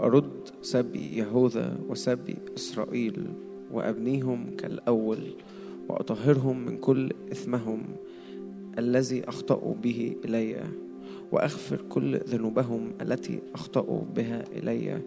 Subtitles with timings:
[0.00, 3.26] وأرد سبي يهوذا وسبي إسرائيل
[3.72, 5.34] وأبنيهم كالأول
[5.88, 7.82] وأطهرهم من كل إثمهم
[8.78, 10.64] الذي أخطأوا به إلي
[11.32, 15.02] وأغفر كل ذنوبهم التي أخطأوا بها إلي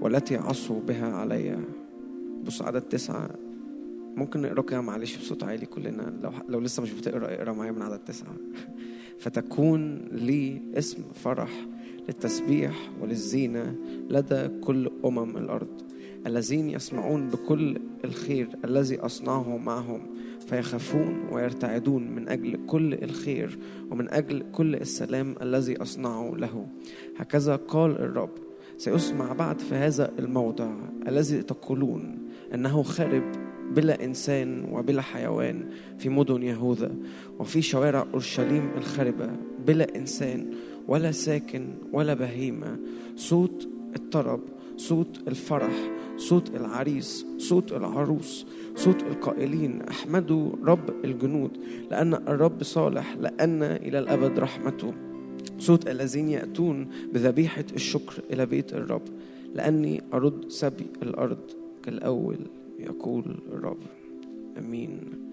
[0.00, 1.58] والتي عصوا بها علي.
[2.44, 3.30] بص عدد تسعة.
[4.16, 6.20] ممكن نقرأ كده معلش بصوت عالي كلنا.
[6.22, 8.36] لو لو لسه مش بتقرأ اقرأ معايا من عدد تسعة.
[9.22, 11.66] فتكون لي اسم فرح
[12.08, 13.74] للتسبيح وللزينة
[14.10, 15.68] لدى كل أمم الأرض.
[16.26, 20.00] الذين يسمعون بكل الخير الذي أصنعه معهم
[20.46, 23.58] فيخافون ويرتعدون من أجل كل الخير
[23.90, 26.66] ومن أجل كل السلام الذي أصنعه له.
[27.16, 28.30] هكذا قال الرب
[28.76, 30.70] سيسمع بعد في هذا الموضع
[31.08, 32.18] الذي تقولون
[32.54, 33.22] أنه خارب
[33.74, 36.94] بلا إنسان وبلا حيوان في مدن يهوذا
[37.38, 39.30] وفي شوارع أورشليم الخاربة
[39.66, 40.50] بلا إنسان
[40.88, 42.78] ولا ساكن ولا بهيمة.
[43.16, 44.40] صوت الطرب
[44.76, 48.46] صوت الفرح صوت العريس صوت العروس
[48.76, 49.82] صوت القائلين.
[49.82, 51.50] أحمدوا رب الجنود
[51.90, 54.94] لأن الرب صالح لأن إلى الأبد رحمته.
[55.58, 59.02] صوت الذين يأتون بذبيحة الشكر إلى بيت الرب
[59.54, 61.38] لأني أرد سبي الأرض
[61.82, 62.38] كالأول
[62.78, 63.78] يقول الرب.
[64.58, 65.29] أمين.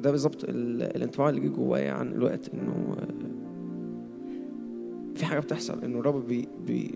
[0.00, 2.96] ده بالظبط ال- الانطباع اللي جه جوايا عن الوقت إنه
[5.14, 6.94] في حاجة بتحصل إنه الرب بي بي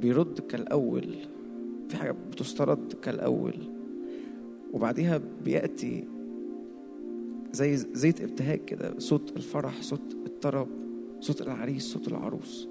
[0.00, 1.14] بيرد كالأول
[1.88, 3.54] في حاجة بتسترد كالأول
[4.72, 6.04] وبعديها بيأتي
[7.52, 10.68] زي زيت ابتهاج كده صوت الفرح صوت الطرب
[11.20, 12.68] صوت العريس صوت العروس.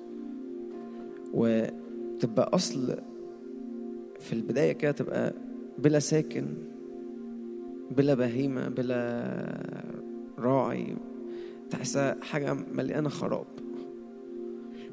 [1.33, 2.95] وتبقى أصل
[4.19, 5.33] في البداية كده تبقى
[5.80, 6.45] بلا ساكن
[7.91, 9.83] بلا بهيمة بلا
[10.39, 10.95] راعي.
[11.69, 13.47] تحسها حاجة مليانة خراب.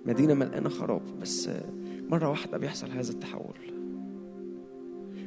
[0.06, 1.02] مدينة مليانة خراب.
[1.20, 1.50] بس
[2.08, 3.58] مرة واحدة بيحصل هذا التحول.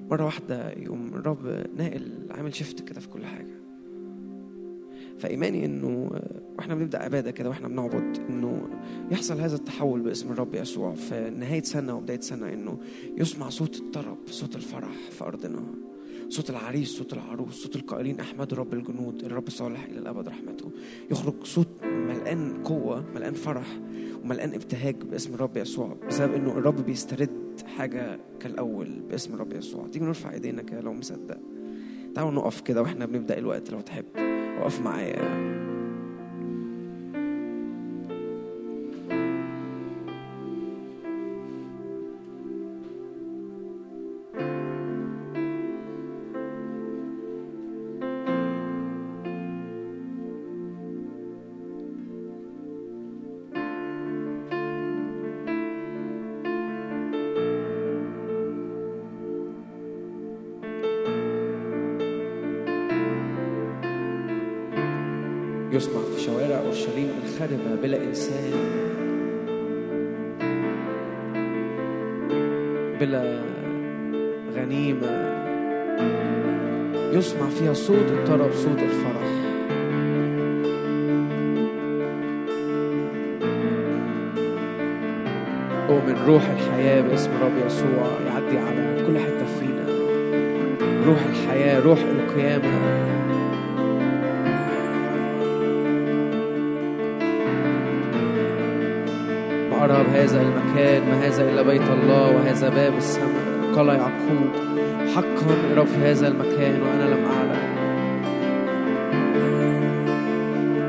[0.09, 3.60] مرة واحدة يقوم الرب ناقل عامل شفت كده في كل حاجة.
[5.20, 6.10] فإيماني إنه
[6.58, 8.70] وإحنا بنبدأ عبادة كده وإحنا بنعبد إنه
[9.11, 12.77] يحصل هذا التحول باسم الرب يسوع في نهاية سنة وبداية سنة إنه
[13.17, 15.64] يسمع صوت الطرب صوت الفرح في أرضنا.
[16.30, 20.72] صوت العريس صوت العروس صوت القائلين احمدوا رب الجنود الرب صالح إلى الأبد رحمته.
[21.12, 23.80] يخرج صوت ملقان قوة ملقان فرح
[24.23, 29.88] وملقان ابتهاج باسم الرب يسوع بسبب إنه الرب بيسترد حاجة كالأول باسم الرب يسوع.
[29.88, 31.38] تيجي نرفع إيدينا كده لو مصدق.
[32.16, 34.06] تعالوا نقف كده وإحنا بنبدأ الوقت لو تحب.
[34.60, 35.69] وقف معايا.
[86.30, 89.86] روح الحياة باسم رب يسوع يعدي على كل حتة فينا.
[91.08, 92.70] روح الحياة روح القيامة.
[99.82, 103.73] أرى بهذا المكان ما هذا إلا بيت الله وهذا باب السماء.
[103.76, 104.50] قال يعقوب
[105.16, 107.80] حقا أرى في هذا المكان وأنا لم أعلم.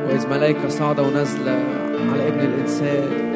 [0.08, 1.58] وإذ ملائكة صعدة ونازلة
[2.12, 3.29] على ابن الإنسان.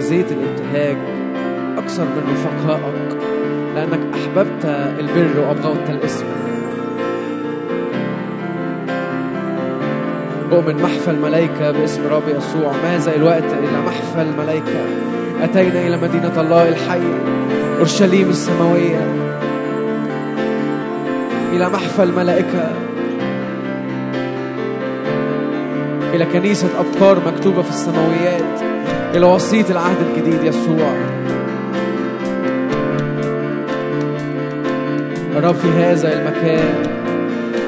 [0.00, 0.96] بزيت الابتهاج
[1.78, 3.22] أكثر من رفقائك
[3.74, 4.64] لأنك أحببت
[4.98, 6.24] البر وأبغضت الإسم.
[10.52, 14.84] أؤمن محفل ملائكة باسم رب يسوع ماذا الوقت إلى محفل ملائكة
[15.42, 17.00] أتينا إلى مدينة الله الحي
[17.78, 19.04] أورشليم السماوية.
[21.52, 22.72] إلى محفل ملائكة
[26.14, 28.69] إلى كنيسة أبكار مكتوبة في السماويات.
[29.14, 30.94] إلى وسيط العهد الجديد يسوع.
[35.36, 36.74] الرب في هذا المكان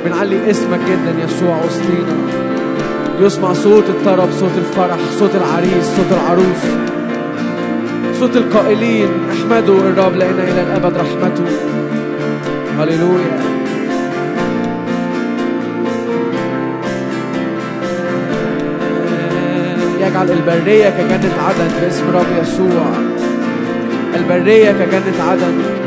[0.05, 2.17] بنعلي اسمك جدا يسوع وسطينا.
[3.21, 6.63] يسمع صوت الطرب صوت الفرح صوت العريس صوت العروس.
[8.21, 11.45] صوت القائلين احمدوا الرب لأن إلى الأبد رحمته.
[12.79, 13.42] هللويا.
[20.13, 22.93] نجعل البرية كجنة عدن باسم رب يسوع.
[24.15, 25.82] البرية كجنة عدن.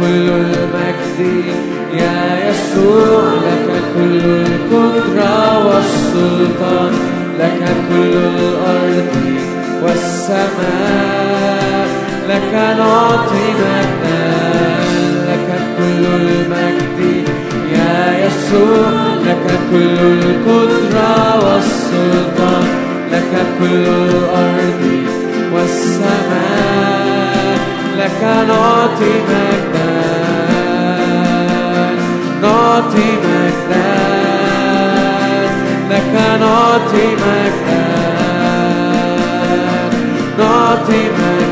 [0.00, 1.44] كل المجد
[1.94, 6.92] يا يسوع لك كل القدرة والسلطان
[7.38, 9.08] لك كل الأرض
[9.82, 11.28] والسماء
[12.28, 14.07] لك نعطي مجدا
[19.70, 22.66] كل القدرة والسلطان
[23.12, 24.82] لك كل الأرض
[25.54, 26.48] والسماء.
[27.98, 29.98] لك نعطي مجدا
[32.42, 33.90] نعطي مجدا
[35.90, 37.84] لك نعطي مجدا
[40.38, 41.47] نعطي مجدا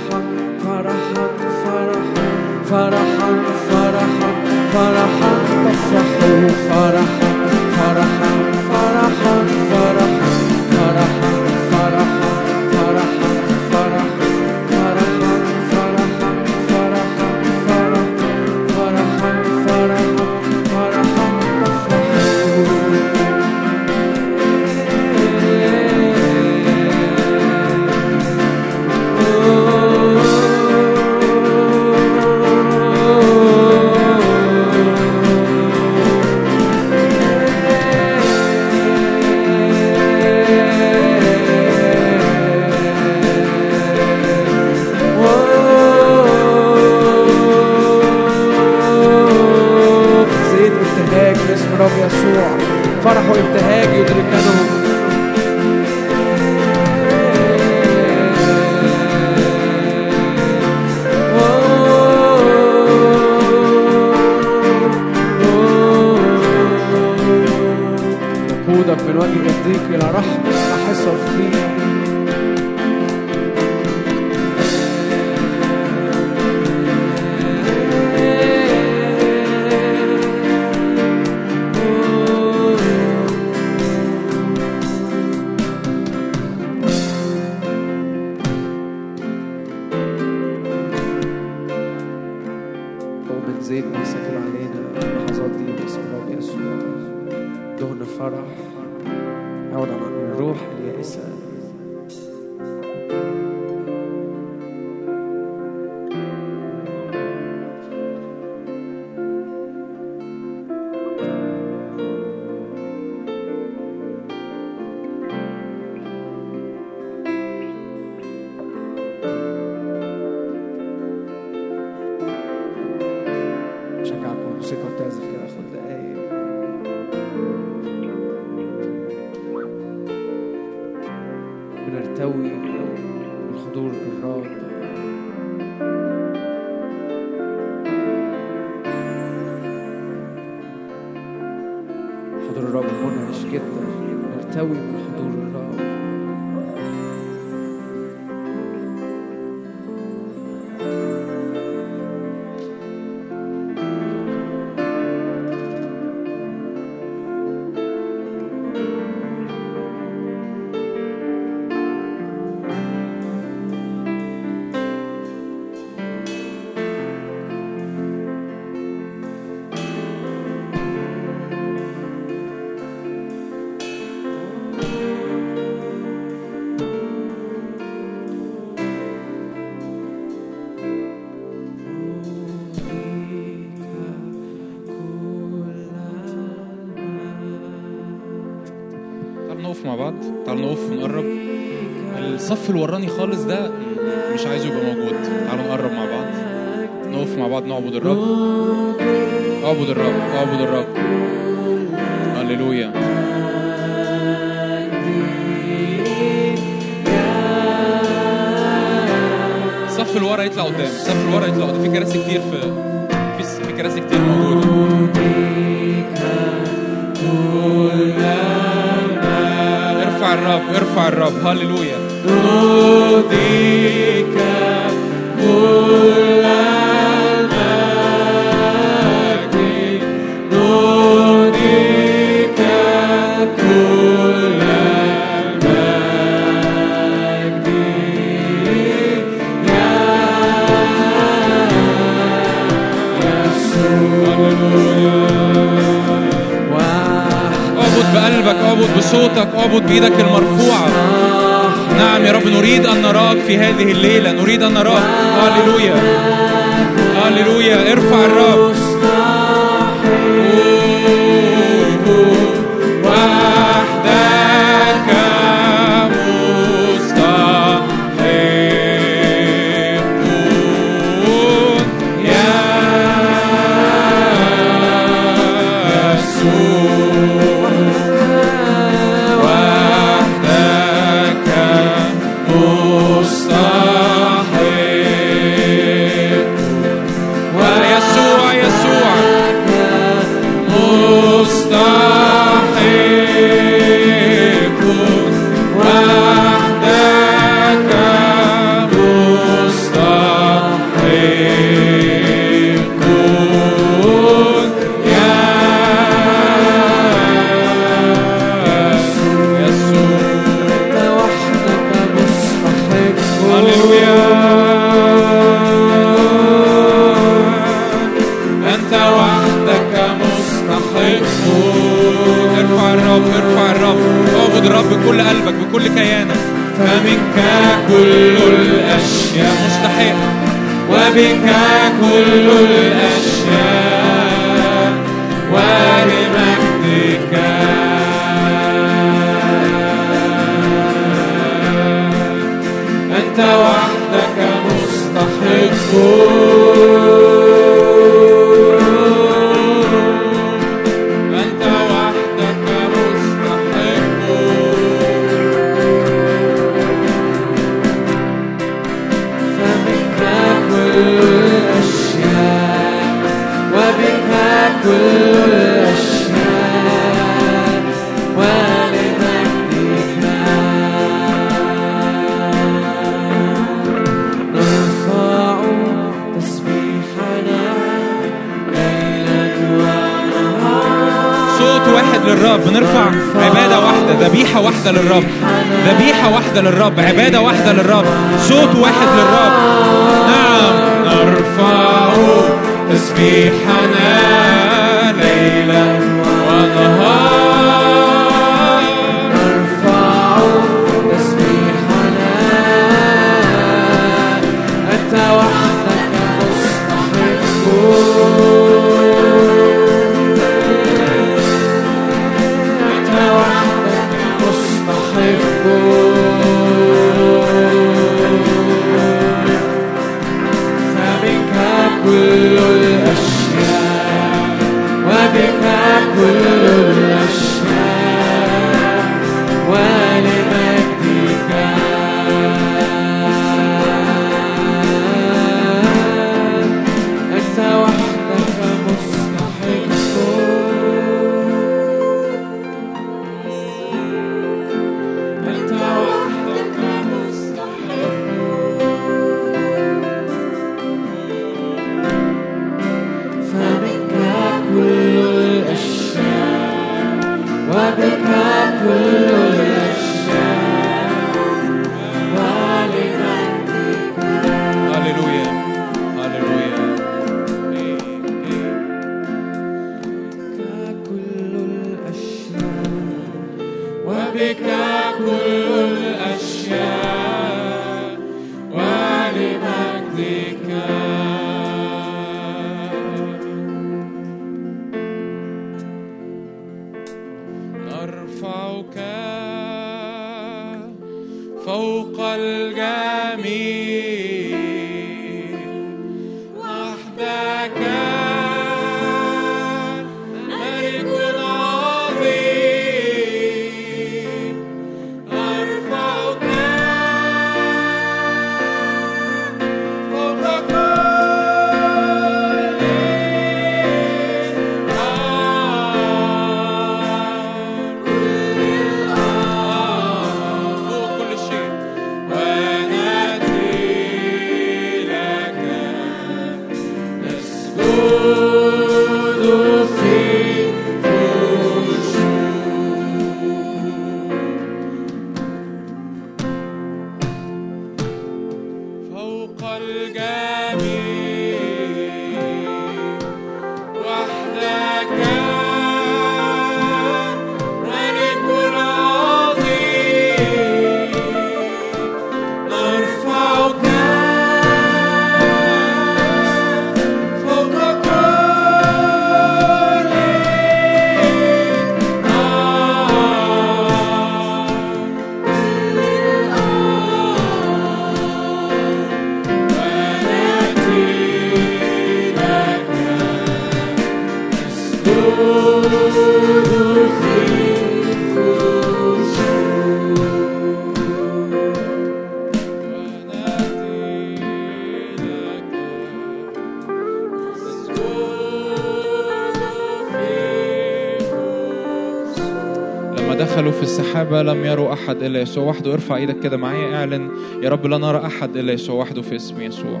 [595.46, 597.30] يسوع وحده ارفع إيدك كده معايا اعلن
[597.62, 600.00] يا رب لا نرى أحد إلا يسوع وحده في اسم يسوع.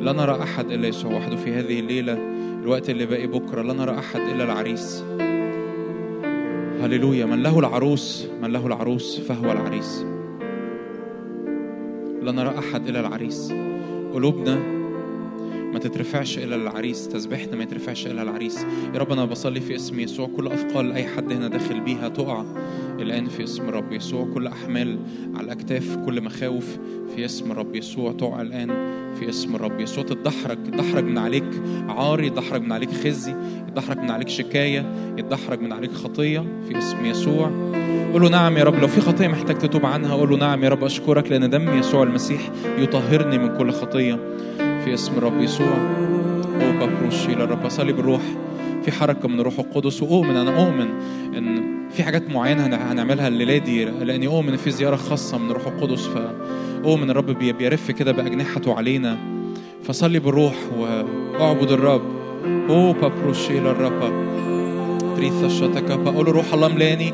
[0.00, 2.18] لا نرى أحد إلا يسوع وحده في هذه الليلة
[2.62, 5.04] الوقت اللي باقي بكرة لا نرى أحد إلا العريس.
[6.82, 10.04] هللويا من له العروس من له العروس فهو العريس.
[12.22, 13.52] لا نرى أحد إلا العريس.
[14.14, 14.58] قلوبنا
[15.72, 18.66] ما تترفعش إلى العريس تسبيحنا ما يترفعش إلى العريس.
[18.94, 22.44] يا رب أنا بصلي في اسم يسوع كل أثقال أي حد هنا داخل بيها تقع.
[23.00, 24.28] الآن في اسم رب يسوع.
[24.34, 24.98] كل أحمال
[25.34, 26.78] على الأكتاف كل مخاوف
[27.16, 28.12] في اسم رب يسوع.
[28.12, 28.68] تقع الآن
[29.20, 30.04] في اسم رب يسوع.
[30.04, 33.34] تتدحرج يتدحرج من عليك عار يتدحرج من عليك خزي
[33.68, 34.86] يتدحرج من عليك شكاية
[35.18, 37.50] يتدحرج من عليك خطية في اسم يسوع.
[38.12, 38.74] قول له نعم يا رب.
[38.74, 40.84] لو في خطية محتاج تتوب عنها قول له نعم يا رب.
[40.84, 44.14] أشكرك لأن دم يسوع المسيح يطهرني من كل خطية
[44.58, 45.76] في اسم رب يسوع.
[46.60, 48.22] أوبا بروشي للرب أصلي بالروح.
[48.84, 50.02] في حركة من الروح القدس.
[50.02, 50.88] وأؤمن أنا أؤمن
[52.14, 56.06] حاجات معينة هن- هنعملها الليلة دي لأني أؤمن إن في زيارة خاصة من الروح القدس
[56.06, 59.18] فأؤمن الرب بي- بيرف كده بأجنحته علينا.
[59.84, 62.02] فصلي بالروح واعبد الرب.
[62.70, 64.12] أوبا بروشي للرب
[65.16, 67.12] تريثا شتكا قول له روح الله ملاني.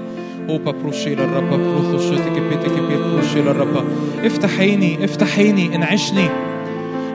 [0.49, 3.85] اوبا بروشي للرب بروثو شتك بيتك بي بروشي للرب
[4.25, 6.29] افتح عيني افتح عيني انعشني.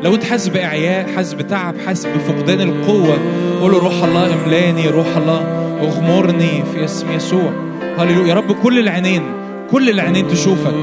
[0.03, 3.17] لو أنت حاسس بإعياء حاسس بتعب حاسس بفقدان القوة
[3.61, 5.39] قول روح الله املاني روح الله
[5.81, 7.64] اغمرني في اسم يسوع.
[7.97, 8.27] هللويا.
[8.27, 9.23] يا رب كل العينين
[9.71, 10.73] كل العينين تشوفك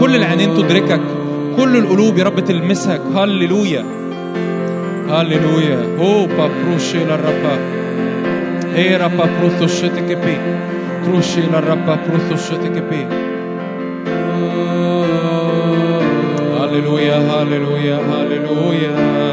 [0.00, 1.00] كل العينين تدركك
[1.56, 3.00] كل القلوب يا رب تلمسك.
[3.16, 3.84] هللويا.
[5.10, 5.78] هللويا.
[5.98, 7.44] اوبا بروشي للرب
[8.74, 10.36] إيه رابا بروثو شتك بي
[11.04, 13.06] تروشي للرب بروثو شتك بي
[16.56, 19.25] هللويا هللويا هللويا.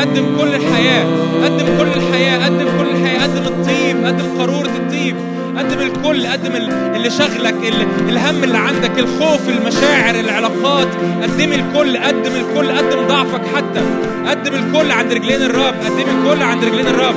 [0.00, 1.04] قدم كل الحياة
[1.44, 5.16] قدم كل الحياة قدم كل الحياة قدم الطيب قدم قارورة الطيب
[5.58, 10.88] قدم الكل قدم ال- اللي شغلك ال- الهم اللي عندك الخوف المشاعر العلاقات
[11.22, 13.80] قدم الكل قدم الكل قدم ضعفك حتى
[14.26, 17.14] قدم الكل عند رجلين الرب قدم الكل عند رجلين الرب.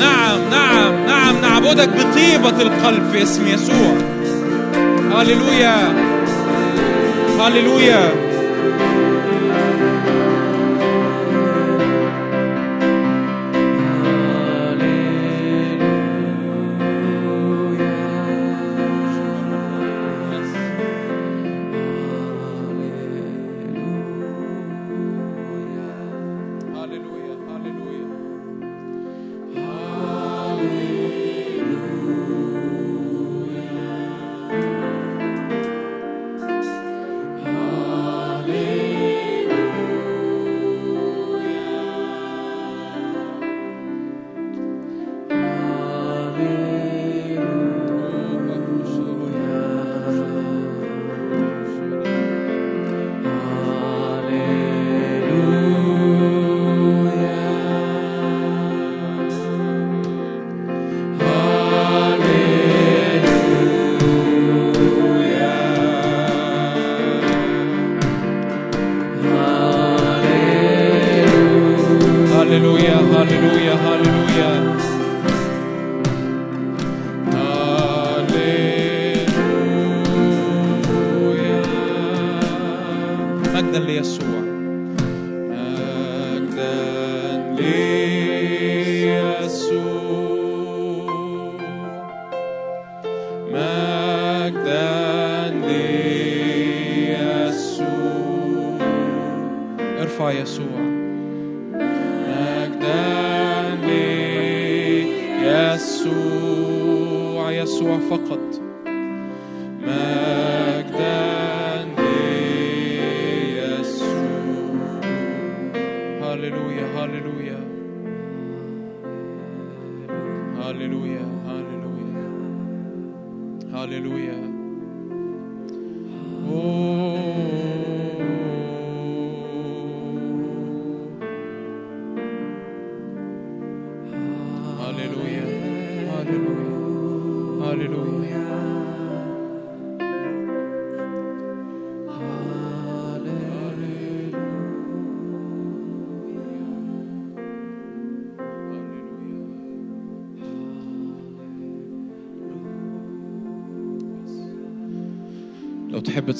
[0.00, 3.94] نعم نعم نعم نعبدك بطيبة القلب في اسم يسوع.
[5.14, 5.94] هللويا.
[7.40, 8.10] هللويا.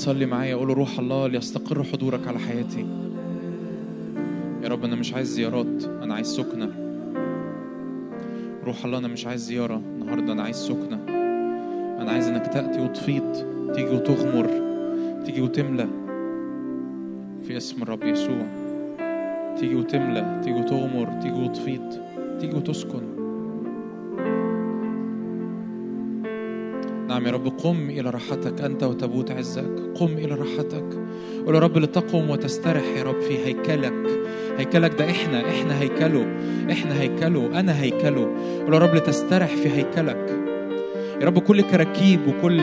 [0.08, 2.86] تصلي معايا قول روح الله ليستقر حضورك على حياتي.
[4.62, 6.72] يا رب أنا مش عايز زيارات أنا عايز سكنة.
[8.64, 11.00] روح الله أنا مش عايز زيارة النهارده أنا عايز سكنة.
[12.00, 13.32] أنا عايز إنك تأتي وتفيض
[13.74, 14.50] تيجي وتغمر
[15.24, 15.88] تيجي وتملى
[17.42, 18.46] في اسم الرب يسوع.
[19.60, 21.98] تيجي وتملى تيجي وتغمر تيجي وتفيض
[22.40, 23.17] تيجي وتسكن.
[27.28, 29.70] يا رب قم إلى راحتك أنت وتبوت عزك.
[29.94, 30.84] قم إلى راحتك.
[31.46, 33.92] قول يا رب لتقم وتسترح يا رب في هيكلك.
[34.58, 36.26] هيكلك ده إحنا إحنا هيكله
[36.72, 38.24] إحنا هيكله أنا هيكله
[38.64, 40.30] قول يا رب لتسترح في هيكلك.
[41.20, 42.62] يا رب كل كراكيب وكل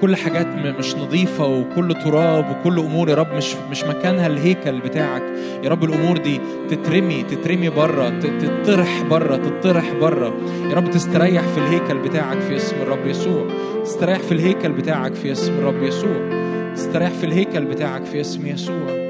[0.00, 3.08] كل حاجات مش نظيفة وكل تراب وكل أمور.
[3.08, 5.22] يا رب مش مش مكانها الهيكل بتاعك.
[5.64, 6.40] يا رب الأمور دي
[6.70, 10.34] تترمي تترمي بره تطرح بره تطرح بره
[10.70, 13.46] يا رب تستريح في الهيكل بتاعك في اسم الرب يسوع.
[13.84, 16.30] تستريح في الهيكل بتاعك في اسم الرب يسوع.
[16.74, 19.05] تستريح في الهيكل بتاعك في اسم يسوع.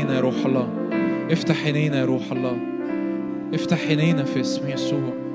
[0.00, 0.68] عينينا يا روح الله.
[1.30, 2.56] افتح عينينا يا روح الله.
[3.54, 5.29] افتح عينينا في اسم يسوع.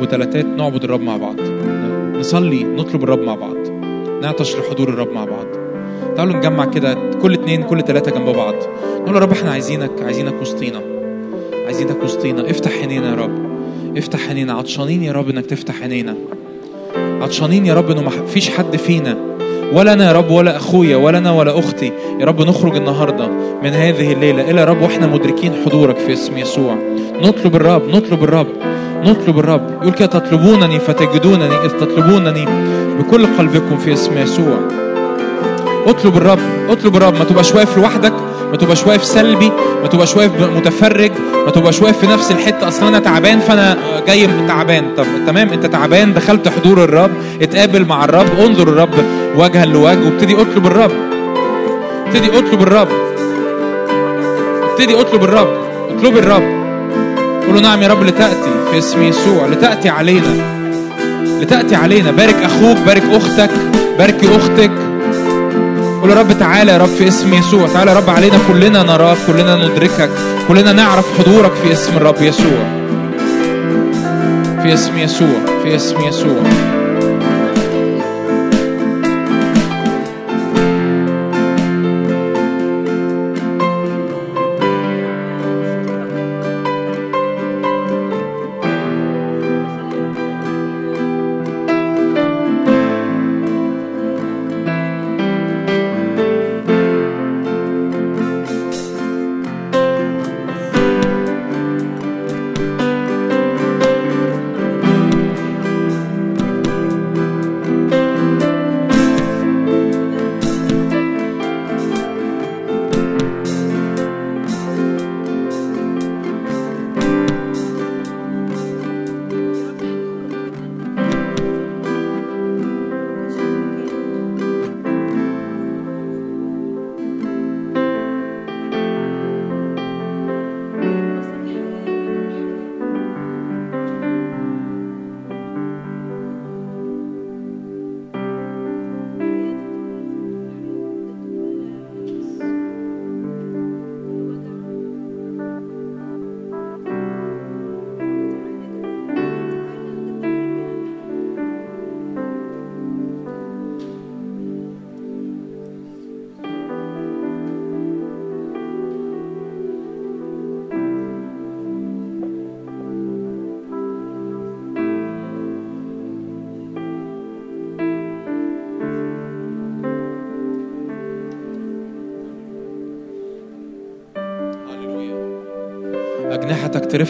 [0.00, 1.36] وتلاتات نعبد الرب مع بعض.
[2.18, 3.56] نصلي نطلب الرب مع بعض.
[4.22, 5.46] نعطش لحضور الرب مع بعض.
[6.16, 8.54] تعالوا نجمع كده كل اتنين كل تلاتة جنب بعض.
[9.00, 10.80] نقول يا رب إحنا عايزينك عايزينك وسطينا.
[11.66, 12.50] عايزينك وسطينا.
[12.50, 13.46] افتح عينينا يا رب.
[13.96, 14.52] افتح عينينا.
[14.52, 16.14] عطشانين يا رب انك تفتح عينينا.
[16.96, 19.16] عطشانين يا رب انه ما فيش حد فينا.
[19.72, 21.92] ولا أنا يا رب ولا اخويا ولا أنا ولا أختي.
[22.20, 23.28] يا رب نخرج النهارده
[23.62, 24.50] من هذه الليلة.
[24.50, 26.76] إلى رب وإحنا مدركين حضورك في اسم يسوع.
[27.22, 28.46] نطلب الرب نطلب الرب.
[29.06, 29.70] نطلب الرب.
[29.82, 32.48] يقول كده تطلبونني فتجدونني إذ تطلبونني
[32.98, 34.58] بكل قلبكم في اسم يسوع.
[35.86, 36.38] اطلب الرب
[36.68, 37.14] اطلب الرب.
[37.14, 38.12] ما تبقاش واقف لوحدك
[38.50, 39.52] ما تبقاش واقف سلبي
[39.82, 41.12] ما تبقاش واقف متفرج
[41.46, 42.68] ما تبقاش واقف في نفس الحتة.
[42.68, 43.76] أصلا أنا تعبان فأنا
[44.06, 44.84] جاي تعبان.
[44.96, 47.10] طب تمام أنت تعبان دخلت حضور الرب
[47.42, 48.94] اتقابل مع الرب انظر الرب
[49.36, 50.92] وجها لوجه وابتدي اطلب الرب.
[52.06, 52.88] ابتدي اطلب الرب.
[54.70, 55.48] ابتدي اطلب الرب.
[55.90, 56.66] اطلب الرب.
[57.46, 58.45] قول له نعم يا رب لتأتي.
[58.76, 59.46] في اسم يسوع.
[59.46, 60.34] لتأتي علينا.
[61.40, 62.10] لتأتي علينا.
[62.10, 63.50] بارك أخوك بارك أختك
[63.98, 64.70] باركي أختك.
[66.02, 67.68] قول يا رب تعالى يا رب في اسم يسوع.
[67.68, 68.38] تعالى يا رب علينا.
[68.48, 70.10] كلنا نراك كلنا ندركك.
[70.48, 72.64] كلنا نعرف حضورك في اسم الرب يسوع.
[74.62, 76.42] في اسم يسوع في اسم يسوع.
[76.42, 76.75] أجنحتك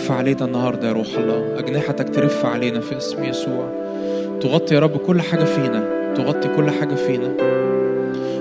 [0.07, 1.59] ترف علينا النهاردة يا روح الله.
[1.59, 3.73] أجنحتك ترف علينا في اسم يسوع.
[4.41, 6.15] تغطي يا رب كل حاجة فينا.
[6.17, 7.35] تغطي كل حاجة فينا.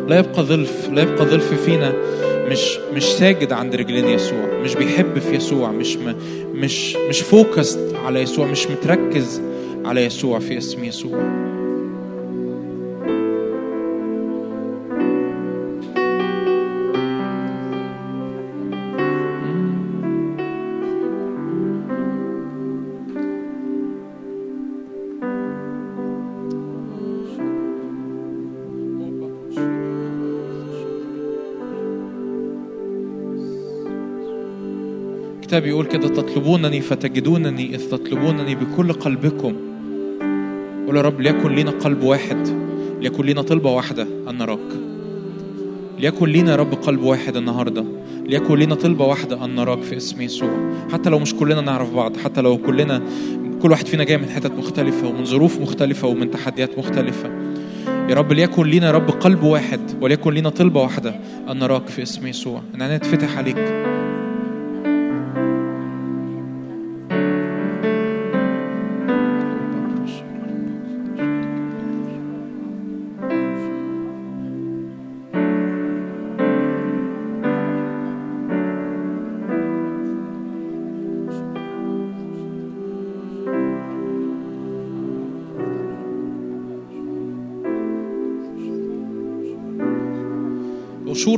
[0.07, 1.93] لا يبقى ظلف لا يبقى ظلف فينا
[2.49, 4.59] مش مش ساجد عند رجلين يسوع.
[4.63, 5.71] مش بيحب في يسوع.
[5.71, 6.15] مش م
[6.53, 8.45] مش مش فوكست على يسوع.
[8.47, 9.41] مش متركز
[9.85, 11.44] على يسوع في اسم يسوع.
[35.55, 39.53] الكتاب يقول كده تطلبونني فتجدونني إذ تطلبونني بكل قلبكم.
[40.87, 42.47] قول يا رب ليكن لينا قلب واحد
[43.01, 44.59] ليكن لينا طلبة واحدة أن نراك.
[45.99, 47.85] ليكن لينا يا رب قلب واحد النهارده
[48.25, 50.49] ليكن لينا طلبة واحدة أن نراك في اسم يسوع.
[50.93, 53.01] حتى لو مش كلنا نعرف بعض حتى لو كلنا
[53.61, 57.29] كل واحد فينا جاي من حتت مختلفة ومن ظروف مختلفة ومن تحديات مختلفة.
[58.09, 61.15] يا رب ليكن لينا يا رب قلب واحد وليكن لينا طلبة واحدة
[61.51, 62.61] أن نراك في اسم يسوع.
[62.75, 64.04] إن عينينا تفتح عليك.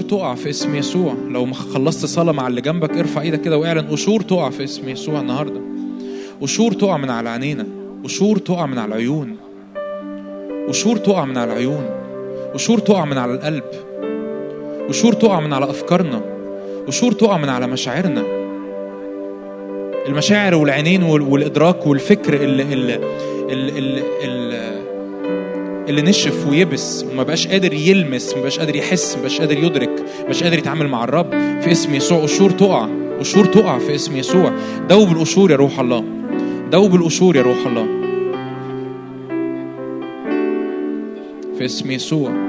[0.07, 1.13] تقع في اسم يسوع.
[1.29, 4.89] لو ما خلصت صلاة مع اللي جنبك ارفع إيدك كده واعلن قشور تقع في اسم
[4.89, 5.61] يسوع النهارده.
[6.41, 7.65] قشور تقع من على عينينا.
[8.03, 9.37] قشور تقع من على العيون.
[10.69, 11.85] قشور تقع من على العيون.
[12.53, 13.63] قشور تقع من على القلب.
[14.89, 16.21] قشور تقع من على أفكارنا.
[16.87, 18.23] قشور تقع من على مشاعرنا.
[20.07, 22.95] المشاعر والعينين وال- والإدراك والفكر اللي اللي
[23.49, 24.81] اللي, اللي, اللي
[25.87, 29.89] اللي نشف ويبس وما بقاش قادر يلمس ما بقاش قادر يحس ما بقاش قادر يدرك
[29.89, 31.31] ما بقاش قادر يتعامل مع الرب
[31.61, 32.21] في اسم يسوع.
[32.21, 32.87] قشور تقع
[33.19, 34.53] قشور تقع في اسم يسوع.
[34.89, 36.03] دوب القشور يا روح الله.
[36.71, 37.87] دوب القشور يا روح الله.
[41.57, 42.46] في اسم يسوع.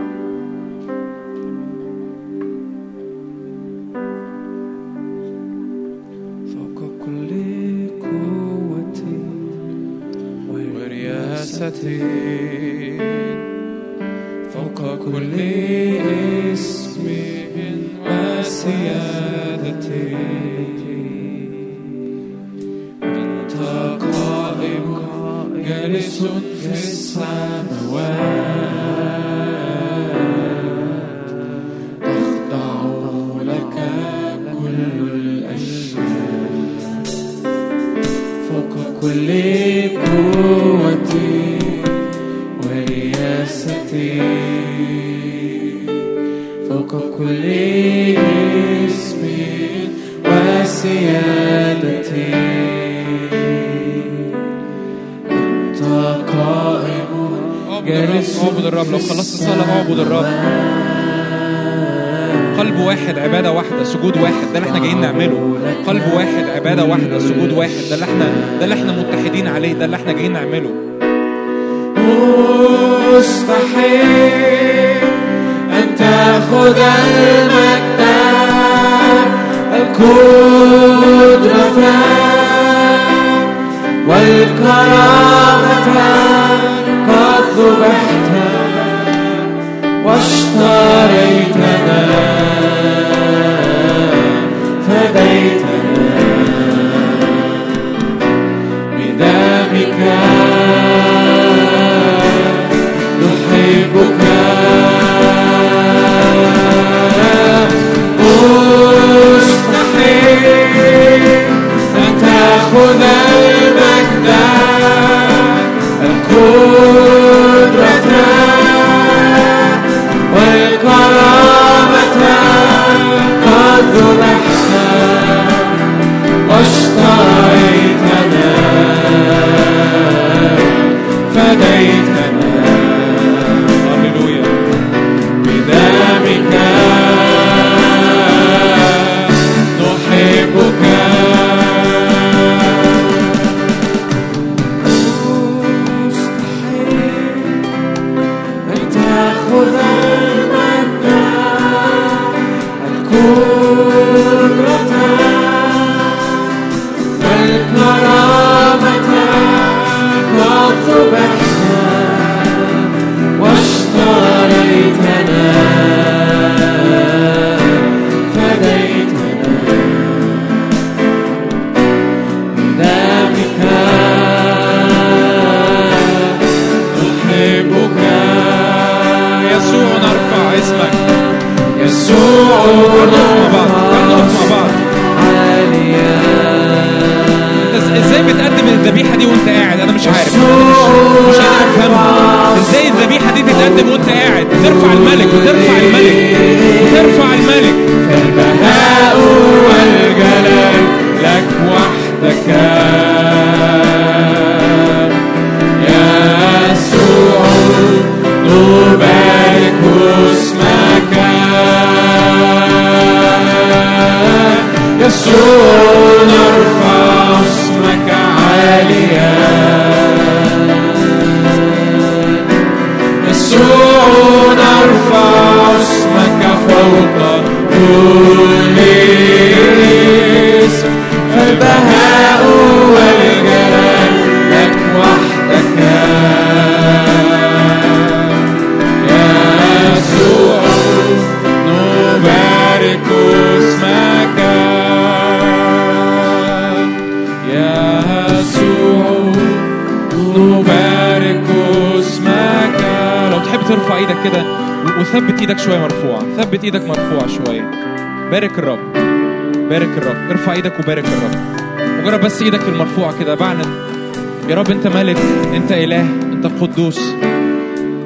[266.78, 267.00] انت قدوس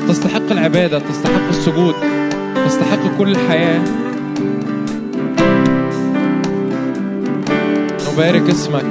[0.09, 1.95] تستحق العبادة تستحق السجود
[2.67, 3.81] تستحق كل الحياة.
[8.13, 8.85] نبارك اسمك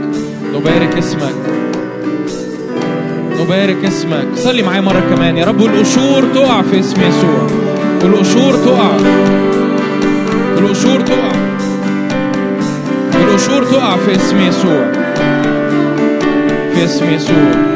[0.54, 1.34] نبارك اسمك.
[3.40, 4.28] نبارك اسمك.
[4.36, 5.38] صلي معايا مرة كمان.
[5.38, 7.48] يا رب والقشور تقع في اسم يسوع.
[8.04, 8.96] القشور تقع.
[10.58, 11.32] القشور تقع.
[13.14, 14.92] القشور تقع في اسم يسوع.
[16.74, 17.71] في اسم يسوع.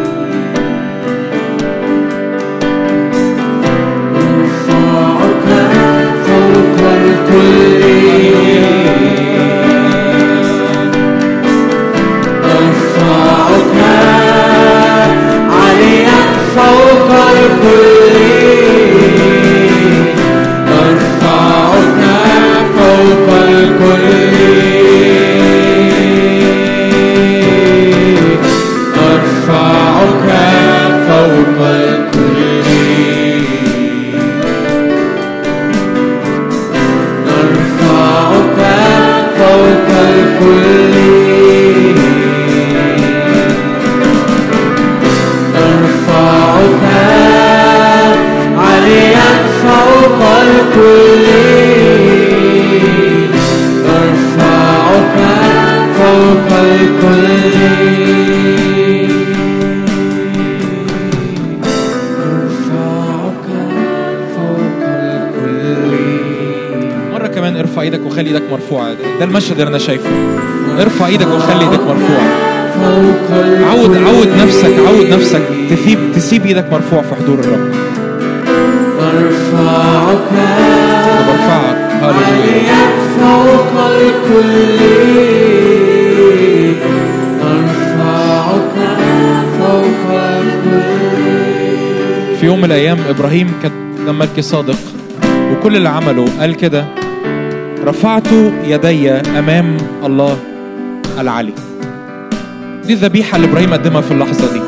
[69.35, 70.09] المشهد اللي أنا شايفه.
[70.81, 75.41] ارفع إيدك وخلي إيدك الكل عود عود نفسك عود نفسك.
[75.69, 77.73] تسيب تسيب إيدك مرفوع في حضور الرب.
[79.01, 80.31] أرفعك.
[81.07, 82.85] أنا برفعك عاليا
[83.19, 84.79] فوق الكل.
[87.41, 88.75] أرفعك.
[89.59, 91.25] فوق الكل.
[92.39, 94.79] في يوم من الأيام إبراهيم كان ملك صادق
[95.51, 96.85] وكل اللي عمله قال كده
[97.85, 98.27] رفعت
[98.63, 100.37] يدي أمام الله
[101.19, 101.53] العلي.
[102.85, 104.61] دي الذبيحة اللي إبراهيم قدمها في اللحظة دي.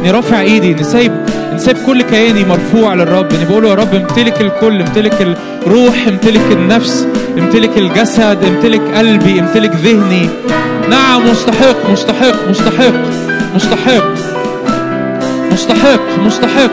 [0.00, 1.12] اني رافع إيدي اني سايب
[1.50, 3.32] اني سايب كل كياني مرفوع للرب.
[3.34, 5.36] اني بقول يا رب امتلك الكل امتلك
[5.66, 7.06] الروح امتلك النفس
[7.38, 10.28] امتلك الجسد امتلك قلبي امتلك ذهني.
[10.90, 12.94] نعم مستحق مستحق مستحق
[13.54, 14.04] مستحق
[15.52, 16.70] مستحق مستحق.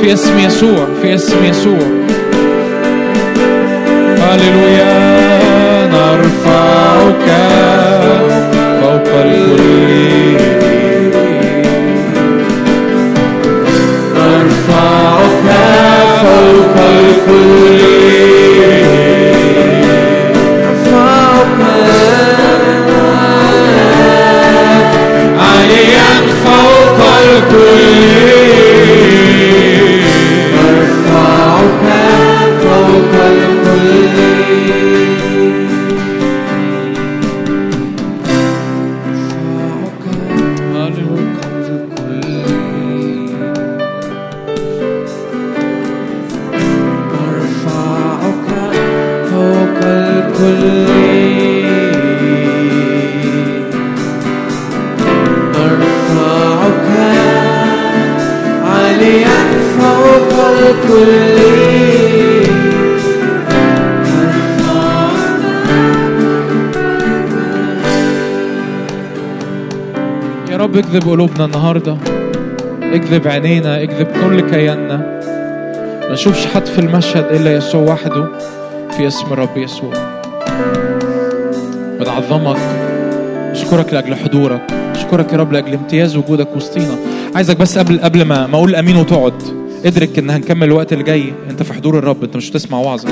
[0.00, 2.06] في اسم يسوع في اسم يسوع.
[4.26, 4.96] هللويا
[5.86, 7.28] نرفعك
[8.80, 10.36] فوق الكل.
[14.16, 15.48] أرفعك
[16.22, 17.95] فوق الكل.
[70.96, 71.96] اكذب قلوبنا النهارده.
[72.82, 74.96] اكذب عينينا اكذب كل كياننا.
[76.08, 78.28] ما نشوفش حد في المشهد إلا يسوع وحده
[78.96, 79.92] في اسم الرب يسوع.
[82.00, 82.56] بنعظمك.
[83.50, 84.62] اشكرك لأجل حضورك.
[84.94, 86.96] اشكرك يا رب لأجل امتياز وجودك وسطينا.
[87.34, 89.42] عايزك بس قبل قبل ما ما أقول أمين وتقعد.
[89.84, 91.32] ادرك إن هنكمل الوقت اللي جاي.
[91.50, 92.24] أنت في حضور الرب.
[92.24, 93.08] أنت مش هتسمع وعظة.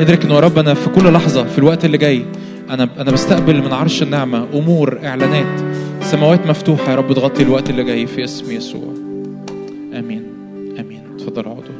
[0.00, 2.24] ادرك انه يا رب أنا في كل لحظة في الوقت اللي جاي
[2.70, 5.67] أنا أنا بستقبل من عرش النعمة أمور إعلانات.
[6.10, 8.94] سماوات مفتوحة يا رب تغطي الوقت اللي جاي في اسم يسوع.
[9.98, 10.22] آمين.
[10.80, 11.14] آمين.
[11.14, 11.74] اتفضلوا اقعدوا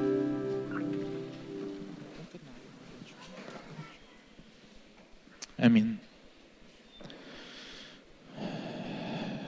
[5.61, 5.97] آمين.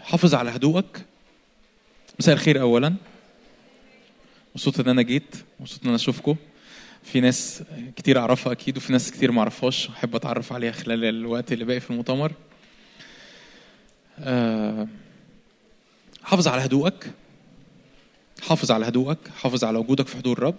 [0.03, 1.05] حافظ على هدوءك.
[2.19, 2.95] مساء الخير اولا.
[4.55, 6.37] مبسوط إن أنا جيت مبسوط إن أنا أشوفكم.
[7.03, 7.63] في ناس
[7.97, 9.89] كتير أعرفها أكيد وفي ناس كتير ما أعرفهاش.
[9.89, 12.33] أحب أتعرف عليها خلال الوقت اللي باقي في المؤتمر.
[16.25, 17.11] حافظ على هدوءك.
[18.43, 19.19] حافظ على هدوءك.
[19.37, 20.55] حافظ على وجودك في حضور الرب.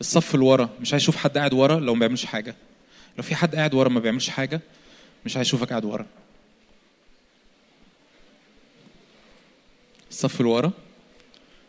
[0.00, 2.54] الصف اللي ورا مش عايز أشوف حد قاعد ورا لو ما بيعملش حاجة.
[3.16, 4.60] لو في حد قاعد ورا ما بيعملش حاجة
[5.26, 6.06] مش عايز اشوفك قاعد ورا.
[10.10, 10.72] الصف اللي ورا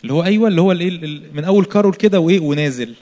[0.01, 2.95] اللي هو أيوه اللي هو الإيه ال- من أول كارول كده وإيه ونازل.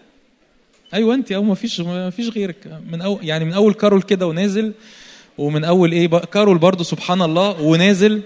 [0.94, 2.80] أيوه انت أو ما فيش ما فيش غيرك.
[2.92, 4.74] من اول يعني من أول كارول كده ونازل
[5.38, 8.22] ومن أول إيه بقى- كارول برضو سبحان الله ونازل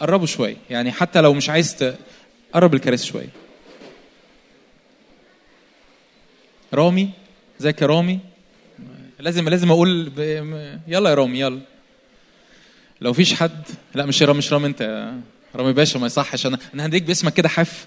[0.00, 0.56] قربوا شوية.
[0.70, 1.98] يعني حتى لو مش عايز ت-
[2.52, 3.28] قرب الكراسي شوية.
[6.74, 7.10] رامي؟
[7.60, 8.18] إزيك يا رامي؟
[9.20, 10.18] لازم لازم أقول ب...
[10.88, 11.60] يلا يا رامي يلا.
[13.00, 13.62] لو فيش حد
[13.94, 15.12] لا مش رامي مش رامي أنت
[15.54, 16.46] رامي باشا ما يصحش.
[16.46, 17.86] أنا أنا هديك باسمك كده حف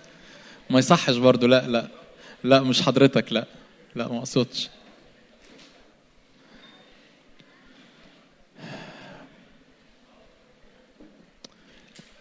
[0.69, 1.87] ما يصحش برضو لا لا.
[2.43, 3.45] لا مش حضرتك لا.
[3.95, 4.69] لا ما أقصدش.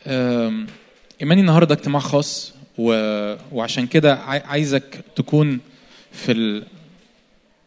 [0.06, 0.66] أم،
[1.20, 2.92] إيماني النهارده اجتماع خاص و...
[3.52, 5.60] وعشان كده عاي- عايزك تكون
[6.12, 6.66] في ال...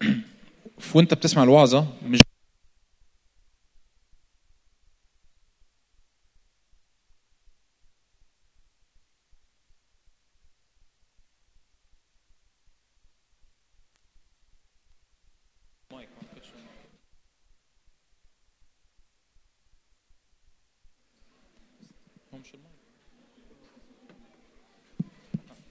[0.96, 2.22] وانت بتسمع الوعظة مش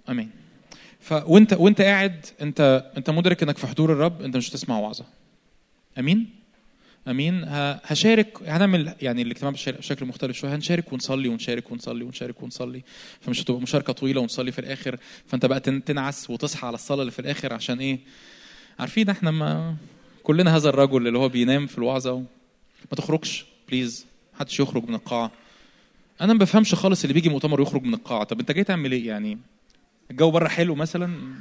[0.08, 0.30] امين
[1.06, 1.12] ف
[1.56, 5.04] وانت قاعد انت انت مدرك انك في حضور الرب انت مش هتسمع وعظة.
[5.98, 6.30] أمين؟
[7.08, 7.44] أمين؟
[7.84, 10.54] هشارك هنعمل يعني الاجتماع بش- بشكل مختلف شوية.
[10.54, 12.82] هنشارك ونصلي ونشارك ونصلي ونشارك ونصلي.
[13.20, 14.98] فمش هتبقى مشاركة طويلة ونصلي في الآخر.
[15.26, 17.98] فأنت بقى تن- تنعس وتصحى على الصلاة اللي في الآخر عشان إيه؟
[18.78, 19.76] عارفين إحنا ما
[20.22, 22.18] كلنا هذا الرجل اللي هو بينام في الوعظة و...
[22.90, 25.30] ما تخرجش بليز محدش يخرج من القاعة.
[26.20, 28.24] أنا ما بفهمش خالص اللي بيجي مؤتمر ويخرج من القاعة.
[28.24, 29.38] طب أنت جاي تعمل إيه يعني؟
[30.10, 31.34] الجو بره حلو مثلا.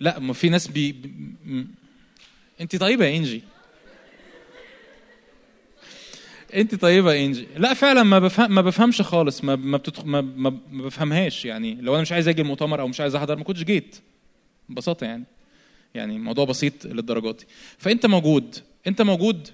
[0.00, 1.12] لا ما في ناس بي...
[2.60, 3.42] انت طيبة يا إنجي.
[6.54, 7.46] انت طيبة يا إنجي.
[7.56, 9.44] لا فعلا ما بفهم ما بفهمش خالص.
[9.44, 10.04] ما ما, بتدخ...
[10.04, 11.74] ما ما بفهمهاش يعني.
[11.74, 13.96] لو أنا مش عايز أجي المؤتمر أو مش عايز أحضر ما كنتش جيت.
[14.68, 15.24] ببساطة يعني.
[15.94, 17.42] يعني الموضوع بسيط للدرجات
[17.78, 18.56] فأنت موجود.
[18.86, 19.48] أنت موجود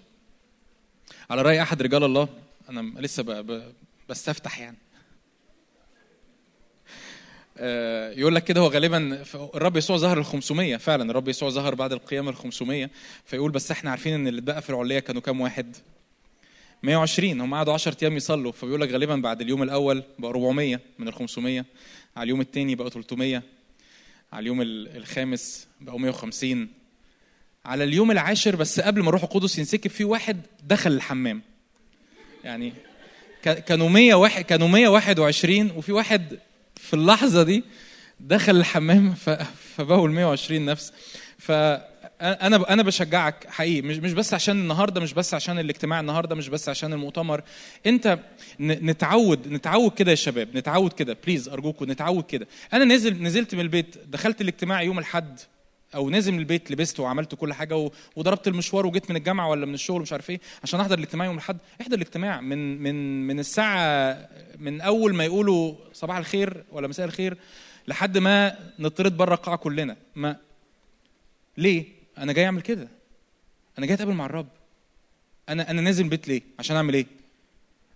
[1.30, 2.28] على رأي أحد رجال الله؟
[2.68, 3.30] أنا لسه ب...
[3.30, 3.72] ب...
[4.08, 4.76] بستفتح يعني.
[8.18, 9.24] يقول لك كده هو غالبا
[9.54, 12.90] الرب يسوع ظهر ال 500 فعلا الرب يسوع ظهر بعد القيامة ال 500
[13.24, 15.76] فيقول بس إحنا عارفين إن اللي اتبقى في العليه كانوا كام واحد؟
[16.82, 21.08] 120 هم قعدوا 10 أيام يصلوا فبيقول لك غالبا بعد اليوم الأول بقى 400 من
[21.08, 21.64] ال 500
[22.16, 23.42] على اليوم الثاني بقوا 300
[24.32, 26.68] على اليوم ال- الخامس بقوا 150
[27.64, 31.42] على اليوم العاشر بس قبل ما الروح القدس ينسكب فيه واحد دخل الحمام.
[32.44, 32.72] يعني
[33.42, 36.38] كانوا 100 واحد كانوا 121 وفي واحد
[36.84, 37.64] في اللحظة دي
[38.20, 39.30] دخل الحمام ف-
[39.76, 40.92] فبقوا ال 120 نفس.
[41.38, 43.82] فانا أنا بشجعك حقيقي.
[43.82, 47.42] مش مش بس عشان النهارده مش بس عشان الاجتماع النهارده مش بس عشان المؤتمر.
[47.86, 48.18] انت
[48.60, 50.56] نتعود نتعود كده يا شباب.
[50.56, 51.16] نتعود كده.
[51.26, 52.46] بليز ارجوكم نتعود كده.
[52.72, 55.40] أنا نازل نزلت من البيت دخلت الاجتماع يوم الأحد.
[55.94, 59.74] أو نازل من البيت لبست وعملت كل حاجة وضربت المشوار وجيت من الجامعة ولا من
[59.74, 61.58] الشغل مش عارف إيه عشان أحضر الاجتماع يوم الأحد.
[61.80, 67.36] إحضر الاجتماع من من من الساعة من أول ما يقولوا صباح الخير ولا مساء الخير
[67.88, 69.96] لحد ما نطرد بره القاعة كلنا.
[70.16, 70.36] ما
[71.58, 71.84] ليه؟
[72.18, 72.88] أنا جاي أعمل كده.
[73.78, 74.46] أنا جاي أتقابل مع الرب.
[75.48, 77.06] أنا أنا نازل البيت ليه؟ عشان أعمل إيه؟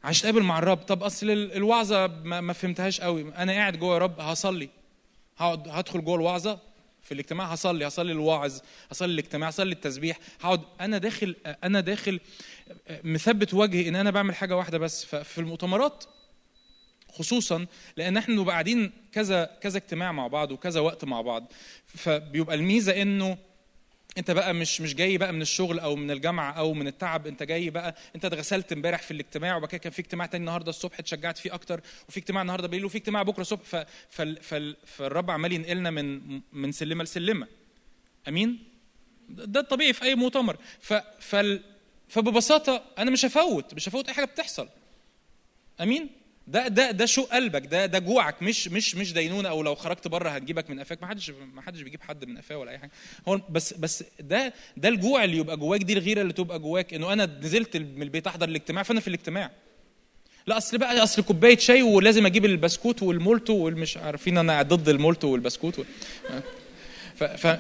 [0.05, 0.79] عشان أتقابل مع الرب.
[0.79, 3.35] طب أصل ال- الوعظة ما, ما فهمتهاش قوي.
[3.37, 4.69] أنا قاعد جوه يا رب هصلي.
[5.39, 6.59] هقعد هدخل جوه الوعظة.
[7.09, 8.59] في الاجتماع هصلي هصلي الواعظ
[8.91, 10.61] هصلي الاجتماع هصلي التسبيح هقعد.
[10.81, 12.21] أنا داخل أنا داخل
[13.05, 15.05] مثبت وجهي إن أنا بعمل حاجة واحدة بس.
[15.05, 16.05] ففي المؤتمرات
[17.13, 17.67] خصوصا
[17.97, 21.53] لأن إحنا بنبقى قاعدين كذا كذا اجتماع مع بعض وكذا وقت مع بعض.
[21.87, 23.39] فبيبقى الميزة إنه
[24.19, 27.43] انت بقى مش مش جاي بقى من الشغل أو من الجامعة أو من التعب انت
[27.43, 30.99] جاي بقى انت اتغسلت امبارح في الاجتماع وبعد كده كان في اجتماع تاني النهارده الصبح
[30.99, 33.85] اتشجعت فيه أكتر وفي اجتماع النهارده بالليل وفي اجتماع بكرة الصبح.
[34.85, 37.47] فالرب عمال ينقلنا من من سلمة لسلمة
[38.29, 38.65] أمين
[39.29, 40.57] ده الطبيعي في أي مؤتمر.
[42.09, 44.69] فببساطة أنا مش هفوت مش هفوت أي حاجة بتحصل
[45.81, 46.11] أمين
[46.49, 50.09] ده ده ده شو قلبك ده ده جوعك مش مش مش دينونة أو لو خرجت
[50.09, 51.03] بره هتجيبك من قفاك.
[51.03, 52.91] ما حدش ما حدش بيجيب حد من قفاه ولا أي حاجة.
[53.29, 57.13] هو بس بس ده ده الجوع اللي يبقى جواك دي الغيرة اللي تبقى جواك إنه
[57.13, 59.51] أنا نزلت من البيت أحضر الاجتماع فأنا في الاجتماع.
[60.47, 65.29] لا أصل بقى أصل كوباية شاي ولازم أجيب البسكوت والمولتو والمش عارفين أنا ضد المولتو
[65.29, 65.83] والبسكوت و...
[67.17, 67.59] ف, ف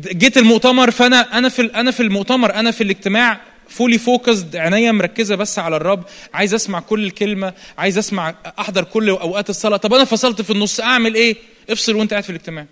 [0.00, 5.34] جيت المؤتمر فأنا أنا في أنا في المؤتمر أنا في الاجتماع fully focused عينيا مركزة
[5.34, 6.04] بس على الرب
[6.34, 10.80] عايز أسمع كل كلمه عايز أسمع أحضر كل أوقات الصلاة طب أنا فصلت في النص
[10.80, 11.36] أعمل إيه
[11.70, 12.66] افصل وأنت قاعد في الاجتماع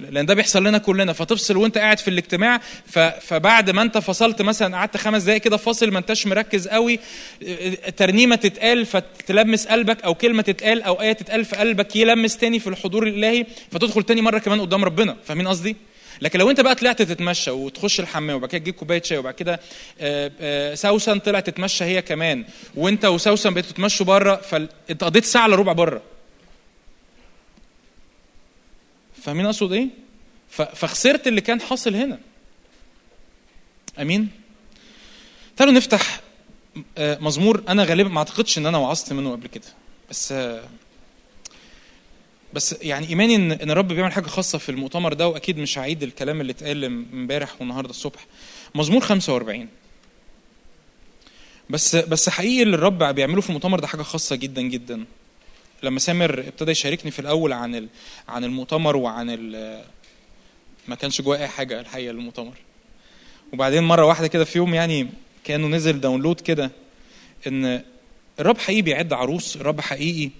[0.00, 2.60] لأن ده بيحصل لنا كلنا فتفصل وأنت قاعد في الاجتماع.
[3.20, 6.98] فبعد ما أنت فصلت مثلا قعدت خمس دقائق كده فاصل ما أنتش مركز قوي
[7.96, 12.66] ترنيمة تتقال فتلمس قلبك أو كلمة تتقال أو آية تتقال في قلبك يلمس تاني في
[12.66, 15.76] الحضور الإلهي فتدخل تاني مرة كمان قدام ربنا فاهمين قصدي؟
[16.20, 19.60] لكن لو انت بقى طلعت تتمشى وتخش الحمام وبعد كده تجيب كوباية شاي وبعد كده
[20.00, 25.46] آه، آه، سوسن طلعت تتمشى هي كمان وانت وسوسن بقيتوا تتمشوا بره فانت قضيت ساعة
[25.46, 26.02] الا ربع بره.
[29.22, 29.88] فاهمين اقصد إيه؟
[30.50, 32.18] فخسرت اللي كان حاصل هنا.
[34.00, 34.28] امين؟
[35.56, 36.20] تعالوا نفتح
[36.98, 37.62] آه، مزمور.
[37.68, 39.64] أنا غالبا ما أعتقدش إن أنا وعظت منه قبل كده
[40.10, 40.34] بس
[42.52, 46.02] بس يعني إيماني ان إن الرب بيعمل حاجة خاصة في المؤتمر ده وأكيد مش هعيد
[46.02, 48.26] الكلام اللي اتقال امبارح والنهاردة الصبح.
[48.74, 49.68] مزمور 45
[51.70, 55.04] بس بس حقيقي اللي الرب بيعمله في المؤتمر ده حاجة خاصة جدا جدا.
[55.82, 57.88] لما سامر ابتدى يشاركني في الأول عن
[58.28, 59.50] عن المؤتمر وعن
[60.88, 62.54] ما كانش جواه أي حاجة الحقيقة للمؤتمر.
[63.52, 65.08] وبعدين مرة واحدة كده في يوم يعني
[65.44, 66.70] كأنه نزل داونلود كده
[67.46, 67.82] إن
[68.40, 70.30] الرب حقيقي بيعد عروس الرب حقيقي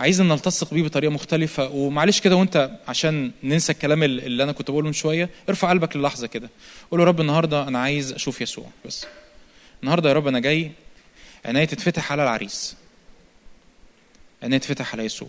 [0.00, 1.68] عايزنا نلتصق بيه بطريقة مختلفة.
[1.68, 6.26] ومعلش كده وانت عشان ننسى الكلام اللي أنا كنت بقوله من شوية ارفع قلبك للحظة
[6.26, 6.50] كده.
[6.90, 9.06] قول له رب النهارده أنا عايز أشوف يسوع بس.
[9.82, 10.70] النهارده يا رب أنا جاي
[11.44, 12.76] عينيا تتفتح على العريس.
[14.42, 15.28] عينيا تتفتح على يسوع.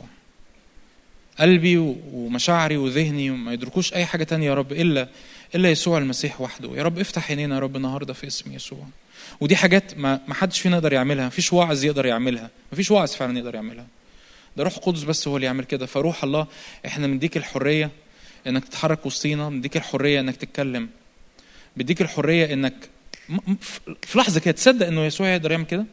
[1.39, 1.77] قلبي
[2.13, 5.07] ومشاعري وذهني وما يدركوش أي حاجة تانية يا رب الا
[5.55, 6.69] إلا يسوع المسيح وحده.
[6.75, 8.87] يا رب افتح عينينا يا رب النهارده في اسم يسوع.
[9.41, 11.27] ودي حاجات ما ما حدش فينا يقدر يعملها.
[11.27, 12.49] مفيش واعظ يقدر يعملها.
[12.73, 13.85] مفيش واعظ فعلا يقدر يعملها.
[14.57, 15.85] ده روح القدس بس هو اللي يعمل كده.
[15.85, 16.47] فروح الله
[16.85, 17.91] إحنا بنديك الحرية
[18.47, 20.89] انك تتحرك وسطينا بنديك الحرية انك تتكلم.
[21.77, 22.73] بديك الحرية انك
[24.01, 25.85] في لحظة كده تصدق انه يسوع يقدر يعمل كده؟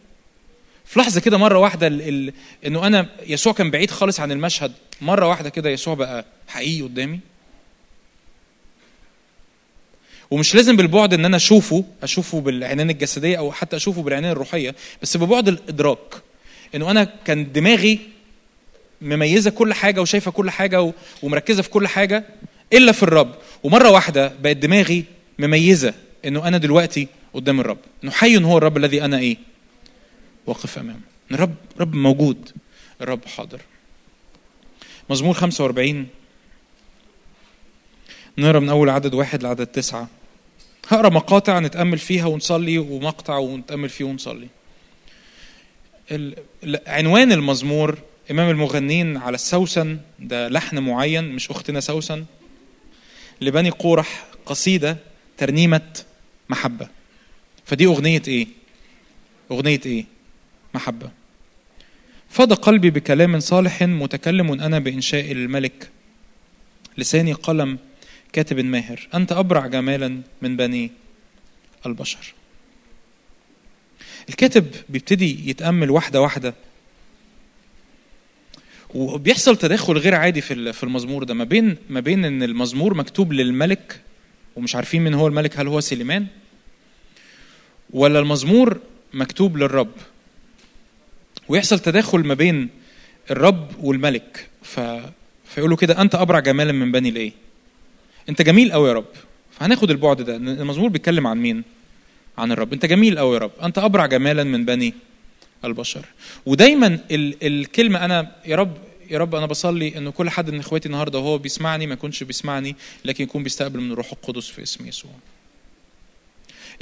[0.84, 2.02] في لحظة كده مرة واحدة ال...
[2.08, 2.32] ال...
[2.66, 7.20] انه أنا يسوع كان بعيد خالص عن المشهد مرة واحدة كده يسوع بقى حقيقي قدامي.
[10.30, 15.16] ومش لازم بالبعد ان أنا اشوفه اشوفه بالعينين الجسدية أو حتى اشوفه بالعينين الروحية بس
[15.16, 16.14] ببعد الإدراك.
[16.74, 17.98] انه أنا كان دماغي
[19.01, 20.93] مميزة كل حاجة وشايفة كل حاجة
[21.23, 22.24] ومركزة في كل حاجة
[22.73, 23.35] إلا في الرب.
[23.62, 25.05] ومرة واحدة بقت دماغي
[25.39, 25.94] مميزة
[26.24, 27.78] إنه أنا دلوقتي قدام الرب.
[28.05, 29.36] إنه حي هو الرب الذي أنا إيه؟
[30.47, 31.01] واقف أمامه.
[31.32, 32.51] الرب رب موجود.
[33.01, 33.60] الرب حاضر.
[35.10, 36.09] مزمور 45
[38.39, 40.09] نقرأ من أول عدد واحد لعدد تسعة.
[40.89, 44.48] هقرأ مقاطع نتأمل فيها ونصلي ومقطع ونتأمل فيه ونصلي.
[46.86, 47.98] عنوان المزمور
[48.30, 52.24] إمام المغنين على السوسن ده لحن معين مش أختنا سوسن
[53.40, 54.98] لبني قورح قصيدة
[55.36, 55.92] ترنيمة
[56.48, 56.88] محبة.
[57.64, 58.46] فدي أغنية إيه؟
[59.50, 60.04] أغنية إيه؟
[60.74, 61.10] محبة.
[62.30, 65.90] فاض قلبي بكلام صالح متكلم أنا بإنشاء الملك.
[66.98, 67.78] لساني قلم
[68.32, 69.08] كاتب ماهر.
[69.14, 70.90] أنت أبرع جمالا من بني
[71.86, 72.34] البشر.
[74.28, 76.54] الكاتب بيبتدي يتأمل واحدة واحدة.
[78.97, 81.35] وبيحصل تداخل غير عادي في في المزمور ده.
[81.35, 84.01] ما بين ما بين إن المزمور مكتوب للملك
[84.56, 86.27] ومش عارفين مين هو الملك هل هو سليمان؟
[87.90, 88.81] ولا المزمور
[89.14, 89.93] مكتوب للرب.
[91.48, 92.68] ويحصل تداخل ما بين
[93.31, 94.48] الرب والملك.
[94.62, 94.81] ف...
[95.44, 97.32] فيقولوا كده أنت أبرع جمالا من بني الايه
[98.28, 99.06] أنت جميل قوي يا رب.
[99.59, 100.36] فهناخد البعد ده.
[100.36, 101.62] المزمور بيتكلم عن مين؟
[102.39, 102.73] عن الرب.
[102.73, 103.52] أنت جميل قوي يا رب.
[103.62, 104.94] أنت أبرع جمالا من بني
[105.64, 106.04] البشر.
[106.46, 108.76] ودايما ال الكلمة أنا يا رب
[109.10, 112.76] يا رب أنا بصلي إنه كل حد من إخواتي النهارده وهو بيسمعني ما يكونش بيسمعني
[113.04, 115.10] لكن يكون بيستقبل من الروح القدس في اسم يسوع.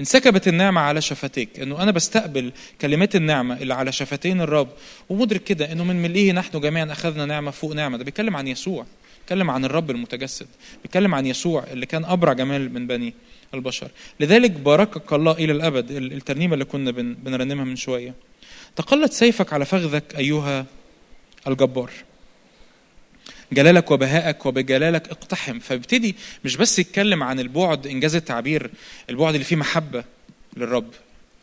[0.01, 1.61] انسكبت النعمة على شفتيك.
[1.61, 4.69] إنه أنا بستقبل كلمات النعمة اللي على شفتين الرب.
[5.09, 7.97] ومدرك كده إنه من ملئه نحن جميعا أخذنا نعمة فوق نعمة.
[7.97, 8.87] ده بيتكلم عن يسوع.
[9.21, 10.47] بيتكلم عن الرب المتجسد.
[10.83, 13.15] بيتكلم عن يسوع اللي كان أبرع جمال من بني
[13.55, 13.91] البشر.
[14.21, 15.91] لذلك باركك الله إلى الأبد.
[15.91, 18.15] الترنيمة اللي كنا بنرنمها من شوية.
[18.77, 20.67] تقلت سيفك على فخذك أيها
[21.47, 21.91] الجبار.
[23.53, 25.59] جلالك وبهائك وبجلالك اقتحم.
[25.59, 28.71] فبيبتدي مش بس يتكلم عن البعد إنجاز التعبير
[29.11, 30.05] البعد اللي فيه محبة
[30.57, 30.91] للرب.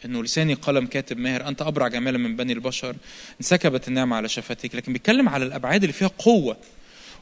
[0.05, 2.95] إنه لساني قلم كاتب ماهر أنت أبرع جمالا من بني البشر.
[3.41, 6.57] انسكبت النعمة على شفتيك لكن بيتكلم على الأبعاد اللي فيها قوة.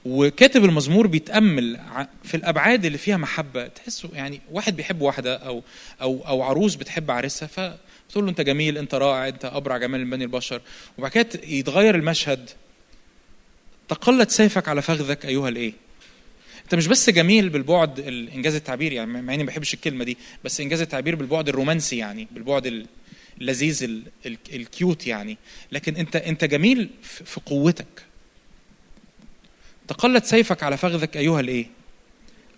[0.06, 1.80] وكاتب المزمور بيتأمل
[2.24, 3.68] في الأبعاد اللي فيها محبة.
[3.68, 5.64] تحسه يعني واحد بيحب واحدة أو
[6.02, 7.60] أو أو عروس بتحب عريسها ف
[8.10, 10.62] تقول له انت جميل انت رائع انت أبرع جمال من بني البشر.
[10.98, 12.50] وبعد كده يتغير المشهد.
[13.90, 15.74] تقلت سيفك على فخذك أيها الإيه؟
[16.64, 20.62] أنت مش بس جميل بالبعد الإنجاز التعبير يعني مع إني ما بحبش الكلمة دي بس
[20.62, 22.86] إنجاز التعبير بالبعد الرومانسي يعني بالبعد
[23.42, 25.38] اللذيذ ال- ال- الكيوت يعني.
[25.72, 28.04] لكن أنت أنت جميل في قوتك.
[29.88, 31.66] تقلت سيفك على فخذك أيها الإيه؟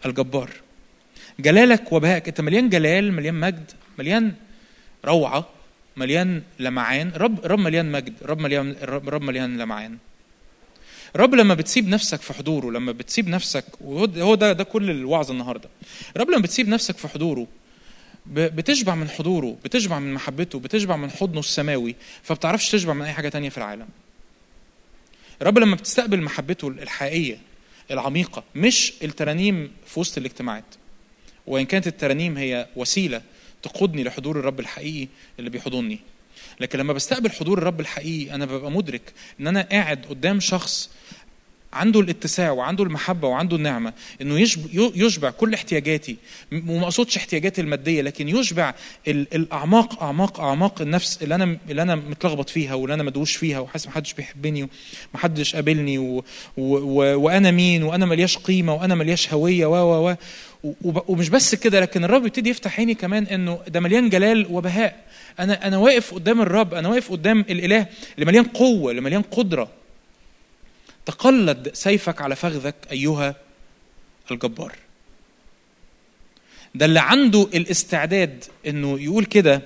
[0.06, 0.49] الجبار.
[1.40, 2.28] جلالك وبهائك.
[2.28, 4.34] أنت مليان جلال مليان مجد مليان
[5.06, 5.49] روعة
[5.98, 7.07] مليان لمعان.
[7.07, 9.98] الرب الرب مليان مجد الرب مليان الرب الرب مليان لمعان.
[11.15, 15.69] الرب لما بتسيب نفسك في حضوره لما بتسيب نفسك وهو ده- ده كل الوعظ النهارده.
[16.15, 17.48] الرب لما بتسيب نفسك في حضوره
[18.28, 23.30] بتشبع من حضوره بتشبع من محبته بتشبع من حضنه السماوي فبتعرفش تشبع من أي حاجة
[23.30, 23.88] تانية في العالم.
[25.41, 27.38] الرب لما بتستقبل محبته الحقيقية
[27.91, 30.64] العميقة مش الترانيم في وسط الاجتماعات.
[31.48, 33.22] وإن كانت الترانيم هي وسيلة
[33.64, 35.08] تقودني لحضور الرب الحقيقي
[35.40, 36.00] اللي بيحضني.
[36.60, 40.90] لكن لما بستقبل حضور الرب الحقيقي أنا ببقى مدرك إن أنا قاعد قدام شخص
[41.74, 46.16] عنده الاتساع وعنده المحبة وعنده النعمة إنه يشب- يشبع كل احتياجاتي.
[46.52, 48.74] وما أقصدش احتياجاتي المادية لكن يشبع
[49.08, 53.60] ال- الأعماق أعماق أعماق النفس اللي أنا اللي أنا متلخبط فيها واللي أنا مدوش فيها
[53.60, 54.70] وحاسس محدش بيحبني
[55.14, 56.18] ومحدش قابلني و...
[56.18, 56.24] و...
[56.78, 57.20] و...
[57.20, 60.16] وأنا مين وأنا ملياش قيمة وأنا ملياش هوية و و و
[60.84, 65.06] ومش بس كده لكن الرب يبتدي يفتح عيني كمان إنه ده مليان جلال وبهاء.
[65.40, 69.72] أنا أنا واقف قدام الرب أنا واقف قدام الإله اللي مليان قوة اللي مليان قدرة.
[71.06, 73.36] تقلد سيفك على فخذك أيها
[74.32, 74.76] الجبار.
[76.76, 79.62] ده اللي عنده الاستعداد إنه يقول كده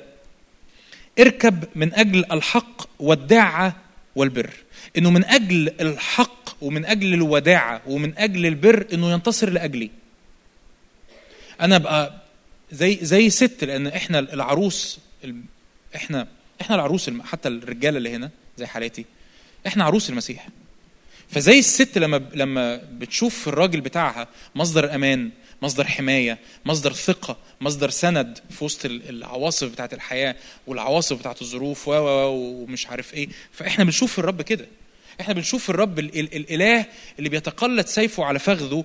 [1.20, 3.76] اركب من أجل الحق والداعة
[4.16, 4.50] والبر.
[4.98, 9.92] إنه من أجل الحق ومن أجل الوداعة ومن أجل البر إنه ينتصر لأجلي.
[11.62, 12.14] أنا ابقى
[12.72, 15.42] زي زي ست لأن إحنا العروس ال-
[15.96, 16.28] إحنا
[16.62, 19.06] إحنا العروس حتى الرجالة اللي هنا زي حالاتي
[19.68, 20.48] إحنا عروس المسيح.
[21.30, 25.30] فزي الست لما لما بتشوف الراجل بتاعها مصدر أمان
[25.62, 30.36] مصدر حماية مصدر ثقة مصدر سند في وسط ال- العواصف بتاعت الحياة
[30.68, 31.92] والعواصف بتاعت الظروف و
[32.28, 33.28] ومش عارف إيه.
[33.52, 34.66] فإحنا بنشوف الرب كده.
[35.22, 36.86] إحنا بنشوف الرب ال ال الإله
[37.20, 38.84] اللي بيتقلد سيفه على فخذه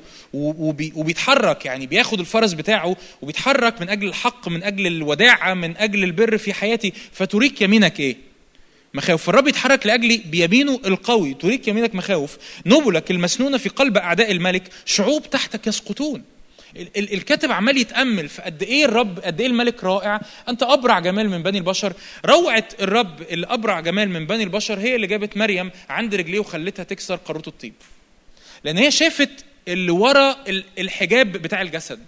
[0.94, 6.38] وبيتحرك يعني بياخد الفرس بتاعه وبيتحرك من أجل الحق من أجل الوداعة من أجل البر
[6.38, 6.92] في حياتي.
[7.12, 8.16] فتريك يمينك إيه؟
[8.94, 9.22] مخاوف.
[9.22, 12.38] فالرب يتحرك لاجلي بيمينه القوي تريك يمينك مخاوف.
[12.66, 16.22] نبلك المسنونة في قلب أعداء الملك شعوب تحتك يسقطون.
[16.96, 20.20] الكاتب عمال يتأمل في قد إيه الرب قد إيه الملك رائع.
[20.48, 21.92] أنت أبرع جمال من بني البشر.
[22.26, 26.82] روعة الرب اللي أبرع جمال من بني البشر هي اللي جابت مريم عند رجليه وخلتها
[26.82, 27.74] تكسر قارورة الطيب.
[28.64, 32.00] لأن هي شافت اللي ورا ال- الحجاب بتاع الجسد.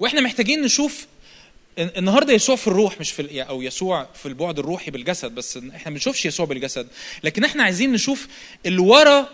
[0.00, 1.06] وإحنا محتاجين نشوف
[1.78, 5.90] ال- النهارده يسوع في الروح مش في أو يسوع في البعد الروحي بالجسد بس إحنا
[5.90, 6.88] ما بنشوفش يسوع بالجسد.
[7.24, 8.28] لكن إحنا عايزين نشوف
[8.66, 9.28] اللي ورا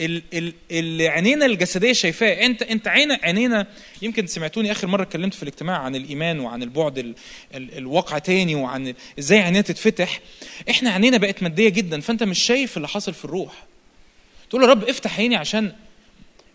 [0.00, 2.46] اللي عينينا الجسدية شايفاه.
[2.46, 3.66] انت انت عين عينينا
[4.02, 7.14] يمكن سمعتوني آخر مرة اتكلمت في الاجتماع عن الإيمان وعن البعد ال
[7.54, 10.20] ال الواقع تاني وعن إزاي عينينا تتفتح.
[10.70, 12.00] إحنا عينينا بقت مادية جدا.
[12.00, 13.52] فانت مش شايف اللي حاصل في الروح.
[14.50, 15.72] تقول يا رب افتح عيني عشان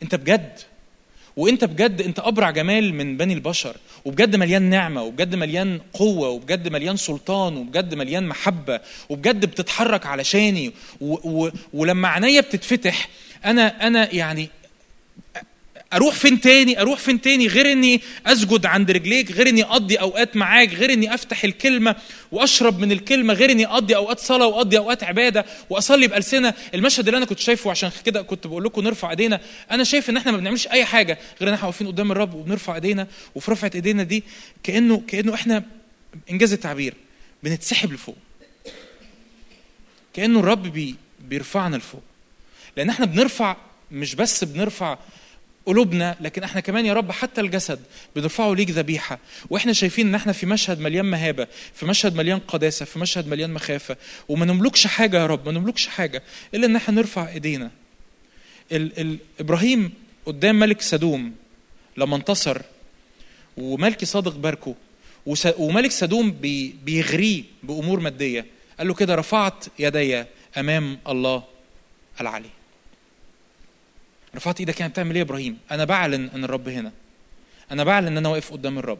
[0.03, 0.59] انت بجد.
[1.37, 3.75] وانت بجد انت أبرع جمال من بني البشر.
[4.05, 5.03] وبجد مليان نعمة.
[5.03, 6.29] وبجد مليان قوة.
[6.29, 7.57] وبجد مليان سلطان.
[7.57, 8.79] وبجد مليان محبة.
[9.09, 10.71] وبجد بتتحرك علشاني.
[11.01, 13.09] و و ولما عينيا بتتفتح
[13.45, 14.49] أنا أنا يعني
[15.93, 20.35] أروح فين تاني؟ أروح فين تاني غير إني أسجد عند رجليك غير إني أقضي أوقات
[20.35, 21.95] معاك غير إني أفتح الكلمة
[22.31, 26.53] وأشرب من الكلمة غير إني أقضي أوقات صلاة وأقضي أوقات عبادة وأصلي بألسنة.
[26.73, 29.41] المشهد اللي أنا كنت شايفه عشان كده كنت بقول لكم نرفع إيدينا.
[29.71, 32.75] أنا شايف إن إحنا ما بنعملش أي حاجة غير إن إحنا واقفين قدام الرب وبنرفع
[32.75, 34.23] إيدينا وفي رفعة إيدينا دي
[34.63, 35.63] كأنه كأنه إحنا
[36.31, 36.93] إنجاز التعبير
[37.43, 38.17] بنتسحب لفوق.
[40.13, 42.03] كأنه الرب بي بيرفعنا لفوق.
[42.77, 43.55] لأن إحنا بنرفع
[43.91, 44.97] مش بس بنرفع
[45.65, 47.79] قلوبنا لكن إحنا كمان يا رب حتى الجسد
[48.15, 49.19] بنرفعه ليك ذبيحة.
[49.49, 53.53] وإحنا شايفين إن إحنا في مشهد مليان مهابة في مشهد مليان قداسة في مشهد مليان
[53.53, 53.97] مخافة
[54.29, 56.23] وما نملكش حاجة يا رب ما نملكش حاجة
[56.53, 57.71] إلا إن إحنا نرفع إيدينا.
[58.71, 59.93] ال ال إبراهيم
[60.25, 61.35] قدام ملك سدوم
[61.97, 62.61] لما انتصر
[63.57, 64.75] وملكي صادق باركه
[65.57, 68.45] وملك سدوم بي بيغريه بأمور مادية.
[68.77, 70.23] قال له كده رفعت يدي
[70.57, 71.43] أمام الله
[72.21, 72.49] العلي.
[74.35, 76.91] رفعت إيدك يعني بتعمل إيه يا إبراهيم؟ أنا بعلن ان الرب هنا.
[77.71, 78.99] أنا بعلن ان أنا واقف قدام الرب.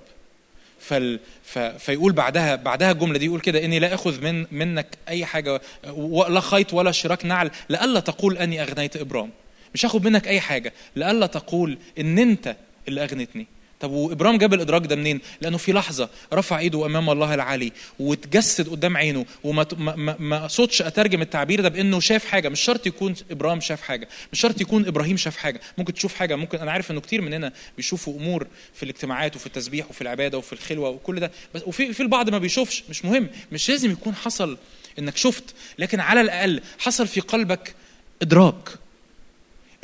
[0.80, 1.20] فال...
[1.44, 1.60] ف...
[1.60, 5.62] فيقول بعدها بعدها الجملة دي يقول كده إني لا أخذ من منك أي حاجة
[5.94, 9.30] ولا خيط ولا شراك نعل لئلا تقول أني أغنيت إبرام.
[9.74, 10.74] مش هاخد منك أي حاجة.
[10.96, 12.56] لئلا تقول إن أنت
[12.88, 13.48] اللي اغنتني
[13.82, 18.70] طب وابرام جاب الإدراك ده منين؟ لأنه في لحظة رفع إيده أمام الله العلي وتجسد
[18.70, 22.50] قدام عينه وما ما, ما, اقصدش أترجم التعبير ده بإنه شاف حاجة.
[22.50, 24.08] مش شرط يكون ابرام شاف حاجة.
[24.34, 25.62] مش شرط يكون إبراهيم شاف حاجة.
[25.78, 26.36] ممكن تشوف حاجة.
[26.36, 30.54] ممكن أنا عارف إنه كتير مننا بيشوفوا أمور في الاجتماعات وفي التسبيح وفي العبادة وفي
[30.54, 31.32] الخلوة وكل ده.
[31.56, 32.84] بس وفي في البعض ما بيشوفش.
[32.90, 33.30] مش مهم.
[33.52, 34.58] مش لازم يكون حصل
[35.00, 35.44] إنك شفت.
[35.80, 37.76] لكن على الأقل حصل في قلبك
[38.22, 38.70] إدراك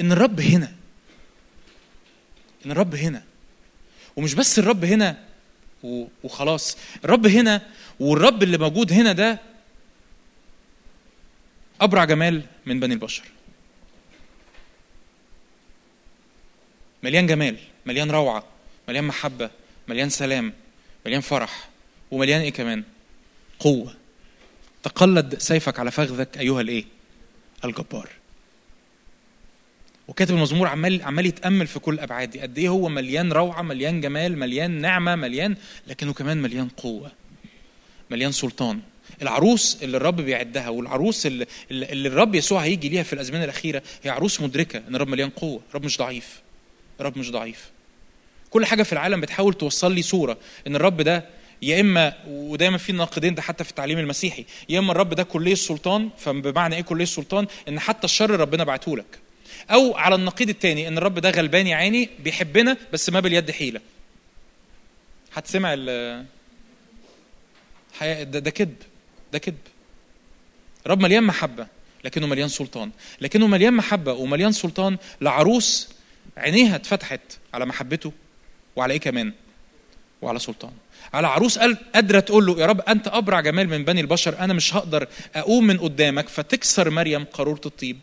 [0.01, 0.71] إن الرب هنا.
[2.65, 3.23] إن الرب هنا.
[4.17, 5.23] ومش بس الرب هنا
[6.23, 6.77] وخلاص.
[7.05, 7.61] الرب هنا
[7.99, 9.39] والرب اللي موجود هنا ده
[11.81, 13.23] أبرع جمال من بني البشر.
[17.03, 18.43] مليان جمال مليان روعة
[18.87, 19.49] مليان محبة
[19.87, 20.53] مليان سلام
[21.05, 21.69] مليان فرح
[22.11, 22.83] ومليان إيه كمان؟
[23.59, 23.95] قوة.
[24.83, 26.85] تقلد سيفك على فخذك أيها الإيه؟
[27.65, 28.09] الجبار.
[30.07, 32.39] وكاتب المزمور عمال عمال يتأمل في كل الأبعاد دي.
[32.39, 35.55] قد إيه هو مليان روعة مليان جمال مليان نعمة مليان
[35.87, 37.11] لكنه كمان مليان قوة
[38.11, 38.79] مليان سلطان.
[39.21, 44.09] العروس اللي الرب بيعدها والعروس اللي, اللي الرب يسوع هيجي ليها في الأزمنة الأخيرة هي
[44.09, 46.41] عروس مدركة إن الرب مليان قوة الرب مش ضعيف
[46.99, 47.69] الرب مش ضعيف.
[48.49, 51.25] كل حاجة في العالم بتحاول توصل لي صورة إن الرب ده
[51.61, 55.53] يا إما ودايما في ناقدين ده حتى في التعليم المسيحي يا إما الرب ده كلية
[55.53, 59.19] السلطان فبمعنى إيه كلية السلطان؟ إن حتى الشر ربنا بعته لك.
[59.71, 63.81] أو على النقيض الثاني إن الرب ده غلبان يا عيني بيحبنا بس ما باليد حيلة.
[65.33, 66.25] هتسمع ال
[68.01, 68.75] ده, ده كذب
[69.33, 69.57] ده كذب.
[70.87, 71.67] رب مليان محبة
[72.03, 72.91] لكنه مليان سلطان.
[73.21, 75.89] لكنه مليان محبة ومليان سلطان لعروس
[76.37, 77.21] عينيها اتفتحت
[77.53, 78.11] على محبته
[78.75, 79.33] وعلى إيه كمان؟
[80.21, 80.71] وعلى سلطان.
[81.13, 81.59] على عروس
[81.95, 85.67] قادرة تقول له يا رب أنت أبرع جمال من بني البشر أنا مش هقدر أقوم
[85.67, 87.99] من قدامك فتكسر مريم قارورة الطيب.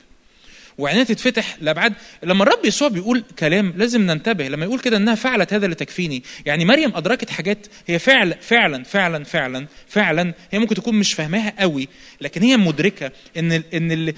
[0.79, 1.93] وعينيها تتفتح لأبعاد.
[2.23, 6.65] لما الرب يسوع بيقول كلام لازم ننتبه لما يقول كده إنها فعلت هذا لتكفيني يعني
[6.65, 11.89] مريم أدركت حاجات هي فعلا فعلا فعلا فعلا فعلا هي ممكن تكون مش فاهماها قوي
[12.21, 14.15] لكن هي مدركة إن ال إن, ال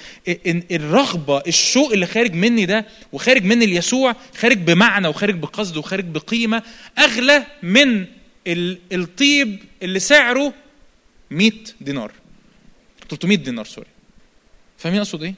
[0.47, 6.05] إن الرغبة الشوق اللي خارج مني ده وخارج مني ليسوع خارج بمعنى وخارج بقصد وخارج
[6.05, 6.62] بقيمة
[6.99, 8.05] أغلى من
[8.47, 10.53] ال- الطيب اللي سعره
[11.31, 11.51] 100
[11.81, 12.12] دينار.
[13.11, 13.87] 300 دينار سوري.
[14.78, 15.35] فاهمين أقصد إيه؟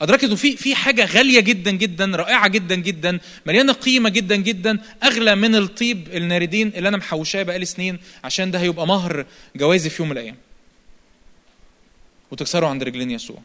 [0.00, 4.78] ادركت إنه في في حاجة غالية جدا جدا رائعة جدا جدا مليانة قيمة جدا جدا
[5.02, 10.02] أغلى من الطيب الناردين اللي أنا محوشاه بقالي سنين عشان ده هيبقى مهر جوازي في
[10.02, 10.36] يوم من الأيام.
[12.30, 13.38] وتكسره عند رجلين يسوع.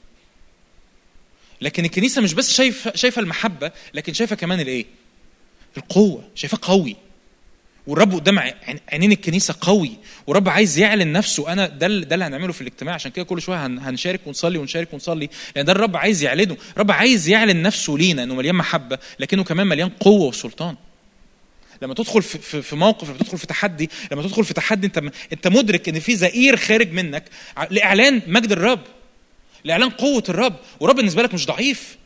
[1.62, 4.86] لكن الكنيسة مش بس شايفه شايفة المحبة لكن شايفة كمان الإيه؟
[5.78, 6.96] القوة شايفاه قوي.
[7.88, 9.92] والرب قدام عين- عينين الكنيسة قوي
[10.28, 11.54] والرب عايز يعلن نفسه.
[11.54, 12.94] أنا ده ده اللي هنعمله في الاجتماع.
[12.96, 16.58] عشان كده كل شوية هن- هنشارك ونصلي ونشارك ونصلي لأن ده الرب عايز يعلنه.
[16.74, 20.76] الرب عايز يعلن نفسه لينا إنه مليان محبة لكنه كمان مليان قوة وسلطان.
[21.82, 25.04] لما تدخل في, موقف لما تدخل في تحدي لما تدخل في تحدي أنت
[25.34, 27.24] أنت مدرك إن في زئير خارج منك
[27.70, 28.80] لإعلان مجد الرب
[29.64, 30.56] لإعلان قوة الرب.
[30.80, 31.98] والرب بالنسبة لك مش ضعيف.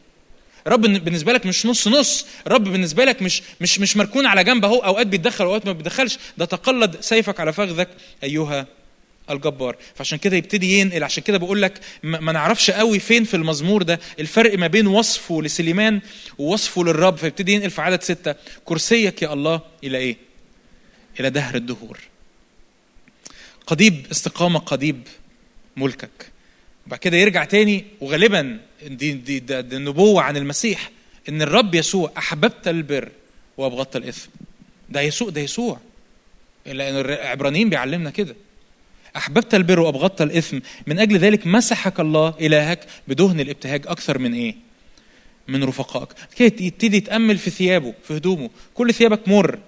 [0.67, 2.25] رب بالنسبة لك مش نص نص.
[2.47, 4.79] رب بالنسبة لك مش مش مش مركون على جنب أهو.
[4.79, 6.17] أوقات بيتدخل أوقات ما بيتدخلش.
[6.37, 7.89] ده تقلد سيفك على فخذك
[8.23, 8.67] أيها
[9.29, 9.75] الجبار.
[9.95, 11.03] فعشان كده يبتدي ينقل.
[11.03, 13.99] عشان كده بقول لك ما نعرفش قوي فين في المزمور ده.
[14.19, 16.01] الفرق ما بين وصفه لسليمان
[16.37, 17.17] ووصفه للرب.
[17.17, 18.35] فيبتدي ينقل في عدد ستة.
[18.65, 20.17] كرسيك يا الله إلى إيه؟
[21.19, 21.99] إلى دهر الدهور.
[23.67, 25.07] قضيب استقامة قضيب
[25.77, 26.31] ملكك.
[26.87, 30.91] وبعد كده يرجع تاني وغالبا دي, دي, دي, دي النبوة عن المسيح
[31.29, 33.09] إن الرب يسوع أحببت البر
[33.57, 34.29] وأبغضت الإثم.
[34.89, 35.79] ده يسوع ده يسوع.
[36.65, 38.35] لأن العبرانيين بيعلمنا كده.
[39.17, 40.59] أحببت البر وأبغضت الإثم.
[40.87, 44.55] من أجل ذلك مسحك الله إلهك بدهن الابتهاج أكثر من إيه؟
[45.47, 46.09] من رفقائك.
[46.35, 48.49] كده يبتدي يتأمل في ثيابه في هدومه.
[48.73, 49.59] كل ثيابك مر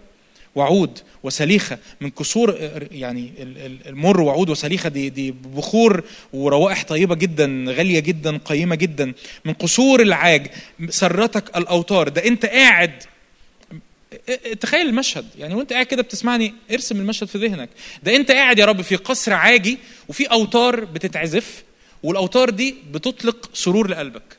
[0.55, 0.99] وعود.
[1.23, 2.55] وسليخة من كسور
[2.91, 8.75] يعني ال- ال- المر وعود وسليخة دي دي بخور وروائح طيبة جدا غالية جدا قيمة
[8.75, 9.13] جدا.
[9.45, 10.47] من قصور العاج
[10.89, 12.09] سرتك الأوتار.
[12.09, 13.03] ده أنت قاعد
[14.59, 15.25] تخيل المشهد.
[15.37, 17.69] يعني وأنت قاعد كده بتسمعني ارسم المشهد في ذهنك.
[18.03, 19.77] ده أنت قاعد يا رب في قصر عاجي
[20.07, 21.63] وفي أوتار بتتعزف
[22.03, 24.37] والأوتار دي بتطلق سرور لقلبك.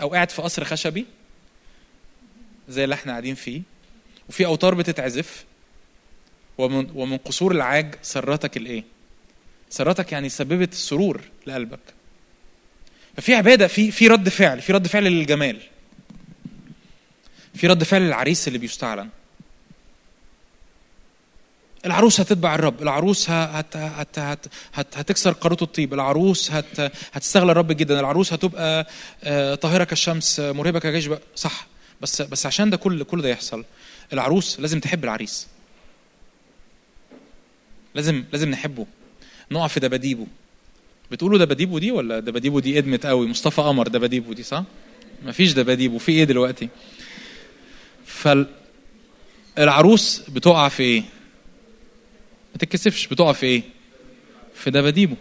[0.00, 1.06] أو قاعد في قصر خشبي
[2.68, 3.62] زي اللي إحنا قاعدين فيه.
[4.32, 5.44] وفي أوتار بتتعزف
[6.58, 8.84] ومن ومن قصور العاج سرتك الإيه؟
[9.70, 11.80] سرتك يعني سببت السرور لقلبك.
[13.16, 15.60] ففي عبادة في في رد فعل في رد فعل للجمال.
[17.54, 19.08] في رد فعل للعريس اللي بيستعلن.
[21.86, 27.72] العروس هتتبع الرب العروس هت هت هت هت هتكسر قاروط الطيب العروس هت هتستغل الرب
[27.72, 28.86] جدا العروس هتبقى
[29.24, 31.66] آه، طاهرة كالشمس مرهبة كجيش صح
[32.00, 33.64] بس بس عشان ده كل كل ده يحصل
[34.12, 35.48] العروس لازم تحب العريس.
[37.94, 38.86] لازم لازم نحبه.
[39.50, 40.26] نقع في دباديبه.
[41.10, 44.64] بتقولوا دباديبه دي ولا دباديبه دي ادمت قوي؟ مصطفى قمر دباديبه دي صح؟
[45.24, 45.98] مفيش دباديبه.
[45.98, 46.68] في إيه دلوقتي؟
[49.56, 51.00] فالعروس بتقع في إيه؟
[52.52, 53.62] ما تتكسفش بتقع في إيه؟
[54.54, 55.16] في دباديبه.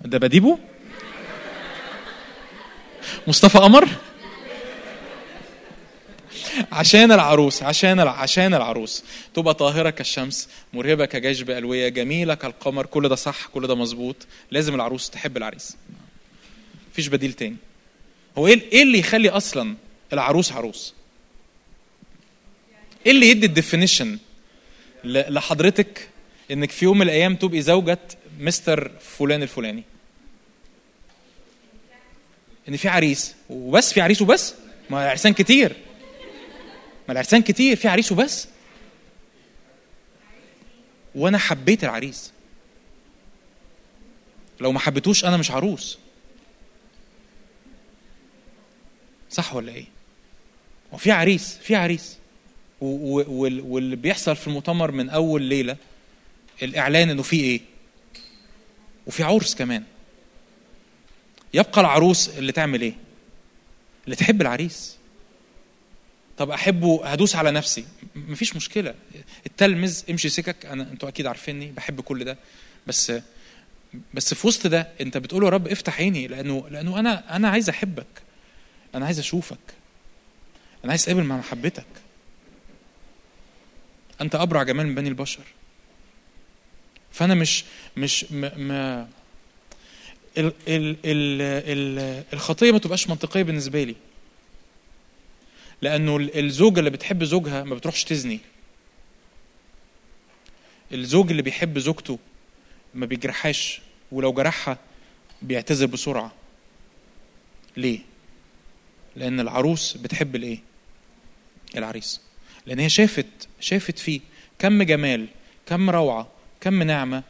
[0.00, 0.58] دباديبه؟
[3.26, 3.88] مصطفى قمر؟
[6.72, 9.04] عشان العروس عشان عشان العروس.
[9.34, 12.86] تبقى طاهرة كالشمس مرهبة كجيش بألوية جميلة كالقمر.
[12.86, 14.16] كل ده صح كل ده مظبوط.
[14.50, 15.76] لازم العروس تحب العريس.
[16.92, 17.56] مفيش بديل تاني.
[18.38, 19.74] هو إيه إيه اللي يخلي أصلا
[20.12, 20.94] العروس عروس؟
[23.06, 24.18] إيه اللي يدي الديفينيشن
[25.04, 26.08] لحضرتك
[26.50, 27.98] إنك في يوم من الأيام تبقي زوجة
[28.38, 29.82] مستر فلان الفلاني؟
[32.68, 34.54] إن في عريس وبس في عريس وبس.
[34.90, 35.76] ما العرسان كتير.
[37.08, 38.48] ما العرسان كتير في عريس وبس.
[41.14, 42.32] وأنا حبيت العريس.
[44.60, 45.98] لو ما حبيتوش أنا مش عروس.
[49.30, 49.84] صح ولا إيه؟
[50.92, 52.16] هو في عريس في عريس.
[52.80, 55.76] واللي بيحصل في المؤتمر من أول ليلة
[56.62, 57.60] الإعلان إنه في إيه؟
[59.06, 59.84] وفي عرس كمان.
[61.54, 62.94] يبقى العروس اللي تعمل إيه؟
[64.04, 64.96] اللي تحب العريس.
[66.38, 67.84] طب أحبه هدوس على نفسي.
[68.14, 68.94] مفيش مشكلة.
[69.46, 70.66] التلمذ امشي سكك.
[70.66, 72.38] أنا أنتوا أكيد عارفيني بحب كل ده.
[72.86, 73.12] بس
[74.14, 77.68] بس في وسط ده أنت بتقول يا رب افتح عيني لأنه لأنه أنا أنا عايز
[77.68, 78.06] أحبك.
[78.94, 79.58] أنا عايز أشوفك.
[80.84, 81.86] أنا عايز أتقابل مع محبتك.
[84.20, 85.44] أنت أبرع جمال من بني البشر.
[87.12, 87.64] فأنا مش
[87.96, 89.08] مش ما
[90.38, 93.96] ال ال ال ال الخطية ما تبقاش منطقية بالنسبة لي.
[95.82, 98.40] لأنه الزوجة اللي بتحب زوجها ما بتروحش تزني.
[100.92, 102.18] الزوج اللي بيحب زوجته
[102.94, 103.80] ما بيجرحهاش
[104.12, 104.78] ولو جرحها
[105.42, 106.32] بيعتذر بسرعة.
[107.76, 107.98] ليه؟
[109.16, 110.58] لأن العروس بتحب الإيه؟
[111.76, 112.20] العريس.
[112.66, 114.20] لأن هي شافت شافت فيه
[114.58, 115.26] كم جمال
[115.66, 116.28] كم روعة
[116.60, 117.22] كم نعمه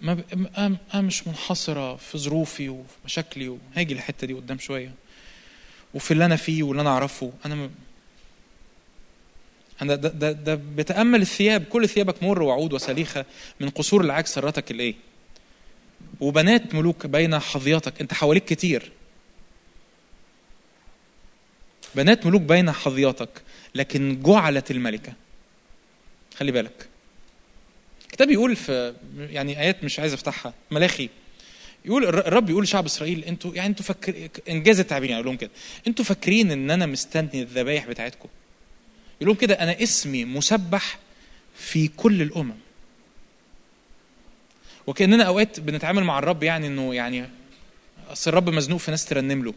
[0.00, 4.92] ما مش منحصرة في ظروفي وفي مشاكلي وهاجي الحتة دي قدام شوية.
[5.94, 7.32] وفي اللي أنا فيه واللي أنا أعرفه.
[7.46, 7.70] أنا م...
[9.82, 11.64] أنا ده, ده, ده بتأمل الثياب.
[11.64, 13.24] كل ثيابك مر وعود وسليخة.
[13.60, 14.94] من قصور العاج سرتك الإيه؟
[16.20, 18.00] وبنات ملوك بين حظياتك.
[18.00, 18.92] أنت حواليك كتير.
[21.94, 23.42] بنات ملوك بين حظياتك.
[23.74, 25.12] لكن جعلت الملكة.
[26.36, 26.88] خلي بالك.
[28.16, 31.08] الكتاب يقول في يعني آيات مش عايز أفتحها ملاخي.
[31.84, 35.50] يقول الرب يقول لشعب إسرائيل أنتوا يعني أنتوا فكر إنجاز التعبير يعني لهم كده
[35.86, 38.28] أنتوا فاكرين إن أنا مستني الذبايح بتاعتكم؟
[39.20, 40.98] يقول لهم كده أنا اسمي مسبح
[41.56, 42.54] في كل الأمم.
[44.86, 47.28] وكأننا أوقات بنتعامل مع الرب يعني إنه يعني
[48.08, 49.54] أصل الرب مزنوق في ناس ترنم له.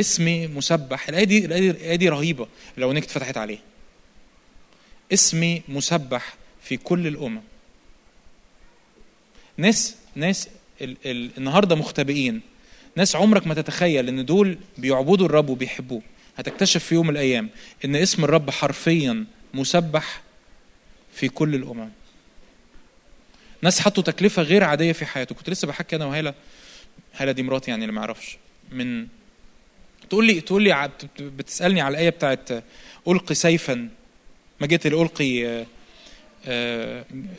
[0.00, 3.58] اسمي مسبح الآية دي الآية دي رهيبة لو انك اتفتحت عليه.
[5.12, 7.40] اسمي مسبح في كل الأمم.
[9.56, 10.48] ناس ناس
[10.80, 12.40] ال ال النهارده مختبئين.
[12.96, 16.02] ناس عمرك ما تتخيل إن دول بيعبدوا الرب وبيحبوه.
[16.36, 17.50] هتكتشف في يوم من الأيام
[17.84, 19.24] إن اسم الرب حرفيا
[19.54, 20.22] مسبح
[21.14, 21.88] في كل الأمم.
[23.62, 26.34] ناس حطوا تكلفة غير عادية في حياته كنت لسه بحكي أنا وهالة.
[27.14, 28.38] هالة دي مراتي يعني اللي ما يعرفش.
[28.72, 29.06] من
[30.10, 32.48] تقول لي تقول لي بتسألني على الآية بتاعت
[33.08, 33.88] ألقي سيفا.
[34.60, 35.64] ما جيت لألقي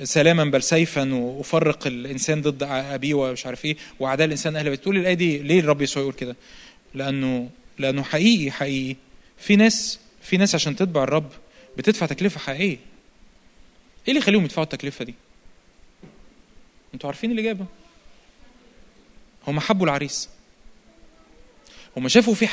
[0.03, 4.97] سلاما بل سيفا وافرق الإنسان ضد أبيه ومش عارف إيه وعداء الإنسان أهل بيت تقول
[4.97, 6.35] الآية دي ليه الرب يسوع يقول كده؟
[6.93, 8.95] لأنه لأنه حقيقي حقيقي
[9.37, 11.31] في ناس في ناس عشان تتبع الرب
[11.77, 12.63] بتدفع تكلفة حقيقية.
[12.67, 12.77] إيه
[14.07, 15.13] اللي يخليهم يدفعوا التكلفة دي؟
[16.93, 17.65] أنتوا عارفين الإجابة؟
[19.47, 20.29] هم حبوا العريس.
[21.97, 22.47] هم شافوا في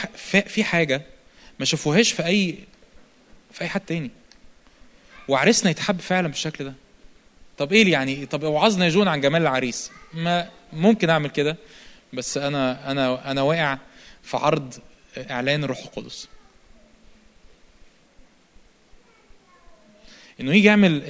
[0.47, 1.03] في حاجة
[1.59, 2.59] ما شافوهاش في أي
[3.53, 4.11] في أي حد تاني.
[5.29, 6.75] وعريسنا يتحب فعلا بالشكل ده.
[7.59, 9.91] طب إيه يعني؟ طب اوعظنا يا جون عن جمال العريس.
[10.15, 11.57] ما ممكن أعمل كده
[12.13, 13.79] بس أنا أنا أنا واقع
[14.23, 14.75] في عرض
[15.31, 16.29] إعلان الروح القدس.
[20.41, 21.03] إنه يجي يعمل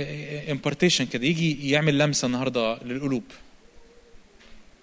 [0.50, 3.24] impartation كده يجي يعمل لمسة النهارده للقلوب.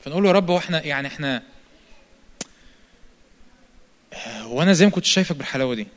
[0.02, 1.44] فنقول له يا رب وإحنا يعني إحنا
[4.46, 5.88] وأنا زي ما كنت شايفك بالحلاوة دي.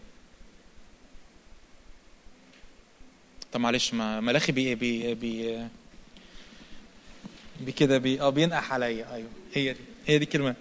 [3.52, 5.66] طب معلش ما ملاخي بي بي بي
[7.60, 9.14] بكده بي آه بينقح عليا.
[9.14, 10.54] أيوه هي دي هي دي الكلمة.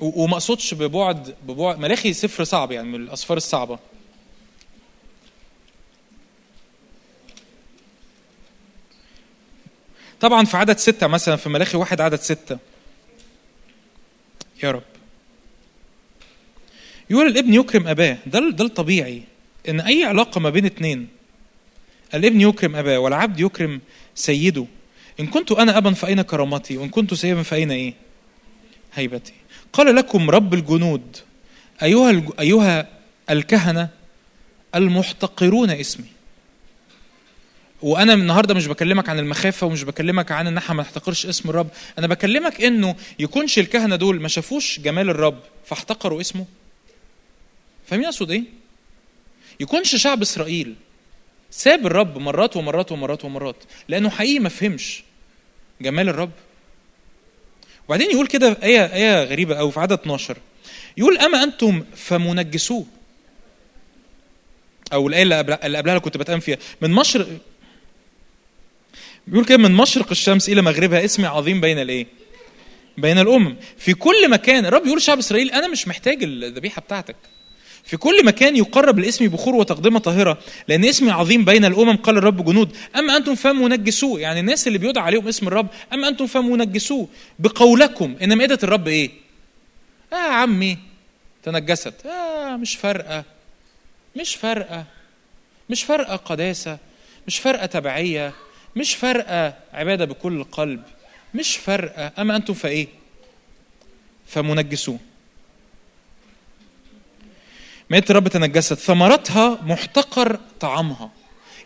[0.00, 3.78] وما أقصدش ببعد ببعد ملاخي سفر صعب يعني من الاسفار الصعبة.
[10.20, 12.58] طبعا في عدد ستة مثلا في ملاخي واحد عدد ستة.
[14.62, 14.82] يا رب.
[17.10, 18.18] يقول الابن يكرم أباه.
[18.26, 19.22] ده ده الطبيعي.
[19.68, 21.08] إن أي علاقة ما بين اتنين
[22.14, 23.80] الابن يكرم أباه والعبد يكرم
[24.14, 24.66] سيده.
[25.20, 27.94] إن كنت أنا أبا فأين كرامتي؟ وإن كنت سيدا فأين إيه؟
[28.94, 29.32] هيبتي.
[29.72, 31.16] قال لكم رب الجنود
[31.82, 32.22] أيها.
[32.40, 32.88] أيها
[33.30, 33.88] الكهنة
[34.74, 36.06] المحتقرون اسمي.
[37.82, 41.68] وأنا النهارده مش بكلمك عن المخافة ومش بكلمك عن إن إحنا ما نحتقرش اسم الرب.
[41.98, 46.46] أنا بكلمك إنه يكونش الكهنة دول ما شافوش جمال الرب فاحتقروا اسمه.
[47.86, 48.42] فاهمين اقصد إيه؟
[49.60, 50.74] يكونش شعب إسرائيل
[51.50, 53.56] ساب الرب مرات ومرات ومرات ومرات
[53.88, 55.02] لأنه حقيقي ما فهمش
[55.80, 56.30] جمال الرب.
[57.88, 60.36] وبعدين يقول كده آية آية غريبة أوي في عدد 12
[60.96, 62.86] يقول أما أنتم فمنجسوه.
[64.92, 66.58] أو الآية اللي قبل- اللي قبلها اللي كنت بتأمل فيها.
[66.80, 67.28] من مشرق
[69.26, 72.06] بيقول كده من مشرق الشمس إلى مغربها اسمي عظيم بين الإيه؟
[72.98, 73.56] بين الأمم.
[73.78, 77.16] في كل مكان الرب يقول شعب إسرائيل أنا مش محتاج الذبيحة بتاعتك.
[77.84, 80.38] في كل مكان يقرب لاسمي بخور وتقدمه طاهرة
[80.68, 82.76] لأن اسمي عظيم بين الأمم قال الرب جنود.
[82.96, 87.08] اما أنتم فمنجسوه يعني الناس اللي بيدعى عليهم اسم الرب اما أنتم فمنجسوه
[87.38, 89.10] بقولكم ان مائده الرب إيه؟
[90.12, 90.78] آه عمي
[91.42, 92.06] تنجست.
[92.06, 93.24] آه مش فارقة
[94.16, 94.84] مش فارقة
[95.70, 96.78] مش فارقة قداسة
[97.26, 98.32] مش فارقة تبعية
[98.76, 100.82] مش فارقة عبادة بكل القلب
[101.34, 102.12] مش فارقة.
[102.18, 102.88] اما أنتم فإيه؟
[104.26, 104.98] فمنجسوه
[107.90, 111.10] مائدة الرب تنجست ثمرتها محتقر طعامها.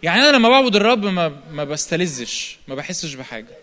[0.03, 3.57] يعني أنا لما بعبد الرب ما ما بستلذش ما بحسش بحاجة.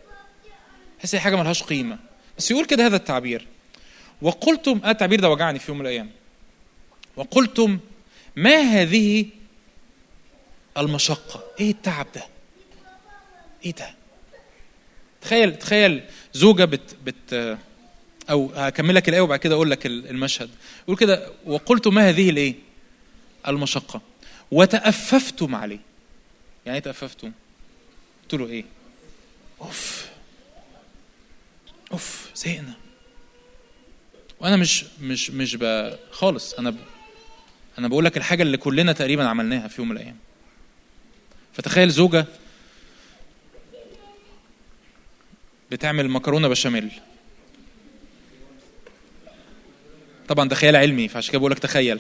[0.99, 1.97] بحس هي حاجة ملهاش قيمة.
[2.37, 3.47] بس يقول كده هذا التعبير.
[4.21, 6.09] وقلتم آه التعبير ده وجعني في يوم من الأيام.
[7.15, 7.79] وقلتم
[8.35, 9.25] ما هذه
[10.77, 12.23] المشقة؟ إيه التعب ده؟
[13.65, 13.89] إيه ده؟
[15.21, 16.03] تخيل تخيل
[16.33, 17.57] زوجة بت بت
[18.29, 20.49] أو هكمل لك الآية وبعد كده أقول لك المشهد.
[20.83, 22.55] يقول كده وقلت ما هذه الإيه؟
[23.47, 24.01] المشقة.
[24.51, 25.79] وتأففتم عليه.
[26.65, 27.31] يعني إيه تأففتم؟
[28.23, 28.65] قلت له إيه؟
[29.61, 30.09] أوف.
[31.91, 32.73] أوف زهقنا.
[34.39, 35.93] وأنا مش مش مش ب...
[36.11, 36.53] خالص.
[36.53, 36.77] أنا ب...
[37.79, 40.17] أنا بقول لك الحاجة اللي كلنا تقريبا عملناها في يوم من الأيام.
[41.53, 42.25] فتخيل زوجة
[45.71, 46.91] بتعمل مكرونة بشاميل.
[50.27, 51.99] طبعا ده خيال علمي فعشان كده بقول لك تخيل.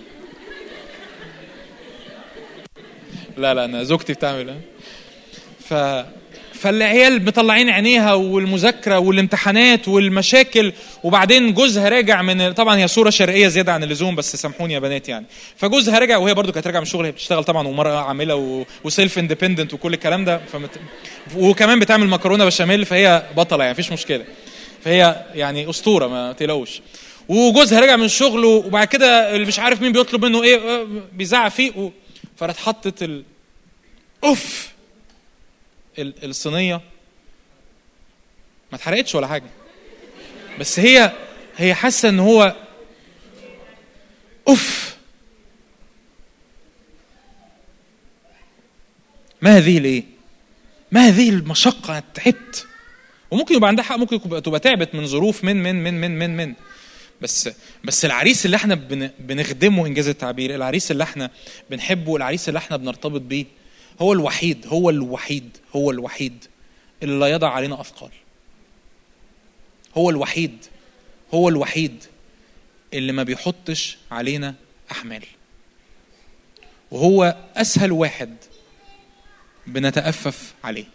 [3.37, 4.59] لا لا أنا زوجتي بتعمل
[5.69, 5.73] ف
[6.53, 10.73] فالعيال مطلعين عينيها والمذاكرة والامتحانات والمشاكل
[11.03, 15.09] وبعدين جوزها راجع من طبعا هي صورة شرقيه زيادة عن اللزوم بس سامحوني يا بنات
[15.09, 15.25] يعني.
[15.57, 18.65] فجوزها راجع وهي برضو كانت راجعة من الشغل هي بتشتغل طبعا ومرأة عاملة.
[18.83, 20.69] وسيلف اندبندنت وكل الكلام ده فمت...
[21.35, 24.25] وكمان بتعمل مكرونة بشاميل فهي بطلة يعني مفيش مشكلة.
[24.83, 26.81] فهي يعني أسطورة ما تقلقوش.
[27.29, 30.83] وجوزها رجع من الشغل وبعد كده اللي مش عارف مين بيطلب منه إيه
[31.13, 31.91] بيزعق فيه و...
[32.37, 33.23] فراح حطت ال...
[34.23, 34.69] أوف!
[35.99, 36.29] ال...
[36.29, 36.81] الصينية.
[38.71, 39.49] ما اتحرقتش ولا حاجة.
[40.59, 41.11] بس هي
[41.57, 42.55] هي حاسة إن هو
[44.47, 44.95] أوف!
[49.41, 50.03] ما هذه الايه؟
[50.91, 52.67] ما هذه المشقة؟ أنا تعبت
[53.31, 56.53] وممكن يبقى عندها حق ممكن تبقى تعبت من ظروف من من من من من من.
[57.25, 57.49] بس
[57.83, 61.31] بس العريس اللي إحنا بن بنخدمه إنجاز التعبير العريس اللي إحنا
[61.69, 63.45] بنحبه العريس اللي إحنا بنرتبط بيه
[64.01, 66.45] هو الوحيد هو الوحيد هو الوحيد
[67.03, 68.09] اللي لا يضع علينا أثقال.
[69.97, 70.65] هو الوحيد
[71.33, 72.03] هو الوحيد
[72.93, 74.55] اللي ما بيحطش علينا
[74.91, 75.23] أحمال.
[76.91, 78.35] وهو أسهل واحد
[79.67, 80.85] بنتأفف عليه.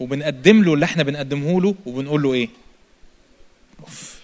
[0.00, 2.48] وبنقدم له اللي إحنا بنقدمه له وبنقول له إيه؟
[3.80, 4.17] أوف.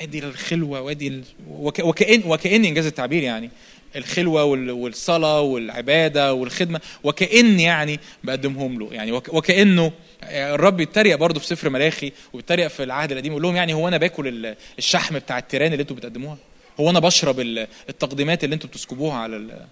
[0.00, 1.22] ادي الخلوة وادي.
[1.48, 1.78] وك...
[1.78, 3.50] وكأن وكأن إنجاز التعبير يعني.
[3.96, 4.70] الخلوة وال...
[4.70, 8.88] والصلاة والعبادة والخدمة وكأن يعني بقدمهم له.
[8.92, 9.34] يعني وك...
[9.34, 9.92] وكأنه
[10.22, 13.96] الرب يتريق برضه في سفر ملاخي ويتريق في العهد القديم يقول لهم يعني هو أنا
[13.96, 16.38] باكل الشحم بتاع التيران اللي أنتوا بتقدموها؟
[16.80, 17.40] هو أنا بشرب
[17.88, 19.66] التقديمات اللي أنتوا بتسكبوها على ال...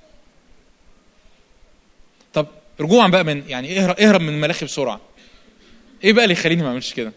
[2.35, 2.47] طب
[2.81, 5.01] رجوعا بقى من يعني اهرب من ملاخي بسرعة.
[6.05, 7.13] إيه بقى اللي يخليني ما اعملش كده؟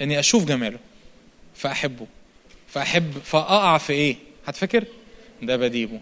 [0.00, 0.78] اني أشوف جماله
[1.54, 2.06] فاحبه.
[2.68, 4.16] فاحب فاقع في إيه؟
[4.46, 4.84] هتفكر؟
[5.42, 6.00] ده بديبه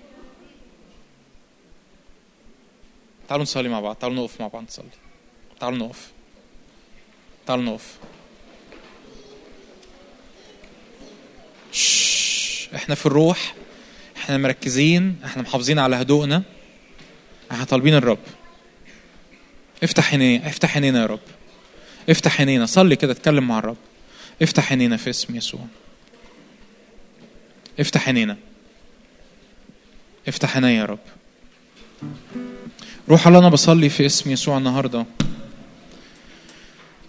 [3.28, 4.88] تعالوا نصلي مع بعض تعالوا نقف مع بعض نصلي.
[5.60, 6.10] تعالوا نقف.
[7.46, 7.98] تعالوا نقف.
[12.74, 13.54] إحنا في الروح
[14.16, 16.42] إحنا مركزين إحنا محافظين على هدوءنا
[17.52, 18.18] إحنا طالبين الرب.
[19.82, 21.20] افتح عينينا افتح عينينا يا رب.
[22.10, 23.76] افتح عينينا صلي كده اتكلم مع الرب.
[24.42, 25.66] افتح عينينا في اسم يسوع.
[27.80, 28.36] افتح عينينا.
[30.28, 30.98] افتح عينيا يا رب.
[33.08, 35.06] روح الله أنا بصلي في اسم يسوع النهارده.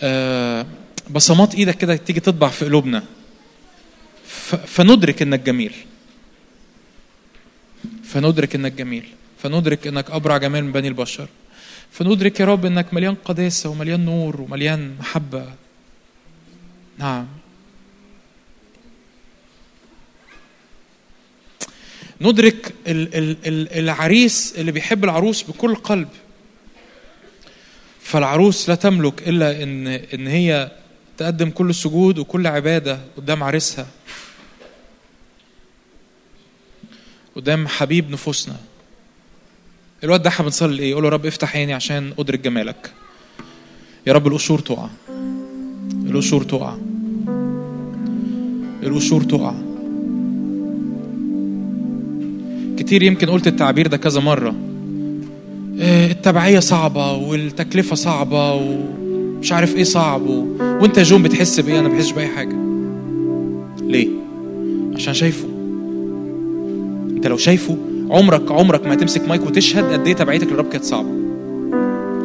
[0.01, 0.65] آه
[1.09, 3.03] بصمات إيدك كده تيجي تطبع في قلوبنا.
[4.67, 5.73] فندرك إنك جميل.
[8.03, 9.05] فندرك إنك جميل.
[9.43, 11.27] فندرك إنك أبرع جمال من بني البشر.
[11.91, 15.53] فندرك يا رب إنك مليان قداسة ومليان نور ومليان محبة.
[16.97, 17.27] نعم.
[22.21, 26.09] ندرك ال- ال- ال- العريس اللي بيحب العروس بكل قلب.
[28.01, 30.71] فالعروس لا تملك إلا ان إن هي
[31.17, 33.87] تقدم كل سجود وكل عبادة قدام عريسها.
[37.35, 38.55] قدام حبيب نفوسنا.
[40.03, 42.91] الوقت ده إحنا بنصلي إيه يقول له رب افتح عيني عشان أدرك جمالك.
[44.07, 44.87] يا رب القشور تقع.
[46.05, 46.75] القشور تقع.
[48.83, 49.53] القشور تقع.
[52.77, 54.55] كتير يمكن قلت التعبير ده كذا مرة.
[55.79, 60.45] آه، التبعية صعبة والتكلفة صعبة ومش عارف إيه صعب و...
[60.59, 62.55] وأنت يا جون بتحس بإيه؟ أنا بحسش بأي حاجة.
[63.81, 64.07] ليه؟
[64.95, 65.47] عشان شايفه.
[67.09, 67.77] أنت لو شايفه
[68.11, 71.09] عمرك عمرك ما هتمسك مايك وتشهد قد إيه تبعيتك للرب كانت صعبة.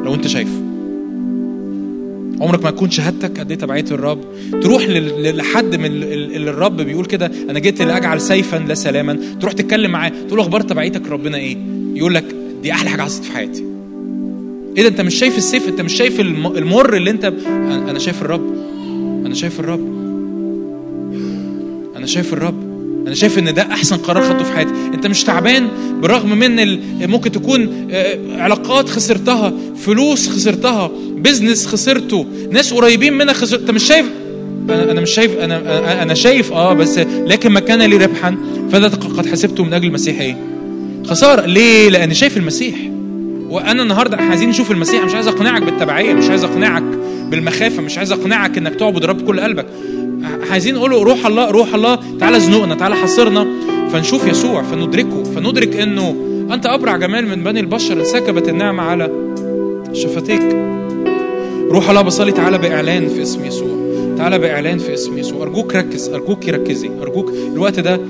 [0.04, 0.62] لو أنت شايفه
[2.40, 4.20] عمرك ما تكون شهادتك قد إيه تبعيه الرب
[4.62, 7.30] تروح لحد من ال- ال- اللي الرب بيقول كده.
[7.50, 9.18] أنا جيت لأجعل سيفا لا سلاما.
[9.40, 10.12] تروح تتكلم معاه.
[10.28, 11.56] تقول أخبار تبعيتك ربنا إيه؟
[11.94, 12.24] يقول لك
[12.62, 13.64] دي أحلى حاجة حصلت في حياتي.
[14.76, 18.22] إيه ده أنت مش شايف السيف؟ أنت مش شايف الم- المر اللي أنت أنا شايف
[18.22, 18.54] الرب.
[19.26, 19.86] أنا شايف الرب.
[21.96, 22.65] أنا شايف الرب.
[23.07, 24.70] أنا شايف إن ده أحسن قرار خدته في حياتي.
[24.95, 25.69] أنت مش تعبان
[26.01, 26.78] بالرغم من.
[27.11, 33.85] ممكن تكون آه، علاقات خسرتها فلوس خسرتها بزنس خسرته ناس قريبين منك خسرت أنت مش
[33.85, 34.07] شايف؟
[34.70, 38.37] أنا مش شايف أنا أنا شايف آه بس لكن ما كان لي ربحا.
[38.73, 40.37] فذا قد حسبته من أجل المسيح إيه؟
[41.05, 41.47] خسارة.
[41.47, 42.74] ليه؟ لأن شايف المسيح.
[43.49, 45.05] وأنا النهارده عايزين نشوف المسيح.
[45.05, 46.83] مش عايز أقنعك بالتبعية مش عايز أقنعك
[47.31, 49.66] بالمخافة مش عايز أقنعك إنك تعبد الرب بكل قلبك.
[50.51, 53.47] عايزين نقول روح الله روح الله تعالى زنقنا تعالى حصرنا
[53.93, 56.16] فنشوف يسوع فندركه فندرك إنه
[56.55, 59.11] أنت أبرع جمال من بني البشر انسكبت النعمة على
[59.93, 60.43] شفتيك.
[61.70, 63.69] روح الله بصلي تعالى بإعلان في اسم يسوع
[64.19, 65.43] تعالى بإعلان في اسم يسوع.
[65.43, 68.01] أرجوك ركز أرجوك ركزي أرجوك الوقت ده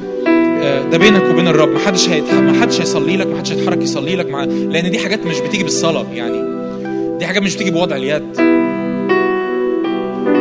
[0.63, 1.69] آه، ده بينك وبين الرب.
[1.69, 2.09] ما حدش.
[2.09, 4.45] ما حدش هيصلي لك ما حدش هيتحرك يصلي لك مع...
[4.45, 6.57] لأن دي حاجات مش بتيجي بالصلاه يعني.
[7.19, 8.23] دي حاجات مش بتيجي بوضع اليد.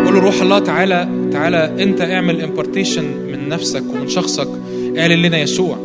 [0.05, 4.47] قول له روح الله تعالى تعالى انت اعمل impartation من نفسك ومن شخصك
[4.97, 5.77] اعلن لنا يسوع.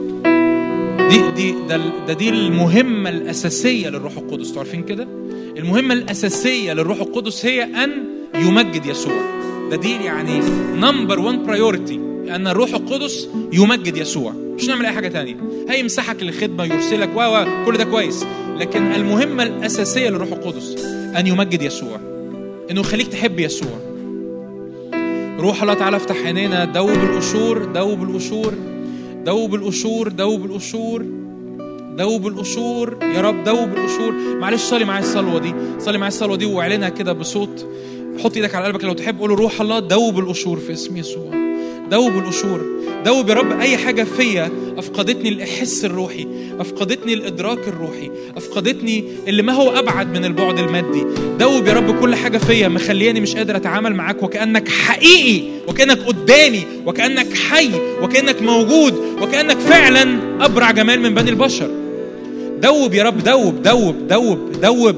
[1.10, 4.46] دي دي ده, ده دي المهمة الأساسية للروح القدس.
[4.48, 5.08] أنتوا عارفين كده؟
[5.56, 7.90] المهمة الأساسية للروح القدس هي أن
[8.34, 9.20] يمجد يسوع.
[9.70, 10.40] ده دي يعني
[10.76, 11.94] number 1 priority
[12.30, 14.32] أن الروح القدس يمجد يسوع.
[14.32, 15.36] مش نعمل أي حاجة تانية.
[15.68, 18.26] هيمسحك للخدمة يرسلك و كل ده كويس.
[18.58, 20.84] لكن المهمة الأساسية للروح القدس
[21.16, 22.00] أن يمجد يسوع.
[22.70, 23.89] إنه يخليك تحب يسوع.
[25.40, 26.64] روح الله تعالى افتح عينينا.
[26.64, 28.54] دوب القشور دوب القشور
[29.24, 31.02] دوب القشور دوب القشور
[31.96, 32.98] دوب القشور.
[33.02, 34.12] يا رب دوب القشور.
[34.12, 37.66] معلش صلي معايا الصلوة دي صلي معايا الصلوة دي واعلنها كده بصوت.
[38.24, 41.49] حط إيدك على قلبك لو تحب قول روح الله دوب القشور في اسم يسوع.
[41.90, 42.60] دوب القشور
[43.04, 46.26] دوب يا رب أي حاجة فيا أفقدتني الإحس الروحي
[46.60, 51.04] أفقدتني الإدراك الروحي أفقدتني اللي ما هو أبعد من البعد المادي.
[51.38, 56.66] دوب يا رب كل حاجة فيا مخلياني مش قادر أتعامل معاك وكأنك حقيقي وكأنك قدامي
[56.86, 57.70] وكأنك حي
[58.02, 61.70] وكأنك موجود وكأنك فعلا أبرع جمال من بني البشر.
[62.62, 64.96] دوب يا رب دوب دوب دوب دوب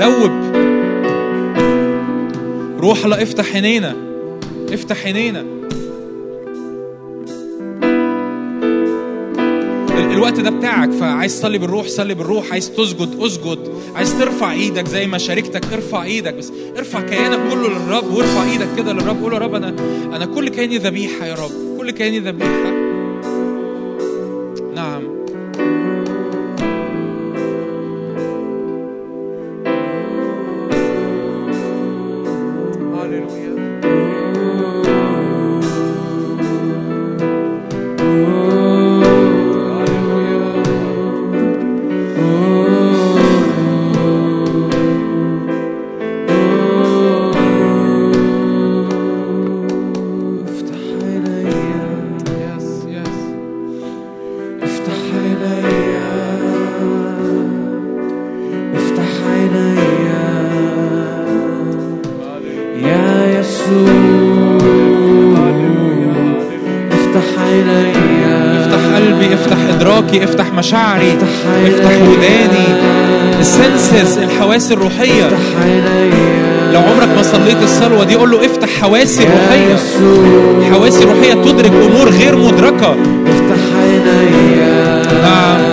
[0.00, 0.30] دوب.
[2.78, 3.96] روح الله افتح عينينا
[4.72, 5.59] افتح عينينا.
[10.00, 12.52] الوقت ده بتاعك فعايز تصلي بالروح صلي بالروح.
[12.52, 13.58] عايز تسجد اسجد.
[13.94, 16.52] عايز ترفع إيدك زي ما شاركتك ارفع إيدك بس.
[16.78, 19.22] ارفع كيانك كله للرب وارفع إيدك كده للرب.
[19.22, 19.68] قول يا رب أنا
[20.16, 21.78] أنا كل كياني ذبيحة يا رب.
[21.78, 22.79] كل كياني ذبيحة.
[70.70, 71.18] مشاعري
[71.66, 71.90] افتح.
[72.08, 72.66] وداني.
[73.40, 75.28] السنسز الحواس الروحية.
[76.72, 79.76] لو عمرك ما صليت الصلوة دي قول له افتح حواسي الروحية
[80.72, 82.96] حواسي الروحية تدرك أمور غير مدركة.
[83.26, 84.56] افتح عيني.
[85.22, 85.69] نعم.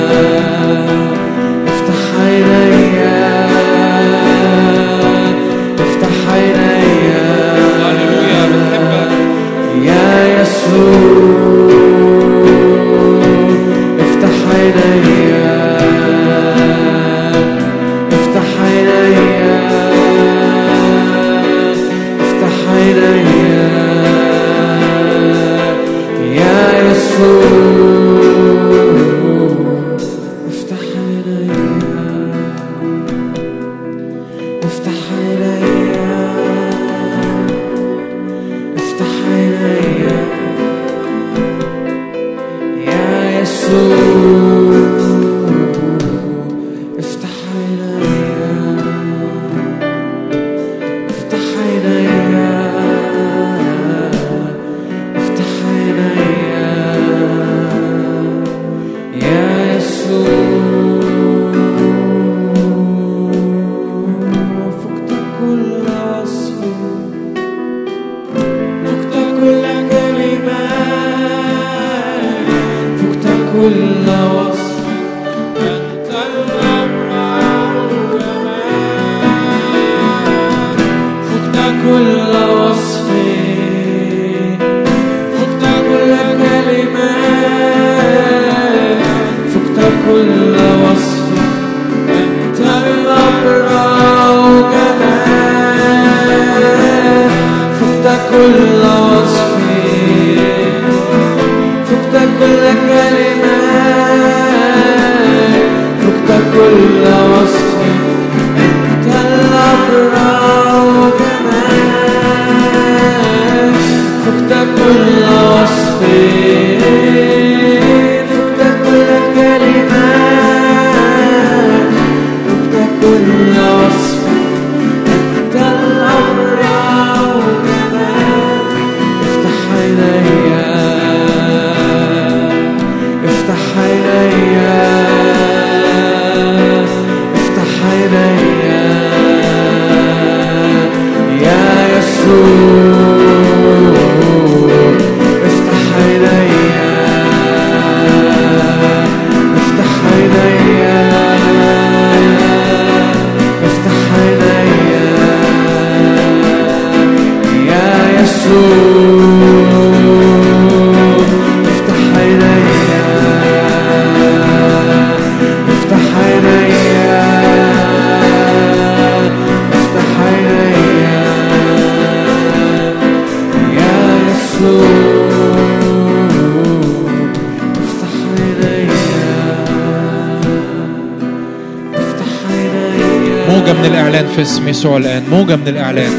[184.68, 185.24] اسم يسوع الآن.
[185.32, 186.12] موجة من الإعلان.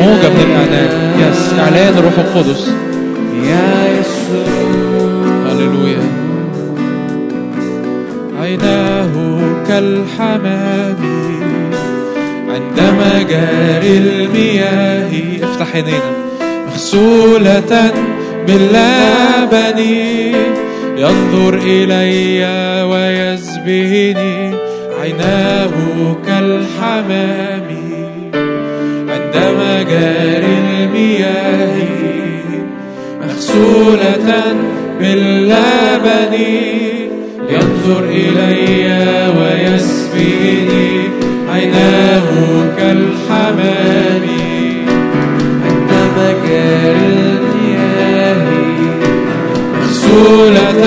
[0.00, 0.90] موجة من الإعلان.
[1.20, 2.72] يس إعلان الروح القدس.
[3.44, 4.46] يا يسوع.
[5.46, 6.02] هللويا.
[8.40, 10.96] عيناه كالحمام.
[12.48, 15.10] عند مجاري المياه.
[15.42, 16.12] افتح عينينا.
[16.66, 17.92] مغسولة
[18.46, 19.78] باللبن
[20.98, 22.46] ينظر إلي
[22.82, 24.54] ويسبهني
[25.02, 25.70] عيناه
[26.26, 27.57] كالحمام.
[35.00, 36.34] باللبن
[37.50, 38.86] ينظر إلي
[39.38, 40.88] ويسبيني
[41.52, 42.28] عيناه
[42.78, 44.26] كالحمام.
[45.64, 48.46] عند مجاري المياه
[49.74, 50.84] مغسولة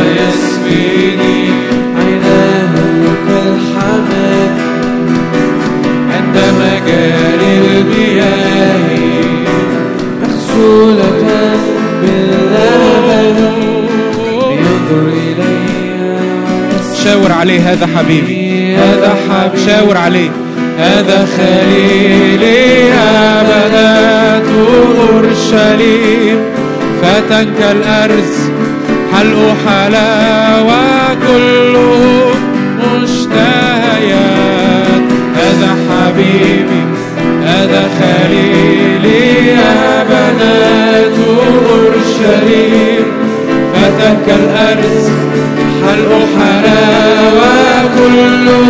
[17.11, 18.77] شاور عليه هذا حبيبي.
[18.77, 20.31] هذا حب شاور عليه.
[20.79, 22.89] هذا خليلي
[23.43, 24.49] بنات
[25.11, 26.39] أورشليم.
[27.03, 28.33] فتى كالأرز
[29.13, 32.39] حلق حلاوة كلهم
[32.79, 33.43] مشتهيات.
[35.37, 36.83] هذا حبيبي
[37.45, 43.07] هذا خليلي يا بنات أورشليم.
[43.75, 45.11] فتك الأرز
[45.87, 47.55] حلاوة
[47.97, 48.69] كله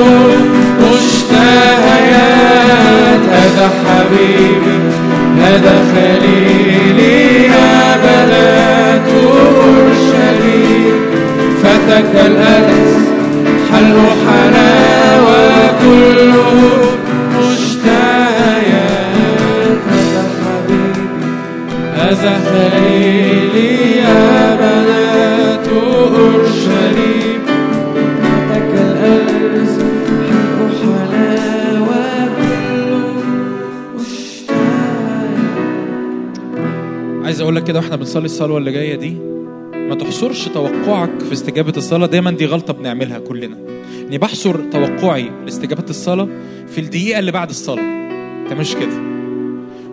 [1.81, 2.41] مشتهيات
[3.33, 4.79] هذا حبيبي
[5.43, 10.99] هذا خليلي يا بنات أورشليم
[11.63, 12.95] فتك الأرز
[13.73, 15.49] حلق حلاوة
[15.83, 16.59] كله
[17.39, 18.91] مشتهيات
[19.91, 21.03] هذا حبيبي
[21.97, 25.67] هذا خليلي يا بنات
[37.51, 39.11] أقول لك كده وإحنا بنصلي الصلوة اللي جاية دي
[39.75, 43.57] ما تحصرش توقعك في استجابة الصلاة دايما دي غلطة بنعملها كلنا.
[44.09, 46.29] اني بحصر توقعي لاستجابة الصلاة
[46.67, 47.83] في الدقيقة اللي بعد الصلاة.
[48.43, 49.03] انت مش كده؟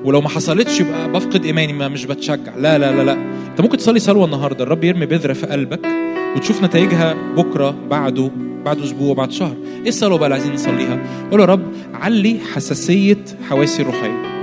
[0.04, 2.56] ولو ما حصلتش يبقى بفقد إيماني ما مش بتشجع.
[2.56, 3.14] لا لا لا لا.
[3.52, 5.88] انت ممكن تصلي صلوة النهارده الرب يرمي بذرة في قلبك
[6.36, 8.32] وتشوف نتائجها بكرة بعده
[8.66, 9.56] بعد أسبوع بعد شهر.
[9.84, 11.64] إيه الصلوة بقى اللي عايزين نصليها؟ قول يا رب
[11.94, 14.37] علي حساسية حواسي الروحية.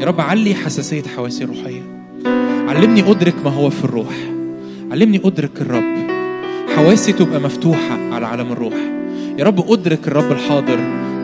[0.00, 1.82] يا رب علي حساسية حواسي الروحية.
[2.68, 4.14] علمني أدرك ما هو في الروح.
[4.92, 6.10] علمني أدرك الرب.
[6.76, 8.74] حواسي تبقى مفتوحة على عالم الروح.
[9.38, 10.78] يا رب أدرك الرب الحاضر.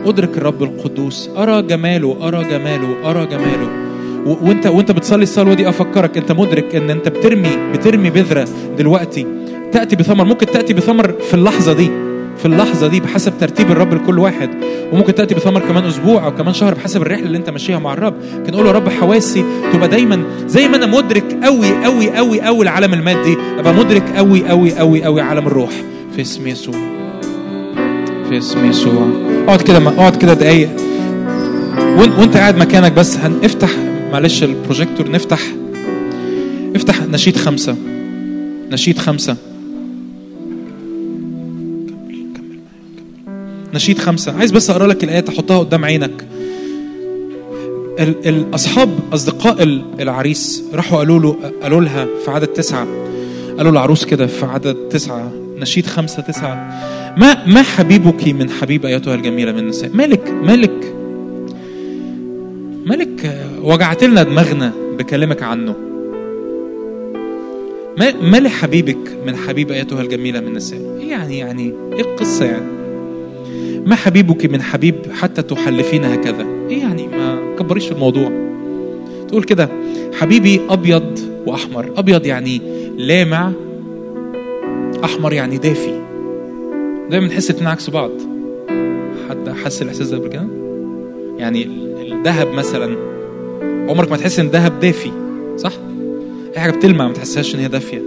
[0.05, 1.29] أدرك الرب القدوس.
[1.37, 3.69] أرى جماله أرى جماله أرى جماله.
[4.25, 6.17] وانت وانت بتصلي الصلوة دي أفكرك.
[6.17, 8.47] أنت مدرك إن أنت بترمي بترمي بذرة
[8.77, 9.25] دلوقتي.
[9.71, 10.25] تأتي بثمر.
[10.25, 12.06] ممكن تأتي بثمر في اللحظة دي.
[12.39, 14.49] في اللحظة دي بحسب ترتيب الرب لكل واحد.
[14.93, 18.13] وممكن تأتي بثمر كمان أسبوع أو كمان شهر بحسب الرحلة اللي أنت ماشيها مع الرب.
[18.43, 19.43] لكن قول يا رب حواسي
[19.73, 23.37] تبقى دايما زي ما أنا مدرك قوي قوي قوي قوي العالم المادي.
[23.59, 25.71] أبقى مدرك قوي قوي قوي قوي عالم الروح.
[26.15, 26.75] في اسم يسوع.
[28.29, 29.07] في اسم يسوع.
[29.45, 30.69] اقعد كده اقعد كده دقايق.
[31.97, 33.69] وإنت, قاعد مكانك بس هنفتح
[34.11, 35.39] معلش البروجيكتور نفتح
[36.75, 37.75] افتح نشيد خمسة.
[38.71, 39.35] نشيد خمسة.
[43.77, 44.37] نشيد خمسة.
[44.37, 46.25] عايز بس أقرأ لك الآيات أحطها قدام عينك.
[47.99, 52.87] ال- الأصحاب أصدقاء ال- العريس راحوا قالوا له قالوا لها في عدد تسعة.
[53.57, 55.31] قالوا العروس كده في عدد تسعة.
[55.59, 56.55] نشيد خمسة تسعة.
[57.17, 60.93] ما ما حبيبك من حبيب أيتها الجميلة من النساء؟ مالك مالك
[62.85, 65.75] مالك وجعت لنا دماغنا بكلامك عنه.
[67.97, 72.76] ما ما لحبيبك من حبيب أيتها الجميلة من النساء؟ إيه يعني يعني إيه القصة يعني؟
[73.87, 78.31] ما حبيبك من حبيب حتى تحلفين هكذا؟ إيه يعني ما كبريش الموضوع.
[79.27, 79.69] تقول كده
[80.19, 81.91] حبيبي أبيض وأحمر.
[81.97, 82.61] أبيض يعني
[82.97, 83.51] لامع
[85.03, 86.01] أحمر يعني دافي.
[87.09, 88.11] دايما نحس الاتنين عكس بعض.
[89.29, 90.47] حد حس الإحساس ده قبل كده؟
[91.37, 92.97] يعني ال- الذهب مثلا
[93.89, 95.11] عمرك ما تحس إن الذهب دافي
[95.57, 95.71] صح؟
[96.55, 98.01] أي حاجة بتلمع ما تحسهاش إن هي دافية.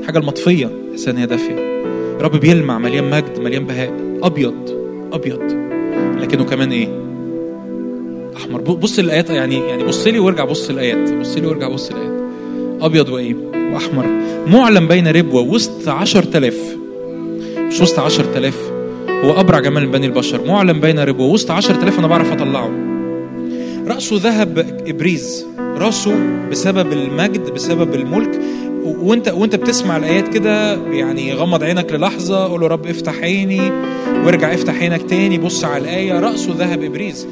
[0.00, 1.84] الحاجة المطفية تحسها إن هي دافية.
[2.20, 3.92] الرب بيلمع مليان مجد مليان بهاء.
[4.22, 4.79] أبيض.
[5.12, 5.40] أبيض.
[6.20, 6.88] لكنه كمان إيه؟
[8.36, 8.60] أحمر.
[8.60, 11.12] بص الآيات يعني يعني بص لي وارجع بص الآيات.
[11.12, 12.22] بص لي وارجع بص الآيات.
[12.80, 13.34] أبيض وإيه؟
[13.72, 14.06] وأحمر.
[14.46, 16.76] معلم بين ربوة وسط عشر تلاف
[17.58, 18.72] مش وسط عشر تلاف
[19.10, 20.46] هو أبرع جمال بني البشر.
[20.46, 22.70] معلم بين ربوة وسط عشر تلاف أنا بعرف أطلعه.
[23.86, 25.46] رأسه ذهب إبريز.
[25.58, 26.14] رأسه
[26.50, 28.40] بسبب المجد بسبب الملك
[28.84, 33.72] وانت وانت بتسمع الآيات كده يعني غمض عينك للحظة قول رب افتح عيني
[34.24, 37.28] وارجع افتح عينك تاني بص على الآية رأسه ذهب إبريز.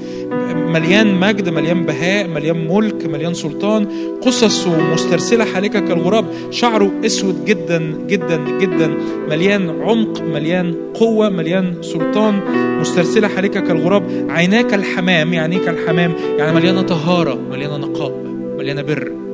[0.55, 3.89] مليان مجد مليان بهاء مليان ملك مليان سلطان.
[4.23, 6.25] قصصه مسترسله حالكه كالغراب.
[6.51, 8.95] شعره أسود جدا جدا جدا.
[9.29, 12.41] مليان عمق مليان قوة مليان سلطان.
[12.81, 14.27] مسترسلة حالكه كالغراب.
[14.29, 18.13] عيناه كالحمام يعني إيه كالحمام؟ يعني مليانة طهارة مليانة نقاء
[18.59, 19.28] مليانة بر.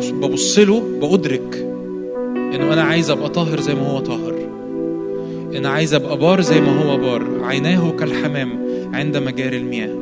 [0.00, 1.54] ببص- له بأدرك
[2.54, 4.34] إنه أنا عايز أبقى طاهر زي ما هو طاهر.
[5.56, 7.26] أنا عايز أبقى بار زي ما هو بار.
[7.42, 8.48] عيناه كالحمام
[8.94, 9.94] عند مجاري المياه.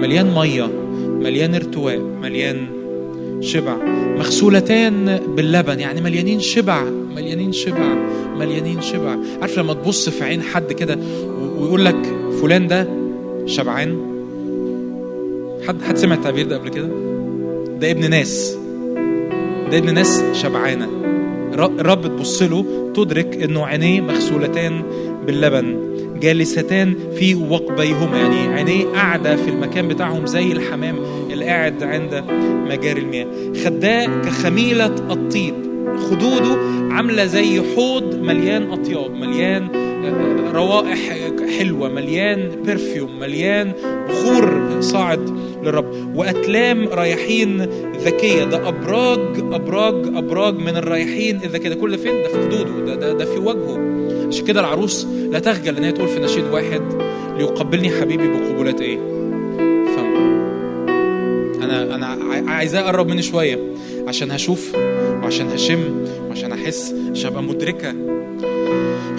[0.00, 0.66] مليان مية
[1.08, 2.66] مليان ارتواء مليان
[3.40, 3.76] شبع.
[4.18, 6.84] مغسولتان باللبن يعني مليانين شبع
[7.16, 7.94] مليانين شبع
[8.38, 9.16] مليانين شبع.
[9.40, 10.98] عارف لما تبص في عين حد كده
[11.58, 12.88] ويقول لك فلان ده
[13.46, 13.98] شبعان؟
[15.68, 16.88] حد حد سمع التعبير ده قبل كده؟
[17.80, 18.56] ده ابن ناس.
[19.72, 20.88] ابن ناس شبعانة.
[21.54, 22.64] ر- الرب تبص له
[22.94, 24.82] تدرك إنه عينيه مغسولتان
[25.26, 25.90] باللبن
[26.20, 28.18] جالستان في وقبيهما.
[28.18, 30.96] يعني عينيه قاعدة في المكان بتاعهم زي الحمام
[31.30, 32.24] اللي قاعد عند
[32.68, 33.26] مجاري المياه.
[33.64, 35.54] خداه كخميلة الطيب.
[36.10, 36.58] خدوده
[36.90, 40.98] عاملة زي حوض مليان أطياب مليان آه، روائح
[41.58, 43.72] حلوة مليان برفيوم مليان
[44.08, 45.30] بخور صاعد
[45.64, 46.16] للرب.
[46.16, 47.66] وأتلام رايحين
[48.04, 48.44] ذكية.
[48.44, 49.20] ده أبراج
[49.52, 53.38] أبراج أبراج من الرايحين إذا كده كل فين؟ ده في خدوده ده ده, ده في
[53.38, 53.90] وجهه.
[54.28, 56.82] عشان كده العروس لا تخجل إن هي تقول في نشيد واحد
[57.38, 58.80] ليقبلني حبيبي بقبولات
[59.96, 60.30] فم.
[61.62, 63.58] أنا أنا عاي- عايزاه اقرب مني شوية.
[64.08, 64.74] عشان هشوف
[65.22, 67.94] وعشان هشم وعشان أحس عشان أبقى مدركة.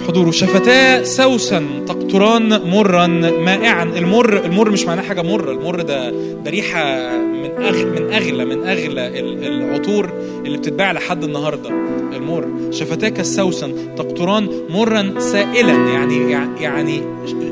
[0.08, 3.82] حضوره شفتاه سوسا تقطران مرا مائعا.
[3.84, 6.10] المر المر مش معناه حاجة مره المر ده
[6.44, 10.10] ده ريحة من أغ من أغلى من أغلى ال- العطور
[10.46, 11.70] اللي بتتباع لحد النهارده.
[12.16, 12.48] المر.
[12.70, 15.72] شفتاه كالسوسن تقطران مرا سائلا.
[15.72, 16.30] يعني
[16.60, 17.02] يعني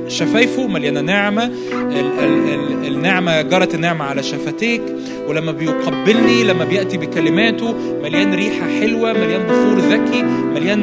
[0.09, 1.44] شفايفه مليانة نعمة.
[1.44, 1.52] ال
[2.20, 4.82] ال ال النعمة جرت النعمة على شفتيك.
[5.28, 10.81] ولما بيقبلني لما بيأتي بكلماته مليان ريحة حلوة مليان بخور ذكي مليان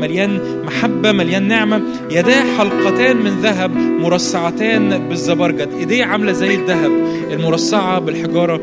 [0.00, 1.82] مليان محبة مليان نعمة.
[2.10, 5.68] يداه حلقتان من ذهب مرصعتان بالزبرجد.
[5.78, 6.92] إيديه عاملة زي الذهب
[7.30, 8.60] المرصعة بالحجارة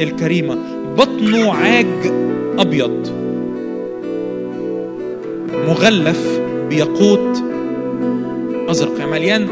[0.00, 0.58] الكريمة.
[0.98, 2.12] بطنه عاج
[2.58, 3.08] أبيض.
[5.68, 6.40] مغلف
[6.70, 7.42] بياقوت
[8.68, 8.98] أزرق.
[8.98, 9.48] يعني مليان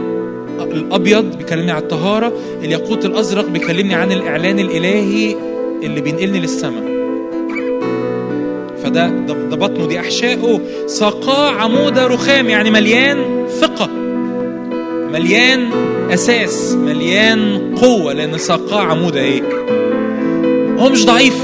[0.61, 2.32] الأبيض بيكلمني عن الطهارة
[2.65, 5.36] الياقوت الأزرق بيكلمني عن الإعلان الإلهي
[5.82, 6.95] اللي بينقلني للسماء.
[8.86, 10.60] فده ده, بطنه دي أحشائه.
[10.86, 13.90] ساقاه عموده رخام يعني مليان ثقة
[15.12, 15.70] مليان
[16.10, 19.42] أساس مليان قوة لأن ساقاه عموده إيه؟
[20.78, 21.34] هو مش ضعيف.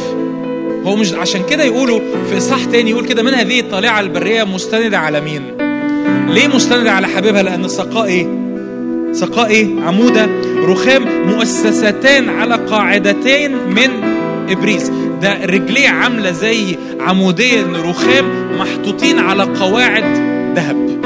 [0.84, 2.00] هو مش عشان كده يقولوا
[2.30, 5.42] في إصحاح تاني يقول كده من هذه الطالعة البرية مستندة على مين؟
[6.28, 8.26] ليه مستندة على حبيبها؟ لأن سقاء إيه؟
[9.12, 10.28] سقاء إيه؟ عمودة
[10.66, 13.90] رخام مؤسستان على قاعدتين من
[14.50, 14.90] إبريس.
[15.22, 18.24] ده رجليه عاملة زي عمودين رخام
[18.58, 20.04] محطوطين على قواعد
[20.56, 21.02] ذهب.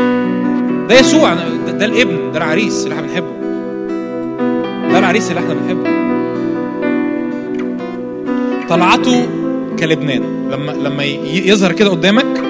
[0.89, 3.37] ده يسوع ده, ده الابن ده العريس اللي إحنا بنحبه.
[4.93, 5.97] ده العريس اللي إحنا بنحبه.
[8.69, 9.27] طلعته
[9.79, 10.23] كلبنان.
[10.51, 12.41] لما لما يظهر كده قدامك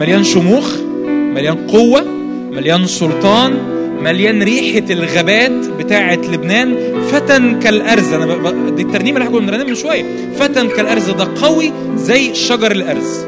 [0.00, 0.74] مليان شموخ
[1.08, 2.04] مليان قوة
[2.52, 3.52] مليان سلطان
[4.00, 6.76] مليان ريحة الغابات بتاعة لبنان.
[7.12, 8.12] فتى كالأرز.
[8.12, 8.76] أنا ب...
[8.76, 10.04] دي الترنيمة اللي إحنا من شوية.
[10.38, 13.24] فتى كالأرز ده قوي زي شجر الأرز.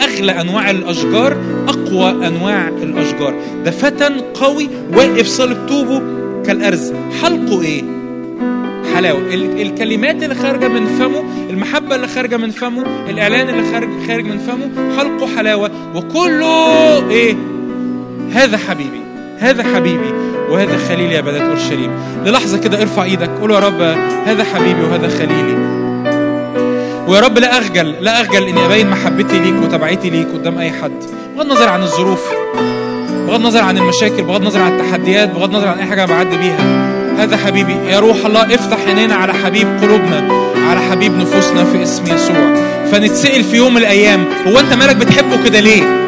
[0.00, 1.36] أغلى أنواع الأشجار
[1.68, 3.34] أقوى أنواع الأشجار.
[3.64, 6.02] ده فتى قوي واقف صلب طوبه
[6.46, 6.92] كالأرز.
[7.22, 7.82] حلقه إيه؟
[8.94, 9.34] حلاوة.
[9.34, 14.24] ال- الكلمات اللي خارجة من فمه المحبة اللي خارجة من فمه الإعلان اللي خارج خارج
[14.24, 15.70] من فمه حلقه حلاوة.
[15.94, 17.36] وكله إيه؟
[18.32, 19.05] هذا حبيبي.
[19.40, 20.12] هذا حبيبي
[20.50, 21.90] وهذا خليلي يا بنات اورشليم
[22.24, 23.80] للحظة كده ارفع إيدك قول يا رب
[24.26, 25.56] هذا حبيبي وهذا خليلي.
[27.08, 30.92] ويا رب لا أخجل لا أخجل إني أبين محبتي ليك وتبعيتي ليك قدام أي حد.
[31.36, 32.20] بغض النظر عن الظروف
[33.26, 36.86] بغض النظر عن المشاكل بغض النظر عن التحديات بغض النظر عن أي حاجة بعدي بيها.
[37.18, 40.28] هذا حبيبي يا روح الله افتح عينينا على حبيب قلوبنا
[40.70, 42.54] على حبيب نفوسنا في اسم يسوع.
[42.92, 46.05] فنتسأل في يوم من الأيام هو أنت مالك بتحبه كده ليه؟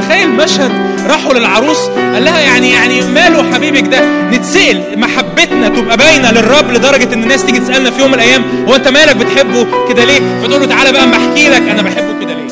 [0.00, 0.70] تخيل مشهد
[1.10, 1.78] راحوا للعروس
[2.14, 4.00] قال لها يعني يعني ماله حبيبك ده؟
[4.30, 8.74] نتسأل محبتنا تبقى باينة للرب لدرجة إن الناس تيجي تسألنا في يوم من الأيام هو
[8.74, 12.34] أنت مالك بتحبه كده ليه؟ فتقول له تعالى بقى أما أحكي لك أنا بحبه كده
[12.34, 12.48] ليه؟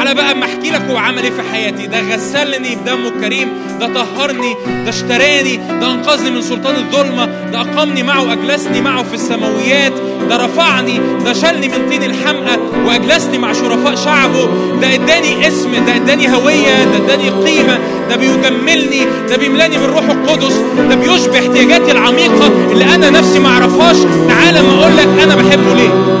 [0.00, 3.48] تعالى بقى أما أحكي لك هو عمل إيه في حياتي؟ ده غسلني بدمه الكريم
[3.80, 9.14] ده طهرني ده اشتراني ده أنقذني من سلطان الظلمة ده أقامني معه اجلسني معه في
[9.14, 9.92] السماويات
[10.28, 14.48] ده رفعني ده شالني من طين الحمقى وأجلسني مع شرفاء شعبه.
[14.82, 17.78] ده إداني اسم ده إداني هوية ده إداني قيمة
[18.08, 20.54] ده بيجملني ده بيملأني بالروح القدس
[20.88, 23.96] ده بيشبع احتياجاتي العميقة اللي أنا نفسي ما أعرفهاش.
[24.28, 26.20] تعالى ما أقول لك أنا بحبه ليه.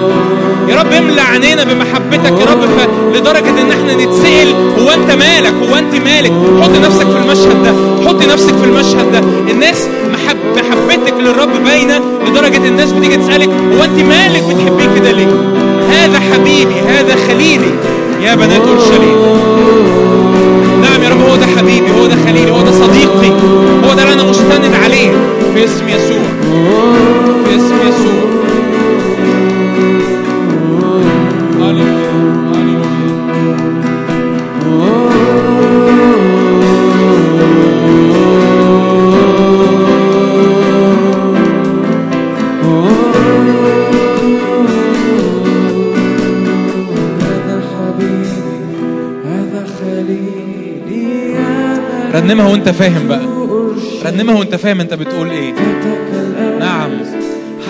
[0.70, 2.62] يا رب املى عينينا بمحبتك يا رب
[3.14, 6.32] لدرجة إن إحنا نتسأل هو أنت مالك؟ هو أنت مالك؟
[6.62, 7.72] حط نفسك في المشهد ده
[8.08, 9.18] حط نفسك في المشهد ده.
[9.52, 15.26] الناس محب محبتك للرب باينة لدرجة الناس بتيجي تسألك هو أنت مالك؟ بتحبيه كده ليه؟
[15.90, 17.70] هذا حبيبي هذا خليلي.
[18.22, 19.16] يا بنات أورشليم.
[20.82, 23.30] نعم يا رب هو ده حبيبي هو ده خليلي هو ده صديقي.
[23.88, 25.10] هو ده اللي أنا مستند عليه.
[25.54, 26.22] في اسم يسوع.
[27.44, 28.29] في اسم يسوع.
[52.20, 53.20] رنمها وانت فاهم بقى.
[54.06, 55.54] رنمها وانت فاهم انت بتقول إيه.
[56.60, 56.90] نعم.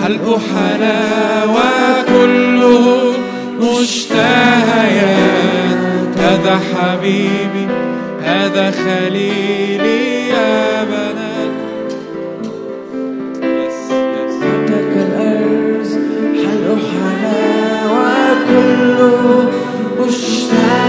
[0.03, 3.13] حلق حلاوة كله
[3.61, 5.07] مشتهيات
[6.17, 7.67] هذا حبيبي
[8.23, 11.51] هذا خليلي يا بنات.
[14.41, 15.91] فتك الأرز.
[16.35, 19.49] حلق حلاوة كله
[19.99, 20.80] مشتهيات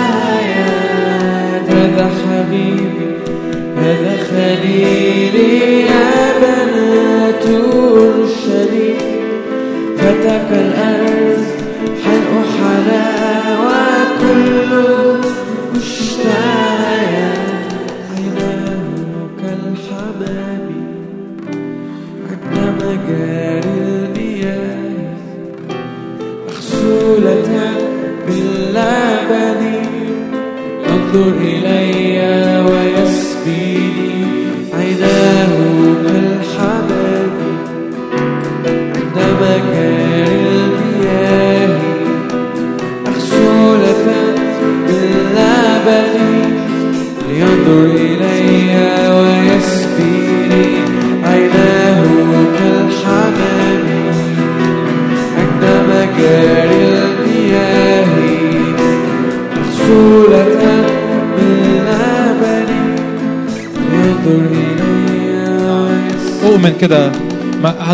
[4.63, 8.97] جليلي يا بنات أورشليم
[9.99, 11.22] فتك الأرض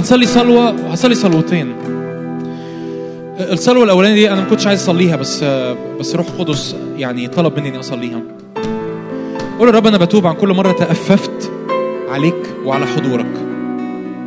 [0.08, 1.74] هنصلي صلوة وهصلي صلوتين.
[3.40, 5.44] الصلوة الأولانية دي أنا ما كنتش عايز أصليها بس
[6.00, 8.20] بس روح قدس يعني طلب مني إني أصليها.
[9.58, 11.52] قول يا رب أنا بتوب عن كل مرة تأففت
[12.10, 13.26] عليك وعلى حضورك.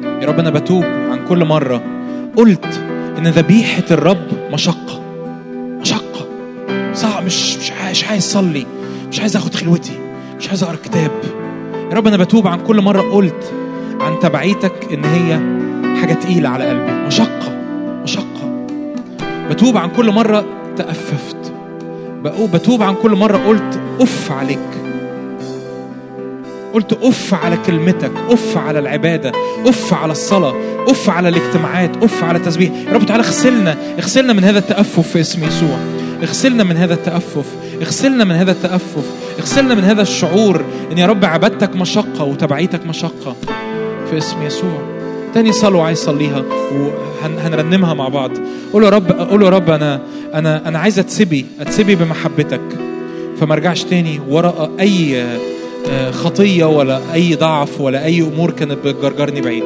[0.03, 1.81] يا رب أنا بتوب عن كل مرة
[2.35, 2.83] قلت
[3.17, 5.01] إن ذبيحة الرب مشقة
[5.81, 6.27] مشقة.
[6.93, 8.65] صعب مش مش عايز, أصلي
[9.09, 9.99] مش عايز آخد خلوتي
[10.39, 11.11] مش عايز أقرأ كتاب.
[11.91, 13.53] يا رب أنا بتوب عن كل مرة قلت
[13.99, 15.60] عن تبعيتك إن هي
[16.01, 16.91] حاجة تقيلة على قلبي.
[16.91, 17.57] مشقة
[18.03, 18.65] مشقة.
[19.49, 20.45] بتوب عن كل مرة
[20.77, 21.53] تأففت.
[22.53, 24.59] بتوب عن كل مرة قلت اف عليك.
[26.73, 29.31] قلت اف على كلمتك اف على العبادة
[29.65, 30.53] اف على الصلاة
[30.87, 32.71] اف على الاجتماعات اف على التسبيح.
[32.87, 35.77] يا رب تعالى اغسلنا اغسلنا من هذا التأفف في اسم يسوع.
[36.23, 37.45] اغسلنا من هذا التأفف
[37.81, 39.05] اغسلنا من هذا التأفف
[39.39, 40.61] اغسلنا من هذا الشعور
[40.91, 43.35] إن يا رب عبادتك مشقة وتبعيتك مشقة
[44.09, 45.00] في اسم يسوع.
[45.33, 46.43] تاني صلوة عايز صليها
[46.73, 48.31] وهنرنمها مع بعض.
[48.73, 50.01] قول يا رب قول يا رب أنا
[50.33, 52.61] أنا أنا عايز أتسبي أتسبي بمحبتك.
[53.39, 55.25] فما ارجعش تاني وراء أي
[55.91, 59.63] آه، خطية ولا أي ضعف ولا أي أمور كانت بتجرجرني بعيد.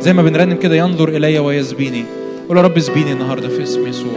[0.00, 2.04] زي ما بنرنم كده ينظر إلي ويسبيني.
[2.48, 4.12] قول يا رب اسبيني النهارده في اسم يسوع.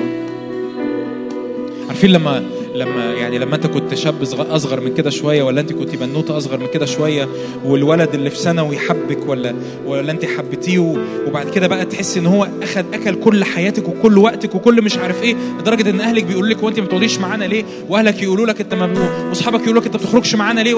[1.88, 2.44] عارفين لما
[2.76, 6.38] لما يعني لما انت كنت شاب صغ- اصغر من كده شوية ولا انت كنت بنوتة
[6.38, 7.28] اصغر من كده شوية
[7.66, 9.56] والولد اللي في ثانوي حبك ولا
[9.86, 10.98] ولا انت حبيتيه
[11.28, 15.24] وبعد كده بقى تحس ان هو اخد أكل كل حياتك وكل وقتك وكل مش عارف
[15.24, 18.74] إيه لدرجة ان اهلك بيقولوا لك وانت ما بتقعديش معانا ليه؟ واهلك يقولوا لك انت
[18.74, 18.90] ما
[19.30, 20.74] واصحابك يقولوا لك انت ما بتخرجش معانا ليه؟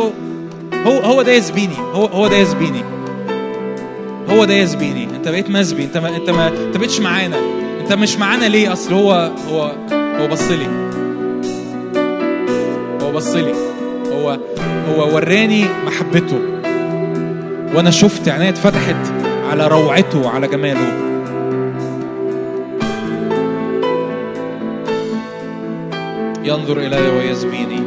[0.85, 2.84] هو هو ده يسبيني هو هو ده يسبيني.
[4.30, 5.03] هو ده يسبيني.
[5.15, 7.38] انت بقيت مسبي انت ما انت ما انت بقيتش معانا.
[7.81, 10.91] انت مش معانا ليه؟ اصل هو هو هو بص لي.
[13.11, 13.53] هو بص لي
[14.11, 14.39] هو
[14.89, 16.39] هو وراني محبته.
[17.75, 19.13] وأنا شفت عينيا اتفتحت
[19.49, 21.11] على روعته وعلى جماله.
[26.43, 27.79] ينظر إلي ويسبيني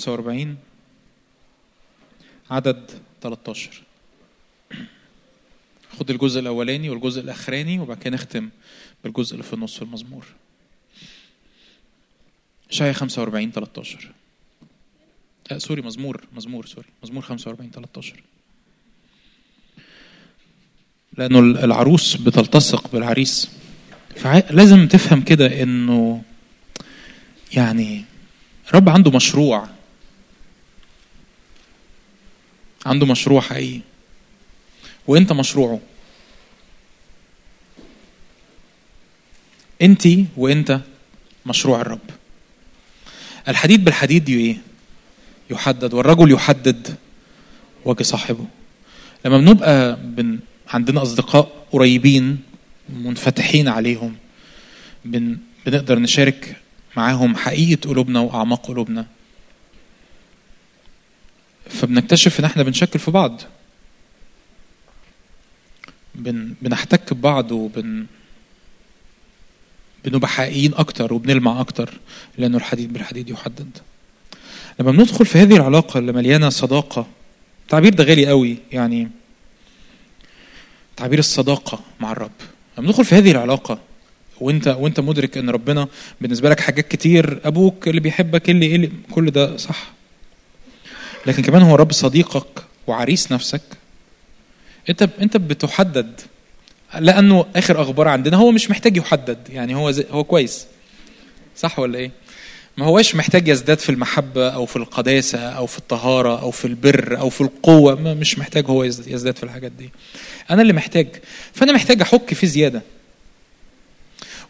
[0.00, 0.56] 45
[2.50, 2.90] عدد
[3.22, 3.82] 13
[5.98, 8.48] خد الجزء الأولاني والجزء الأخراني وبعد كده نختم
[9.04, 10.26] بالجزء اللي في النص في المزمور.
[12.70, 14.10] اشعياء 45 13
[15.52, 18.22] آه sorry مزمور مزمور sorry مزمور 45 13
[21.18, 23.50] لأنه العروس بتلتصق بالعريس.
[24.16, 26.22] فلازم تفهم كده إنه
[27.52, 28.04] يعني
[28.74, 29.79] رب عنده مشروع.
[32.90, 33.80] عنده مشروع حقيقي.
[35.06, 35.80] وانت مشروعه.
[39.82, 40.80] انت وانت
[41.46, 42.10] مشروع الرب.
[43.48, 44.56] الحديد بالحديد إيه؟
[45.50, 46.96] يحدد والرجل يحدد
[47.84, 48.46] وجه صاحبه.
[49.24, 50.38] لما بنبقى بن
[50.68, 52.38] عندنا أصدقاء قريبين
[52.88, 54.16] منفتحين عليهم
[55.04, 56.56] بن بنقدر نشارك
[56.96, 59.06] معاهم حقيقة قلوبنا وأعماق قلوبنا.
[61.70, 63.40] فبنكتشف إن إحنا بنشكل في بعض.
[66.14, 68.06] بن بنحتك ببعض وبن
[70.04, 71.90] بنبقى حقيقيين أكتر وبنلمع أكتر
[72.38, 73.78] لأنه الحديد بالحديد يحدد.
[74.80, 77.06] لما بندخل في هذه العلاقة اللي مليانة صداقة
[77.62, 79.10] التعبير ده غالي قوي يعني
[80.96, 82.30] تعبير الصداقة مع الرب.
[82.78, 83.78] لما ندخل في هذه العلاقة
[84.40, 85.88] وانت وأنت مدرك إن ربنا
[86.20, 89.92] بالنسبة لك حاجات كتير أبوك اللي بيحبك اللي, اللي كل ده صح.
[91.26, 93.62] لكن كمان هو رب صديقك وعريس نفسك.
[94.90, 96.20] انت انت بتحدد.
[96.98, 99.38] لأنه آخر أخبار عندنا هو مش محتاج يحدد.
[99.50, 100.66] يعني هو زي هو كويس.
[101.56, 102.10] صح ولا إيه؟
[102.76, 107.18] ما هوش محتاج يزداد في المحبة أو في القداسة أو في الطهارة أو في البر
[107.18, 107.94] أو في القوة.
[107.94, 109.90] ما مش محتاج هو يزداد في الحاجات دي.
[110.50, 111.08] أنا اللي محتاج.
[111.52, 112.82] فأنا محتاج أحك فيه زيادة.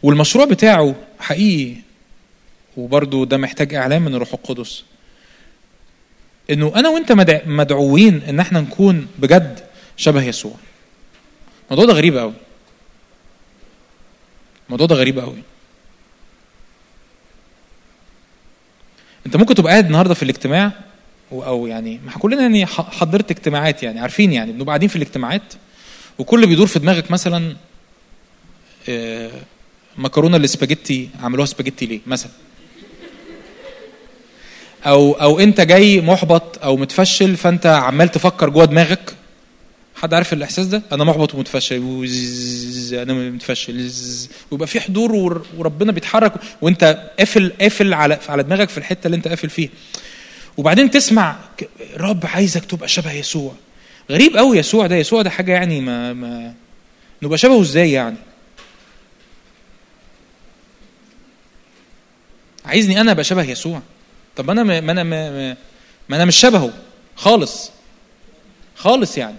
[0.03, 1.75] والمشروع بتاعه حقيقي.
[2.77, 4.83] وبرضه ده محتاج إعلان من الروح القدس.
[6.49, 7.11] إنه أنا وأنت
[7.45, 9.59] مدعوين إن إحنا نكون بجد
[9.97, 10.55] شبه يسوع.
[11.71, 12.33] الموضوع ده غريب قوي
[14.67, 15.43] الموضوع ده غريب قوي
[19.25, 20.71] أنت ممكن تبقى قاعد النهارده في الاجتماع
[21.31, 25.53] أو يعني ما كلنا يعني حضرت اجتماعات يعني عارفين يعني بنبقى قاعدين في الاجتماعات
[26.19, 27.55] وكل بيدور في دماغك مثلا
[28.89, 29.31] آه،
[29.97, 32.31] مكرونة الاسباجيتي عملوها سباجيتي ليه مثلا؟
[34.85, 39.13] أو أو أنت جاي محبط أو متفشل فأنت عمال تفكر جوه دماغك.
[39.95, 41.75] حد عارف الإحساس ده؟ أنا محبط ومتفشل.
[42.93, 43.91] أنا متفشل.
[44.51, 46.33] ويبقى في حضور وربنا بيتحرك.
[46.61, 49.69] وأنت قافل قافل على على دماغك في الحتة اللي أنت قافل فيها.
[50.57, 51.35] وبعدين تسمع
[51.97, 53.53] رب عايزك تبقى شبه يسوع.
[54.11, 54.95] غريب قوي يسوع ده.
[54.95, 56.53] يسوع ده حاجة يعني ما ما
[57.21, 58.17] نبقى شبهه إزاي يعني؟
[62.65, 63.81] عايزني أنا أبقى شبه يسوع.
[64.35, 65.55] طب أنا ما أنا ما,
[66.11, 66.73] أنا مش شبهه.
[67.15, 67.71] خالص.
[68.75, 69.35] خالص يعني.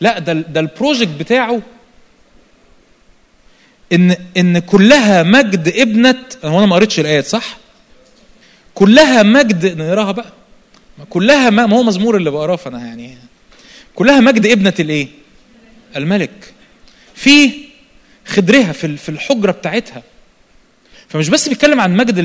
[0.00, 1.62] لا ده ده البروجكت بتاعه
[3.92, 7.56] ان إن كلها مجد ابنه هو أنا ما قريتش الآيات صح؟
[8.74, 10.32] كلها مجد نقراها بقى.
[11.10, 13.18] كلها ما هو مزمور اللي بقراه فأنا يعني
[13.94, 15.08] كلها مجد ابنة الإيه؟
[15.96, 16.54] الملك.
[17.14, 17.50] في
[18.26, 20.02] خدرها في في الحجرة بتاعتها.
[21.10, 22.18] فمش بس بيتكلم عن مجد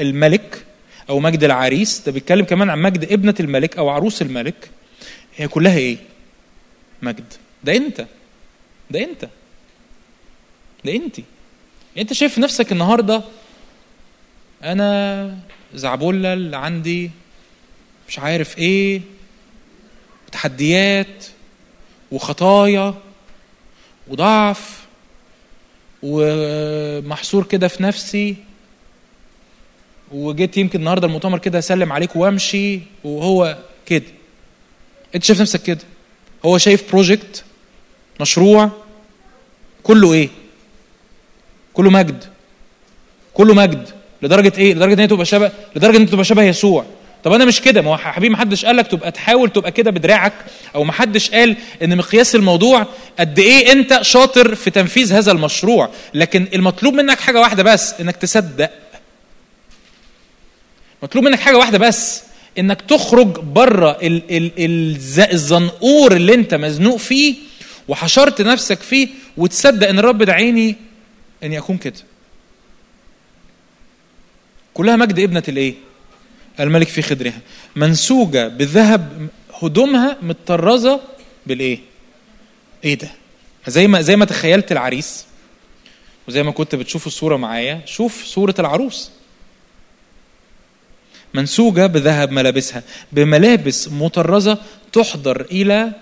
[0.00, 0.64] الملك
[1.08, 4.70] أو مجد العريس ده بيتكلم كمان عن مجد ابنة الملك أو عروس الملك.
[5.36, 5.96] هي كلها إيه؟
[7.02, 7.32] مجد.
[7.64, 8.06] ده أنت.
[8.90, 9.28] ده أنت.
[10.84, 11.16] ده أنت.
[11.98, 13.22] أنت شايف نفسك النهارده
[14.64, 15.38] أنا
[15.74, 17.10] زعبولة اللي عندي
[18.08, 19.00] مش عارف إيه
[20.32, 21.26] تحديات
[22.12, 22.94] وخطايا
[24.08, 24.79] وضعف
[26.02, 28.36] ومحصور كده في نفسي
[30.12, 34.04] وجيت يمكن النهارده المؤتمر كده اسلم عليك وامشي وهو كده.
[35.14, 35.78] انت شايف نفسك كده؟
[36.44, 37.44] هو شايف بروجكت
[38.20, 38.70] مشروع
[39.82, 40.28] كله إيه؟
[41.72, 42.24] كله مجد.
[43.34, 43.88] كله مجد.
[44.22, 46.84] لدرجة إيه؟ لدرجة ان هي تبقى شبه لدرجة ان تبقى شبه يسوع.
[47.24, 47.82] طب أنا مش كده.
[47.82, 50.32] ما هو حبيبي ما حدش قال لك تبقى تحاول تبقى كده بدراعك
[50.74, 52.86] أو ما حدش قال إن مقياس الموضوع
[53.18, 55.90] قد إيه أنت شاطر في تنفيذ هذا المشروع.
[56.14, 58.70] لكن المطلوب منك حاجة واحدة بس إنك تصدق.
[61.02, 62.22] مطلوب منك حاجة واحدة بس
[62.58, 63.98] إنك تخرج بره
[65.18, 67.34] الزنقور اللي أنت مزنوق فيه
[67.88, 70.76] وحشرت نفسك فيه وتصدق إن الرب دعيني
[71.42, 71.94] إني أكون كده.
[74.74, 75.74] كلها مجد ابنة الإيه؟
[76.60, 77.40] الملك في خدرها.
[77.76, 79.28] منسوجة بالذهب
[79.62, 81.00] هدومها متطرزة
[81.46, 81.78] بالإيه؟
[82.84, 83.10] إيه ده؟
[83.66, 85.24] زي ما زي ما تخيلت العريس.
[86.28, 89.10] وزي ما كنت بتشوف الصورة معايا شوف صورة العروس.
[91.34, 92.82] منسوجة بذهب ملابسها
[93.12, 94.58] بملابس مطرزة
[94.92, 95.92] تحضر إلى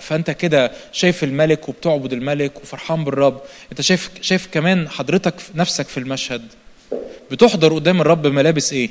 [0.00, 3.40] فأنت كده شايف الملك وبتعبد الملك وفرحان بالرب.
[3.72, 6.42] أنت شايف شايف كمان حضرتك نفسك في المشهد.
[7.30, 8.90] بتحضر قدام الرب بملابس إيه؟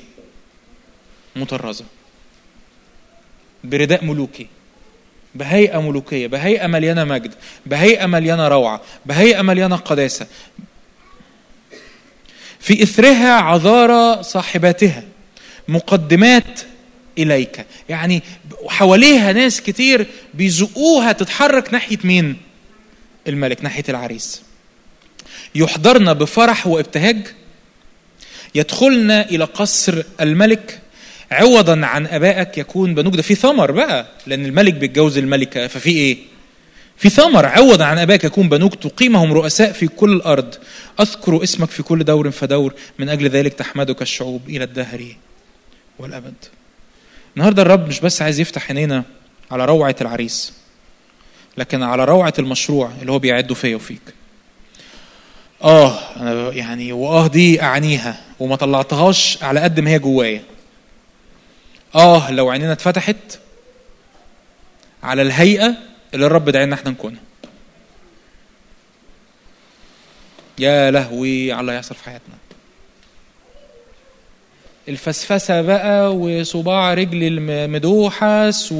[1.35, 1.85] مطرزة.
[3.63, 4.47] برداء ملوكي.
[5.35, 7.33] بهيئة ملوكية بهيئة مليانة مجد
[7.65, 10.27] بهيئة مليانة روعة بهيئة مليانة قداسة.
[12.59, 15.03] في إثرها عذارى صاحباتها
[15.67, 16.61] مقدمات
[17.17, 17.65] إليك.
[17.89, 18.23] يعني
[18.67, 22.37] حواليها ناس كتير بيزقوها تتحرك ناحية مين؟
[23.27, 24.41] الملك ناحية العريس.
[25.55, 27.27] يحضرن بفرح وابتهاج.
[28.55, 30.81] يدخلن إلى قصر الملك.
[31.35, 33.15] عوضا عن آبائك يكون بنوك.
[33.15, 36.17] ده في ثمر بقى لأن الملك بيتجوز الملكه ففي إيه؟
[36.97, 37.45] في ثمر.
[37.45, 38.75] عوضا عن آبائك يكون بنوك.
[38.75, 40.55] تقيمهم رؤساء في كل الأرض.
[40.99, 42.73] أذكر اسمك في كل دور فدور.
[42.99, 45.05] من أجل ذلك تحمدك الشعوب إلى الدهر
[45.99, 46.33] والأبد.
[47.35, 49.03] النهارده الرب مش بس عايز يفتح عينينا
[49.51, 50.53] على روعة العريس
[51.57, 54.01] لكن على روعة المشروع اللي هو بيعده فيا وفيك.
[55.63, 60.41] آه أنا يعني وآه دي اعنيها وما طلعتهاش على قد ما هي جوايا.
[61.95, 63.39] آه لو عينينا اتفتحت
[65.03, 65.75] على الهيئة
[66.13, 67.21] اللي الرب دعينا إحنا نكونها.
[70.59, 72.35] يا لهوي على اللي هيحصل في حياتنا.
[74.89, 78.73] الفسفسة بقى وصباع رجلي المدوحس.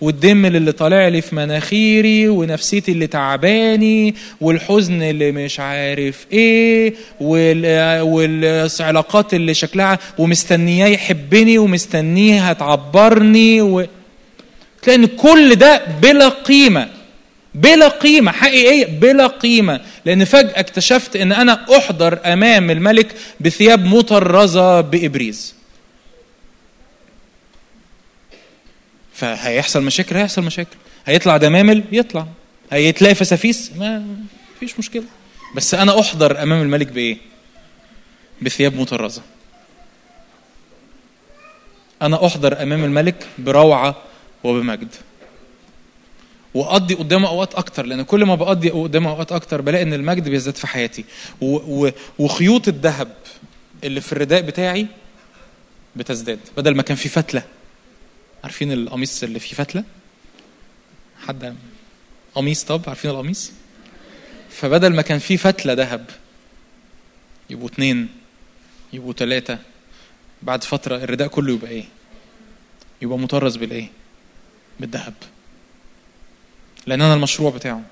[0.00, 8.00] والدم اللي طالع لي في مناخيري ونفسيتي اللي تعباني والحزن اللي مش عارف إيه وال...
[8.00, 13.86] والعلاقات اللي شكلها ومستنياه يحبني ومستنيها تعبرني و...
[14.82, 16.88] تلاقي إن كل ده بلا قيمة
[17.54, 19.80] بلا قيمة حقيقية بلا قيمة.
[20.04, 25.54] لأن فجأة اكتشفت أن أنا أحضر أمام الملك بثياب مطرزة بإبريز.
[29.14, 30.76] فهيحصل مشاكل هيحصل مشاكل.
[31.06, 32.26] هيطلع دمامل يطلع.
[32.72, 34.06] هيتلاقي فسافيس ما
[34.60, 35.04] فيش مشكلة.
[35.56, 37.16] بس أنا أحضر أمام الملك بإيه؟
[38.42, 39.22] بثياب مطرزة.
[42.02, 43.96] أنا أحضر أمام الملك بروعة
[44.44, 44.88] وبمجد.
[46.54, 50.56] وأقضي قدامه أوقات أكتر لأن كل ما بقضي قدامه أوقات أكتر بلاقي إن المجد بيزداد
[50.56, 51.04] في حياتي.
[52.18, 53.16] وخيوط الذهب
[53.84, 54.86] اللي في الرداء بتاعي
[55.96, 57.42] بتزداد بدل ما كان في فتلة.
[58.44, 59.84] عارفين القميص اللي فيه فتلة؟
[61.26, 61.54] حد
[62.34, 63.52] قميص؟ طب عارفين القميص؟
[64.50, 66.04] فبدل ما كان في فتلة ذهب
[67.50, 68.08] يبقوا اتنين
[68.92, 69.58] يبقوا ثلاثة
[70.42, 71.84] بعد فترة الرداء كله يبقى إيه؟
[73.02, 73.88] يبقى مطرز بالإيه؟
[74.80, 75.14] بالذهب.
[76.86, 77.82] لأن أنا المشروع بتاعه.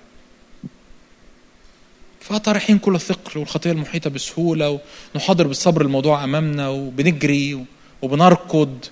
[2.21, 4.81] فطارحين كل الثقل والخطيه المحيطة بسهولة
[5.15, 7.65] ونحاضر بالصبر الموضوع أمامنا وبنجري
[8.03, 8.85] وبنركض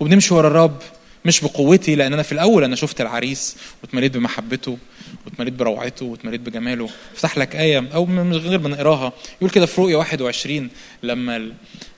[0.00, 0.78] وبنمشي ورا الرب
[1.24, 4.78] مش بقوتي لأن أنا في الأول أنا شفت العريس واتمليت بمحبته
[5.26, 6.88] واتمليت بروعته واتمليت بجماله.
[7.14, 9.12] افتح لك آية أو من غير ما نقراها.
[9.36, 10.68] يقول كده في رؤيا 21
[11.02, 11.52] لما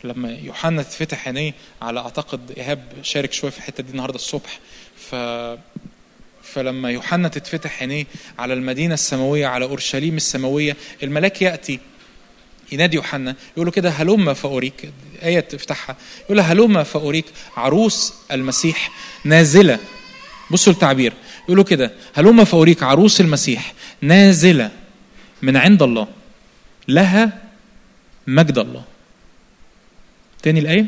[0.04, 4.60] لما يوحنا اتفتح عينيه على أعتقد إيهاب شارك شوية في الحتة دي النهارده الصبح
[4.96, 5.14] ف
[6.56, 8.06] فلما يوحنا تتفتح عينيه
[8.38, 11.80] على المدينة السماوية على أورشليم السماوية الملاك يأتي
[12.72, 17.24] ينادي يوحنا يقول له كده هلم فأريك؟ آية تفتحها يقول له هلم فأريك
[17.56, 18.90] عروس المسيح
[19.24, 19.78] نازلة؟
[20.50, 21.12] بصوا التعبير
[21.44, 24.70] يقول له كده هلم فأريك عروس المسيح نازلة
[25.42, 26.08] من عند الله؟
[26.88, 27.42] لها
[28.26, 28.84] مجد الله.
[30.42, 30.86] تاني الآية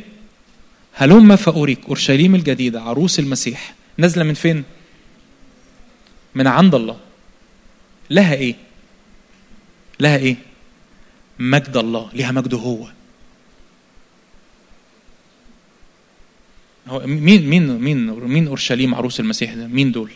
[0.93, 4.65] هلم فأريك أورشليم الجديدة عروس المسيح نازلة من فين؟
[6.39, 6.97] من عند الله.
[8.11, 8.55] لها إيه؟
[10.01, 10.37] لها إيه؟
[11.39, 12.87] مجد الله لها مجده هو.
[16.89, 20.11] هو مين مين مين مين أورشليم عروس المسيح ده؟ مين دول؟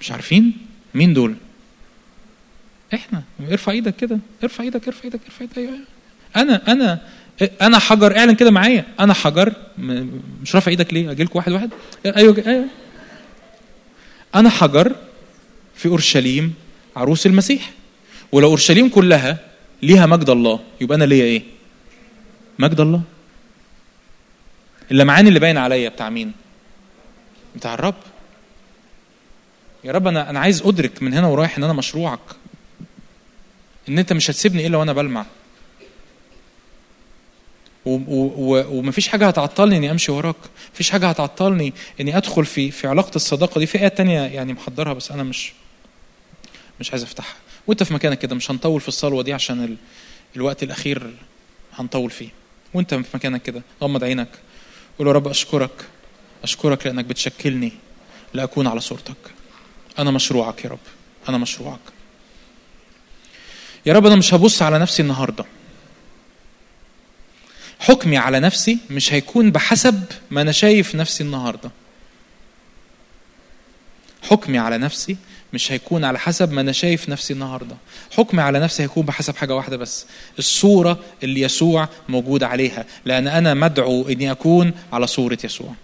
[0.00, 0.52] مش عارفين؟
[0.94, 1.34] مين دول؟
[2.94, 3.22] إحنا.
[3.50, 4.18] ارفع إيدك كده.
[4.42, 5.58] ارفع إيدك ارفع إيدك ارفع إيدك.
[5.58, 5.78] أيوه
[6.36, 7.00] أنا أنا
[7.60, 8.18] أنا حجر.
[8.18, 8.84] اعلن كده معايا.
[9.00, 9.52] أنا حجر.
[10.42, 11.70] مش رافع إيدك ليه؟ أجي لكم واحد واحد.
[12.06, 12.64] أيوه أيوه.
[14.36, 14.92] أنا حجر
[15.76, 16.54] في أورشليم
[16.96, 17.70] عروس المسيح.
[18.32, 19.38] ولو أورشليم كلها
[19.82, 21.42] ليها مجد الله يبقى أنا ليا إيه؟
[22.58, 23.02] مجد الله.
[24.90, 26.32] اللمعان اللي باين عليا بتاع مين؟
[27.56, 27.94] بتاع الرب.
[29.84, 32.20] يا رب أنا أنا عايز أدرك من هنا ورايح إن أنا مشروعك.
[33.88, 35.26] إن أنت مش هتسيبني إلا وأنا بلمع.
[37.86, 40.36] ومفيش حاجة هتعطلني إني أمشي وراك.
[40.74, 43.66] مفيش حاجة هتعطلني إني أدخل في في علاقة الصداقة دي.
[43.66, 45.52] في آية تانية يعني محضرها بس أنا مش
[46.80, 47.36] مش عايز أفتحها.
[47.66, 49.76] وأنت في مكانك كده مش هنطول في الصلوة دي عشان ال...
[50.36, 51.10] الوقت الأخير
[51.74, 52.28] هنطول فيه.
[52.74, 54.28] وأنت في مكانك كده غمض عينك.
[54.98, 55.84] قول يا رب أشكرك.
[56.42, 57.72] أشكرك لأنك بتشكلني
[58.34, 59.16] لأكون على صورتك.
[59.98, 60.78] أنا مشروعك يا رب.
[61.28, 61.80] أنا مشروعك.
[63.86, 65.44] يا رب أنا مش هبص على نفسي النهارده.
[67.80, 71.70] حكمي على نفسي مش هيكون بحسب ما أنا شايف نفسي النهارده.
[74.22, 75.16] حكمي على نفسي
[75.52, 77.76] مش هيكون على حسب ما أنا شايف نفسي النهارده.
[78.16, 80.06] حكمي على نفسي هيكون بحسب حاجة واحدة بس
[80.38, 85.74] الصورة اللي يسوع موجود عليها لأن أنا مدعو إني أكون على صورة يسوع.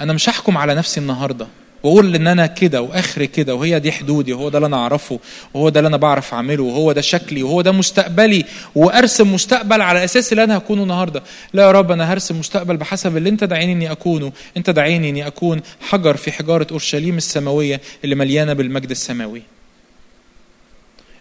[0.00, 1.46] أنا مش هحكم على نفسي النهارده.
[1.86, 5.20] واقول إن أنا كده واخري كده وهي دي حدودي وهو ده اللي أنا أعرفه
[5.54, 10.04] وهو ده اللي أنا بعرف أعمله وهو ده شكلي وهو ده مستقبلي وأرسم مستقبل على
[10.04, 11.22] أساس اللي أنا هكونه النهارده.
[11.52, 14.32] لا يا رب أنا هرسم مستقبل بحسب اللي أنت دعيني إني أكونه.
[14.56, 19.42] أنت دعيني إني أكون حجر في حجارة أورشليم السماوية اللي مليانة بالمجد السماوي.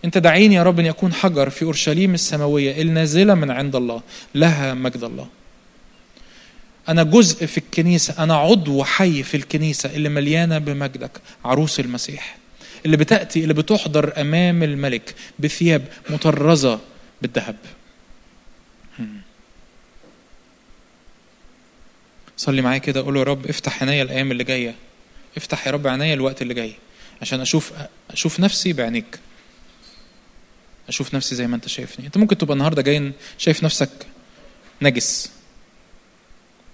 [0.05, 4.01] أنت دعيني يا رب إني أكون حجر في أورشليم السماوية النازله من عند الله
[4.35, 5.27] لها مجد الله.
[6.89, 11.11] أنا جزء في الكنيسة أنا عضو حي في الكنيسة اللي مليانة بمجدك
[11.45, 12.37] عروس المسيح.
[12.85, 16.79] اللي بتأتي اللي بتحضر أمام الملك بثياب مطرزة
[17.21, 17.55] بالذهب.
[22.37, 24.75] صلي معايا كده قول يا رب افتح عينيا الأيام اللي جاية.
[25.37, 26.73] افتح يا رب عينيا الوقت اللي جاي
[27.21, 27.73] عشان أشوف
[28.11, 29.19] أشوف نفسي بعينيك.
[30.89, 32.05] أشوف نفسي زي ما أنت شايفني.
[32.05, 33.89] أنت ممكن تبقى النهاردة جاي شايف نفسك
[34.81, 35.34] نجس.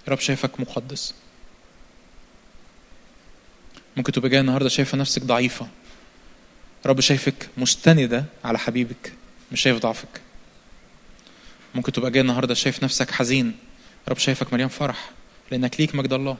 [0.08, 1.14] رب شايفك مقدس.
[3.96, 5.68] ممكن تبقى جاي النهارده شايفة نفسك ضعيفة.
[6.86, 9.12] رب شايفك مستندة على حبيبك
[9.52, 10.20] مش شايف ضعفك.
[11.74, 13.56] ممكن تبقى جاي النهارده شايف نفسك حزين
[14.08, 15.10] رب شايفك مليان فرح
[15.50, 16.36] لأنك ليك مجد الله.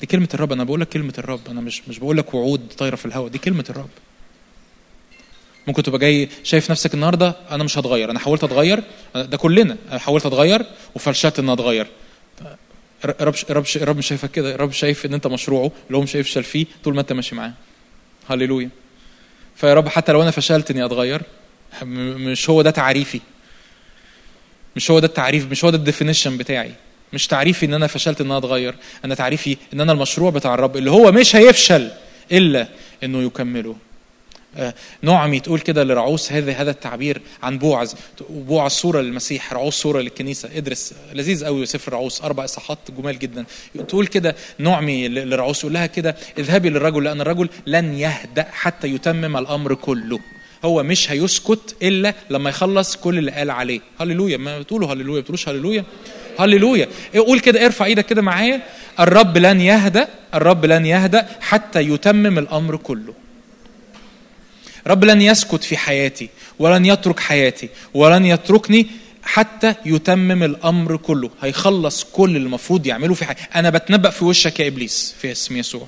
[0.00, 2.96] دي كلمة الرب أنا بقول لك كلمة الرب أنا مش مش بقول لك وعود طايرة
[2.96, 3.90] في الهواء دي كلمة الرب.
[5.68, 8.82] ممكن تبقى جاي شايف نفسك النهارده أنا مش هتغير أنا حاولت أتغير
[9.14, 10.62] ده كلنا أنا حاولت أتغير
[10.94, 11.86] وفشلت إن أتغير.
[13.04, 16.44] رب رب رب مش شايفك كده رب شايف إن أنت مشروعه اللي هو مش هيفشل
[16.44, 17.52] فيه طول ما أنت ماشي معاه.
[18.30, 18.68] هللويا.
[19.56, 21.22] فيا رب حتى لو أنا فشلت إني أتغير
[21.82, 23.20] مش هو ده تعريفي.
[24.76, 26.72] مش هو ده التعريف مش هو ده الديفينيشن بتاعي.
[27.12, 28.74] مش تعريفي إن أنا فشلت إن أنا أتغير
[29.04, 31.90] أنا تعريفي إن أنا المشروع بتاع الرب اللي هو مش هيفشل
[32.32, 32.68] إلا
[33.04, 33.76] إنه يكمله.
[35.02, 37.94] نعمي تقول كده لرعوس هذا هذا التعبير عن بوعز
[38.30, 40.48] بوعز صوره للمسيح رعوس صوره للكنيسة.
[40.56, 43.44] ادرس لذيذ قوي سفر رعوس أربع إصحاحات جمال جدا.
[43.88, 49.36] تقول كده نعمي لرعوس يقول لها كده اذهبي للرجل لأن الرجل لن يهدأ حتى يتمم
[49.36, 50.20] الأمر كله.
[50.64, 53.80] هو مش هيسكت إلا لما يخلص كل اللي قال عليه.
[54.00, 54.36] هللويا.
[54.36, 55.84] ما بتقولوا هللويا؟ ما بتقولوش هللويا؟
[56.38, 56.88] هللويا.
[57.16, 58.62] قول كده ارفع إيدك كده معايا.
[59.00, 63.14] الرب لن يهدأ الرب لن يهدأ حتى يتمم الأمر كله.
[64.88, 68.86] رب لن يسكت في حياتي ولن يترك حياتي ولن يتركني
[69.22, 71.30] حتى يتمم الأمر كله.
[71.42, 73.42] هيخلص كل المفروض يعمله في حياتي.
[73.54, 75.86] أنا بتنبأ في وشك يا إبليس في اسم يسوع.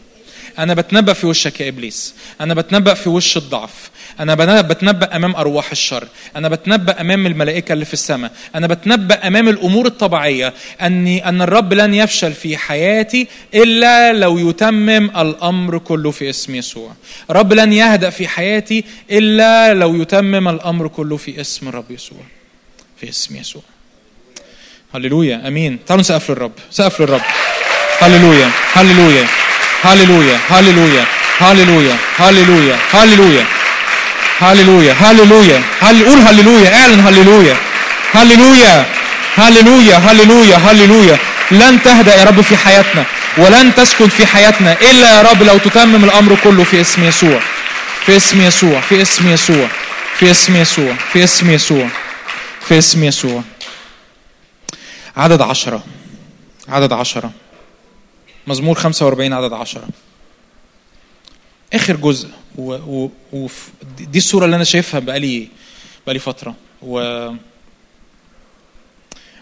[0.58, 2.14] أنا بتنبأ في وشك يا إبليس.
[2.40, 3.90] أنا بتنبأ في وش الضعف.
[4.20, 6.08] أنا بتنبأ أمام أرواح الشر.
[6.36, 8.32] أنا بتنبأ أمام الملائكة اللي في السماء.
[8.54, 10.54] أنا بتنبأ أمام الأمور الطبيعية.
[10.82, 16.92] اني أن الرب لن يفشل في حياتي إلا لو يتمم الأمر كله في اسم يسوع.
[17.30, 22.22] رب لن يهدأ في حياتي إلا لو يتمم الأمر كله في اسم الرب يسوع.
[23.00, 23.62] في اسم يسوع.
[24.94, 25.48] هللويا.
[25.48, 25.78] آمين.
[25.86, 26.52] تعالوا نسقف للرب.
[26.70, 27.22] سقف للرب.
[28.00, 28.50] هللويا.
[28.72, 29.26] هللويا.
[29.82, 30.38] هللويا.
[30.48, 31.04] هللويا.
[31.38, 31.96] هللويا.
[32.16, 32.76] هللويا.
[32.90, 33.44] هللويا.
[34.40, 37.56] هللويا هللويا هل قول هللويا اعلن هللويا
[38.12, 38.86] هللويا
[39.36, 41.18] هللويا هللويا هللويا
[41.50, 43.04] لن تهدأ يا رب في حياتنا
[43.38, 47.40] ولن تسكن في حياتنا إلا يا رب لو تتمم الأمر كله في اسم يسوع.
[48.06, 48.80] في اسم يسوع.
[48.80, 49.68] في اسم يسوع.
[50.18, 50.94] في اسم يسوع.
[51.12, 51.88] في اسم يسوع.
[52.60, 53.42] في اسم يسوع.
[55.16, 55.84] عدد عشرة.
[56.68, 57.30] عدد عشرة.
[58.46, 59.88] مزمور 45 عدد عشرة.
[61.72, 62.28] آخر جزء.
[62.60, 63.48] و, و, و
[63.98, 65.48] دي الصورة اللي أنا شايفها بقالي
[66.06, 66.54] بقالي فترة.
[66.82, 67.00] و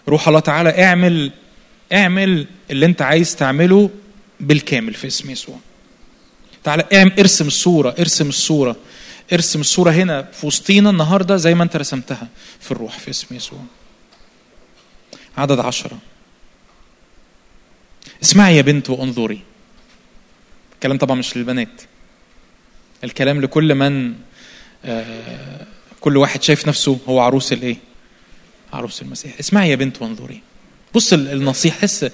[0.07, 1.31] روح الله تعالى اعمل
[1.93, 3.89] اعمل اللي أنت عايز تعمله
[4.39, 5.59] بالكامل في اسم يسوع.
[6.63, 8.75] تعالى اعمل ارسم الصورة ارسم الصورة
[9.33, 12.27] ارسم الصورة هنا في وسطينا النهارده زي ما أنت رسمتها
[12.59, 13.59] في الروح في اسم يسوع.
[15.37, 15.97] عدد عشرة.
[18.23, 19.41] اسمعي يا بنت وانظري.
[20.73, 21.81] الكلام طبعا مش للبنات.
[23.03, 24.13] الكلام لكل من
[24.85, 25.65] آه
[26.01, 27.77] كل واحد شايف نفسه هو عروس الايه؟
[28.73, 29.33] عروس المسيح.
[29.39, 30.41] اسمعي يا بنت وانظري.
[30.95, 32.11] بص النصيحة حس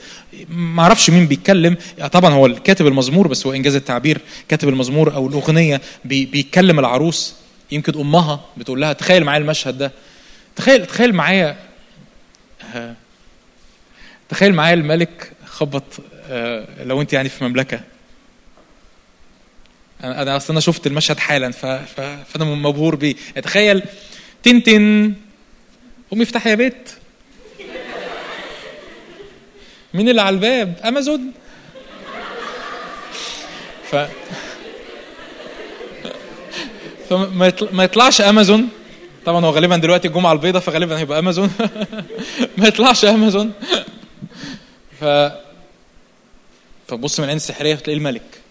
[0.49, 1.77] ما أعرفش مين بيتكلم.
[2.11, 4.21] طبعا هو كاتب المزمور بس هو إنجاز التعبير.
[4.49, 7.35] كاتب المزمور أو الأغنية بي بيتكلم العروس.
[7.71, 9.91] يمكن أمها بتقول لها تخيل معايا المشهد ده.
[10.55, 11.57] تخيل تخيل معايا
[14.29, 15.83] تخيل معايا الملك خبط
[16.83, 17.79] لو أنت يعني في مملكة.
[20.03, 21.65] أنا اصل أنا شفت المشهد حالا ف...
[21.65, 22.01] ف...
[22.01, 23.15] فأنا مبهور بيه.
[23.43, 23.81] تخيل
[24.43, 25.13] تنتن
[26.11, 26.89] قومي افتحي يا بيت.
[29.93, 31.31] مين اللي على الباب؟ أمازون.
[33.91, 33.95] ف
[37.09, 37.79] فما يطل...
[37.79, 38.69] يطلعش أمازون.
[39.25, 41.51] طبعا هو غالبا دلوقتي الجمعة البيضاء فغالبا هيبقى أمازون.
[42.57, 43.53] ما يطلعش أمازون.
[44.99, 45.05] ف
[46.87, 48.44] فبص من العين السحرية تلاقيه الملك.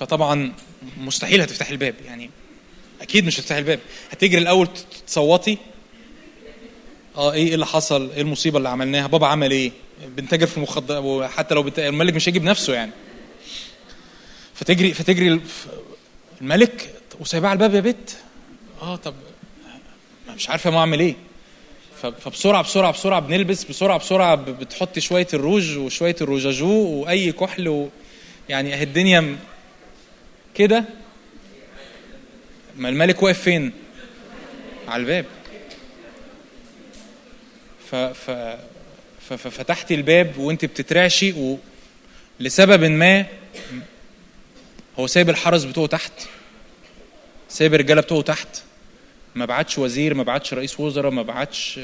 [0.00, 0.52] فطبعا
[0.98, 2.30] مستحيل هتفتح الباب يعني
[3.00, 3.80] أكيد مش هتفتح الباب.
[4.10, 4.68] هتجري الأول
[5.06, 5.58] تصوتي.
[7.16, 9.72] آه إيه اللي حصل؟ إيه المصيبة اللي عملناها؟ بابا عمل إيه؟
[10.06, 11.78] بنتاجر في مخدرات وحتى لو بت...
[11.78, 12.92] الملك مش هيجيب نفسه يعني.
[14.54, 15.40] فتجري فتجري
[16.40, 18.16] الملك وسايبها على الباب يا بت.
[18.82, 19.14] آه طب
[20.36, 21.14] مش عارفه ما اعمل إيه.
[22.20, 27.88] فبسرعه بسرعة بسرعة بنلبس بسرعة بسرعة بتحط شوية الروج وشوية الروجاجو وأي كحل و
[28.48, 29.36] يعني الدنيا
[30.54, 30.84] كده؟
[32.76, 33.72] ما الملك واقف فين؟
[34.88, 35.26] على الباب.
[39.28, 41.58] ففتحتي الباب وانت بتترعشي
[42.40, 43.26] ولسبب ما
[44.98, 46.12] هو سايب الحرس بتوعه تحت
[47.48, 48.48] سايب الرجالة بتوعه تحت.
[49.34, 51.80] ما بعتش وزير ما بعتش رئيس وزراء ما بعتش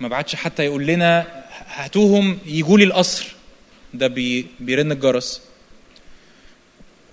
[0.00, 3.26] ما بعتش حتى يقول لنا هاتوهم يجوا لي القصر.
[3.94, 5.42] ده بي بيرن الجرس.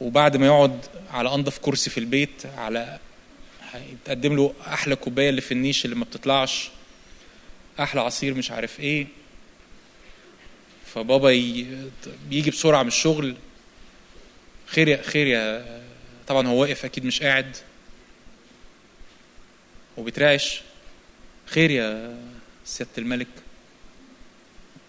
[0.03, 2.99] وبعد ما يقعد على انضف كرسي في البيت على
[3.91, 6.69] يتقدم له أحلى كوباية اللي في النيش اللي ما بتطلعش.
[7.80, 9.07] أحلى عصير مش عارف إيه.
[10.85, 11.30] فبابا
[12.30, 13.35] بيجي بسرعة من الشغل.
[14.67, 15.65] خير يا خير يا
[16.27, 17.57] طبعا هو واقف أكيد مش قاعد.
[19.98, 20.61] وبيترعش.
[21.45, 22.17] خير يا
[22.65, 23.27] سيادة الملك.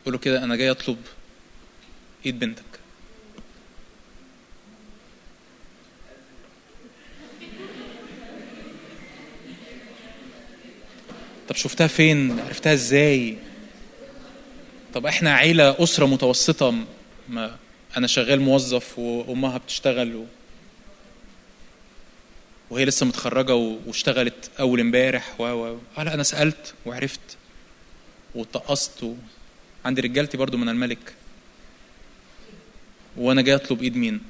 [0.02, 0.98] يقول له كده أنا جاي أطلب
[2.26, 2.73] إيد بنتك.
[11.48, 13.36] طب شفتها فين؟ عرفتها إزاي؟
[14.94, 16.74] طب إحنا عيلة أسرة متوسطة
[17.28, 17.56] ما
[17.96, 20.24] أنا شغال موظف وأمها بتشتغل و...
[22.70, 27.20] وهي لسه متخرجة واشتغلت أول امبارح و و لا أنا سألت وعرفت
[28.34, 29.14] واتقصت و...
[29.84, 31.14] عندي رجالتي برضو من الملك.
[33.16, 34.20] وأنا جاي أطلب إيد مين؟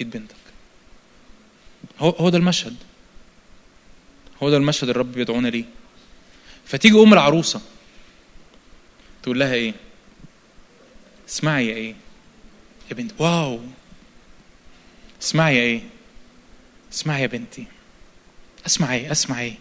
[0.00, 0.34] إيد بنتك.
[1.98, 2.76] هو هو ده المشهد.
[4.42, 5.64] هو ده المشهد الرب بيدعونا ليه.
[6.64, 7.60] فتيجي أم العروسة
[9.22, 9.74] تقول لها إيه؟
[11.28, 11.94] اسمعي يا إيه؟
[12.90, 13.60] يا بنت واو.
[15.22, 15.80] اسمعي يا إيه؟
[16.92, 17.66] اسمعي يا بنتي.
[18.66, 19.54] اسمع إيه اسمع إيه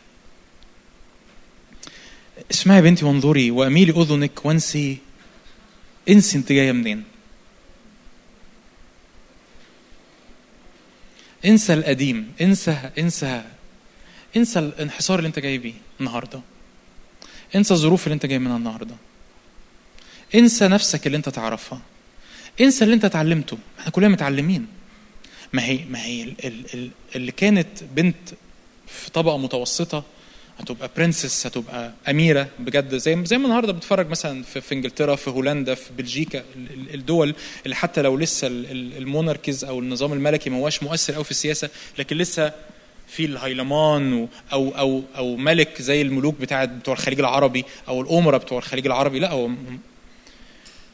[2.51, 4.97] اسمعي يا بنتي وانظري وأميلي أذنك وانسي
[6.09, 7.03] إنسي انت جاية منين.
[11.45, 13.43] انسى القديم انسى انسى
[14.37, 16.41] انسى الانحصار اللي انت جاي بيه النهارده.
[17.55, 18.95] انسى الظروف اللي انت جاي منها النهارده.
[20.35, 21.81] انسى نفسك اللي انت تعرفها.
[22.61, 23.57] انسى اللي انت اتعلمته.
[23.79, 24.67] إحنا كلنا متعلمين.
[25.53, 26.33] ما هي ما هي
[27.15, 28.29] اللي كانت بنت
[28.87, 30.03] في طبقة متوسطة
[30.59, 32.95] هتبقى برنسس هتبقى أميرة بجد.
[32.95, 36.43] زي زي ما النهارده بتفرج مثلا في, في إنجلترا في هولندا في بلجيكا.
[36.93, 37.35] الدول
[37.65, 42.17] اللي حتى لو لسه الموناركيز أو النظام الملكي ما هواش مؤثر قوي في السياسة لكن
[42.17, 42.53] لسه
[43.15, 48.57] في الهيلمان أو أو أو ملك زي الملوك بتاعت بتوع الخليج العربي أو الأمراء بتوع
[48.57, 49.49] الخليج العربي لا هو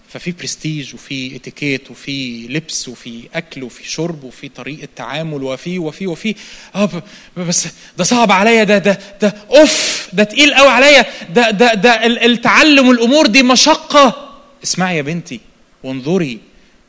[0.10, 6.08] ففي برستيج وفي اتيكيت وفي لبس وفي أكل وفي شرب وفي طريقة تعامل وفي وفي
[6.08, 6.36] وفي.
[6.76, 6.90] آه
[7.38, 12.06] بس ده صعب عليا ده ده ده أوف ده تقيل قوي عليا ده ده ده
[12.26, 14.34] التعلم الأمور دي مشقة.
[14.64, 15.40] اسمعي يا بنتي
[15.84, 16.40] وانظري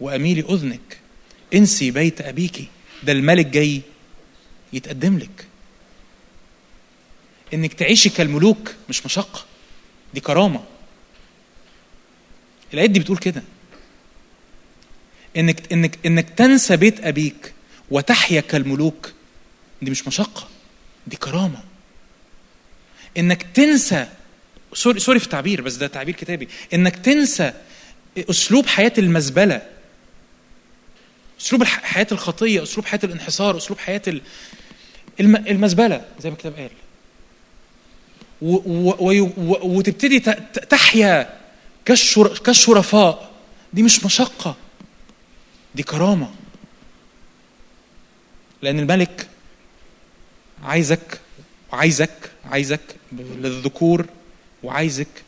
[0.00, 0.98] وأميلي أذنك
[1.54, 2.64] انسي بيت ابيك
[3.02, 3.80] ده الملك جاي
[4.72, 5.46] يتقدم لك.
[7.54, 9.44] إنك تعيشي كالملوك مش مشقة.
[10.14, 10.64] دي كرامة.
[12.74, 13.42] الايات دي بتقول كده.
[15.36, 17.52] إنك إنك إنك تنسى بيت أبيك
[17.90, 19.12] وتحيا كالملوك
[19.82, 20.48] دي مش مشقة.
[21.06, 21.64] دي كرامة.
[23.18, 24.08] إنك تنسى
[24.74, 26.48] sorry sorry في التعبير بس ده تعبير كتابي.
[26.74, 27.52] إنك تنسى
[28.18, 29.62] أسلوب حياة المزبلة.
[31.40, 34.02] أسلوب حياة الخطية أسلوب حياة الانحصار أسلوب حياة
[35.20, 36.70] المزبلة زي ما الكتاب قال.
[39.62, 40.20] وتبتدي
[40.70, 41.38] تحيا
[42.44, 43.30] كالشرفاء.
[43.72, 44.56] دي مش مشقة
[45.74, 46.34] دي كرامة.
[48.62, 49.28] لأن الملك
[50.62, 51.20] عايزك
[51.72, 52.80] عايزك عايزك
[53.12, 54.06] للذكور
[54.62, 55.24] وعايزك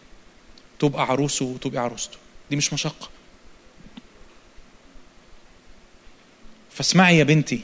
[0.79, 2.17] تبقى عروسه وتبقى عروسته.
[2.51, 3.09] دي مش مشقة.
[6.71, 7.61] فاسمعي يا بنتي.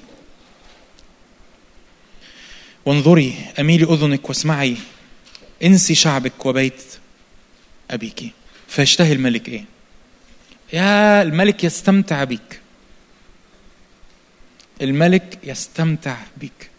[2.87, 4.77] وانظري اميلي أذنك واسمعي.
[5.65, 6.83] انسي شعبك وبيت
[7.91, 8.25] أبيك.
[8.69, 9.65] فيشتهي الملك إيه؟
[10.73, 12.61] يا الملك يستمتع بك.
[14.83, 16.71] الملك يستمتع بك.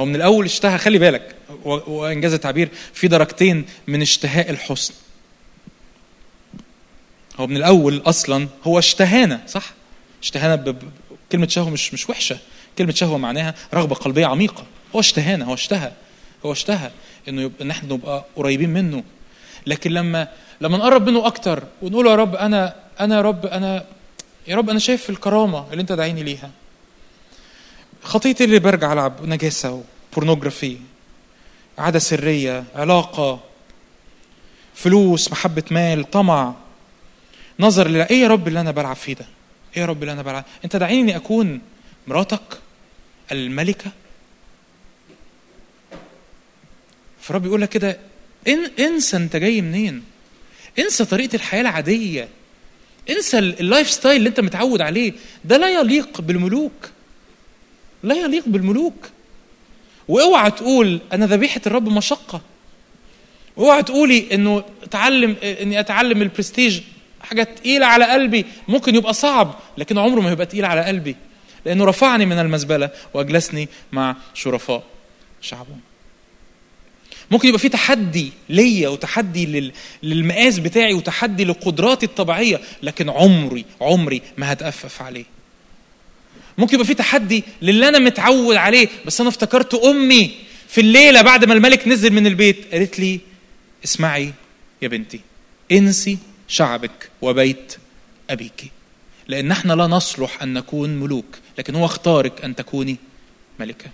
[0.00, 4.94] هو من الأول اشتهى خلي بالك و- وإنجاز التعبير في درجتين من اشتهاء الحسن.
[7.36, 9.72] هو من الأول أصلا هو اشتهانا صح؟
[10.22, 10.76] اشتهانا
[11.32, 12.38] كلمة شهوة مش مش وحشة.
[12.78, 14.64] كلمة شهوة معناها رغبة قلبية عميقة.
[14.94, 15.92] هو اشتهانا هو اشتهى
[16.46, 16.90] هو اشتهى
[17.28, 19.02] إنه يبقى إن إحنا نبقى قريبين منه.
[19.66, 20.28] لكن لما
[20.60, 23.84] لما نقرب منه أكتر ونقول يا رب أنا أنا يا رب أنا
[24.48, 26.50] يا رب أنا شايف الكرامة اللي أنت داعيني ليها.
[28.02, 29.82] خطيتي اللي برجع ألعب نجاسة
[30.12, 30.76] وبورنوجرافي
[31.78, 33.40] عادة سرية علاقة
[34.74, 36.54] فلوس محبة مال طمع
[37.60, 39.26] نظر إيه يا رب اللي أنا بلعب فيه ده؟
[39.76, 41.60] إيه يا رب اللي أنا بلعب؟ أنت داعيني أكون
[42.06, 42.40] مراتك
[43.32, 43.90] الملكة.
[47.20, 47.98] فرب يقول لك كده
[48.48, 50.02] إن إنسى أنت جاي منين؟
[50.78, 52.28] إنسى طريقة الحياة العادية.
[53.10, 55.12] إنسى ال- ال lifestyle اللي أنت متعود عليه.
[55.44, 56.90] ده لا يليق بالملوك.
[58.02, 59.08] لا يليق بالملوك.
[60.08, 62.40] واوعى تقول أنا ذبيحة الرب مشقة.
[63.58, 66.80] اوعى تقولي إنه اتعلم إني أتعلم البرستيج
[67.20, 68.44] حاجة تقيلة على قلبي.
[68.68, 71.16] ممكن يبقى صعب لكن عمره ما هيبقى تقيل على قلبي.
[71.66, 74.82] لأنه رفعني من المزبلة وأجلسني مع شرفاء
[75.40, 75.76] شعبه
[77.30, 79.72] ممكن يبقى في تحدي ليا وتحدي لل...
[80.02, 85.24] للمقاس بتاعي وتحدي لقدراتي الطبيعية لكن عمري عمري ما هتأفف عليه.
[86.58, 90.34] ممكن يبقى في تحدي للي أنا متعود عليه بس أنا افتكرت أمي
[90.68, 93.20] في الليلة بعد ما الملك نزل من البيت قالت لي
[93.84, 94.32] اسمعي
[94.82, 95.20] يا بنتي
[95.72, 97.76] انسي شعبك وبيت
[98.30, 98.64] ابيك
[99.28, 101.38] لأن إحنا لا نصلح أن نكون ملوك.
[101.58, 102.96] لكن هو اختارك أن تكوني
[103.60, 103.90] ملكة.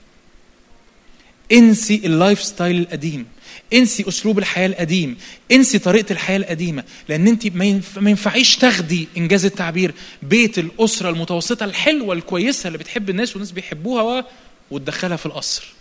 [1.53, 3.27] انسي ال lifestyle القديم
[3.73, 5.17] انسي أسلوب الحياة القديم
[5.53, 10.59] انسي طريقة الحياة القديمة لأن انت ما ينف- ما ينفعيش تاخدي إن جاز التعبير بيت
[10.59, 14.25] الأسرة المتوسطة الحلوة الكويسة اللي بتحب الناس والناس بيحبوها و...
[14.71, 15.73] وتدخلها في القصر.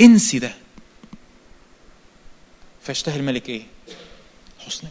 [0.00, 0.54] انسي ده.
[2.82, 3.62] فيشتهي الملك إيه؟
[4.66, 4.90] حسنك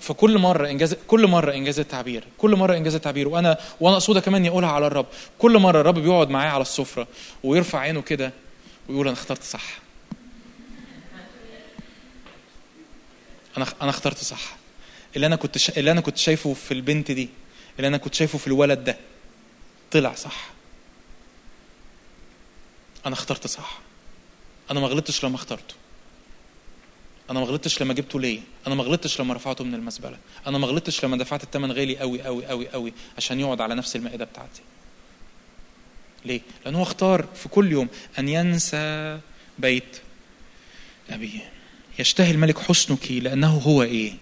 [0.00, 3.28] فكل مرة انجاز كل مرة إنجاز التعبير كل مرة إنجاز التعبير.
[3.28, 5.06] وأنا وأنا اقصدها كمان يقولها على الرب.
[5.38, 7.06] كل مرة الرب بيقعد معايا على السفرة
[7.44, 8.32] ويرفع عينه كده
[8.88, 9.78] ويقول أنا اخترت صح.
[13.56, 14.56] أنا أنا اخترت صح.
[15.16, 15.76] اللي أنا كنت شا...
[15.76, 17.28] اللي أنا كنت شايفه في البنت دي
[17.76, 18.96] اللي أنا كنت شايفه في الولد ده
[19.90, 20.50] طلع صح.
[23.06, 23.78] أنا اخترت صح.
[24.70, 25.74] أنا ما غلطتش لما اخترته.
[27.32, 30.66] أنا ما غلطتش لما جبته ليه؟ أنا ما غلطتش لما رفعته من المزبله أنا ما
[30.66, 34.62] غلطتش لما دفعت الثمن غالي قوي قوي قوي قوي عشان يقعد على نفس المائدة بتاعتي.
[36.24, 37.88] ليه؟ لأنه هو اختار في كل يوم
[38.18, 39.18] أن ينسى
[39.58, 39.96] بيت
[41.10, 41.50] أبيه.
[41.98, 44.12] يشتهي الملك حسنك لأنه هو إيه؟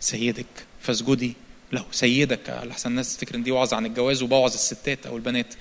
[0.00, 0.46] سيدك.
[0.82, 1.34] فاسجدي
[1.72, 1.86] له.
[1.92, 5.54] سيدك احسن الناس تفتكر إن دي وعظ عن الجواز وبوعظ الستات أو البنات.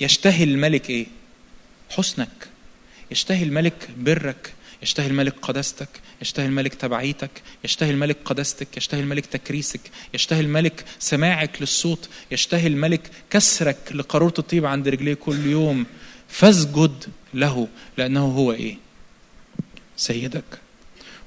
[0.00, 1.06] يشتهي الملك إيه؟
[1.90, 2.48] حسنك.
[3.10, 4.52] يشتهي الملك برك.
[4.82, 5.88] يشتهي الملك قداستك
[6.22, 7.30] يشتهي الملك تبعيتك
[7.64, 9.80] يشتهي الملك قداستك يشتهي الملك تكريسك
[10.14, 15.86] يشتهي الملك سماعك للصوت يشتهي الملك كسرك لقارورة الطيب عند رجليه كل يوم.
[16.28, 18.76] فاسجد له لأنه هو إيه؟
[19.96, 20.44] سيدك.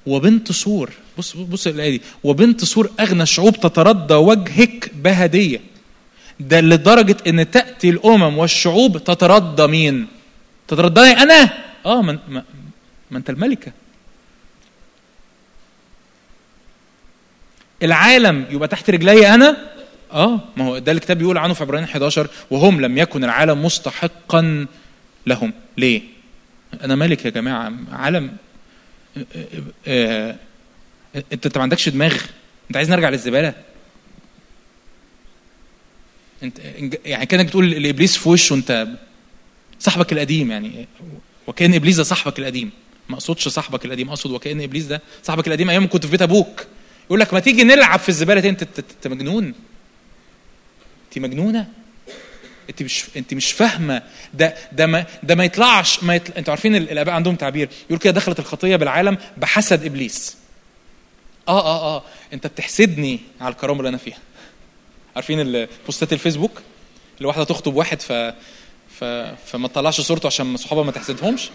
[0.06, 2.02] وبنت سور بص بص الآية دي.
[2.24, 5.62] وبنت سور أغنى الشعوب تتردى وجهك بهدية.
[6.40, 10.08] ده لدرجة إن تأتي الأمم والشعوب تتردى مين؟
[10.68, 11.54] تترداني أنا؟
[11.86, 12.44] آه ما,
[13.12, 13.72] ما, أنت الملكة.
[17.84, 19.58] العالم يبقى تحت رجلي أنا؟
[20.12, 24.66] آه ما هو ده الكتاب بيقول عنه في عبرانيين 11 وهم لم يكن العالم مستحقا
[25.28, 25.54] لهم.
[25.78, 26.02] ليه؟
[26.84, 28.38] أنا ملك يا جماعة عالم.
[29.88, 30.36] آه،
[31.16, 32.14] انت أنت ما عندكش دماغ.
[32.70, 33.54] أنت عايز نرجع للزبالة؟
[36.44, 36.60] انت
[37.06, 38.88] يعني كأنك بتقول لإبليس في وشه أنت
[39.80, 40.88] صاحبك القديم يعني.
[41.48, 42.72] وكأن إبليس ده صاحبك القديم.
[43.10, 46.66] ما اقصدش صاحبك القديم اقصد وكأن إبليس ده صاحبك القديم أيام كنت في بيت أبوك.
[47.06, 49.54] يقول لك ما تيجي نلعب في الزبالة أنت أنت مجنون.
[51.06, 51.68] أنت مجنونة؟
[52.70, 54.02] أنت مش أنت مش فاهمة.
[54.34, 56.38] ده ده ما ده ما يطلعش ما يطلع...
[56.38, 57.70] أنتوا عارفين ال- الآباء عندهم تعبير.
[57.86, 60.38] يقول كده دخلت الخطية بالعالم بحسد إبليس.
[61.48, 62.04] آه آه آه.
[62.34, 64.18] أنت بتحسدني على الكرامة اللي أنا فيها.
[65.16, 66.62] عارفين ال- بوستات الفيسبوك؟
[67.18, 68.12] اللي واحدة تخطب واحد ف
[69.00, 69.04] ف
[69.46, 71.50] فما تطلعش صورته عشان صحابها ما تحسدهمش؟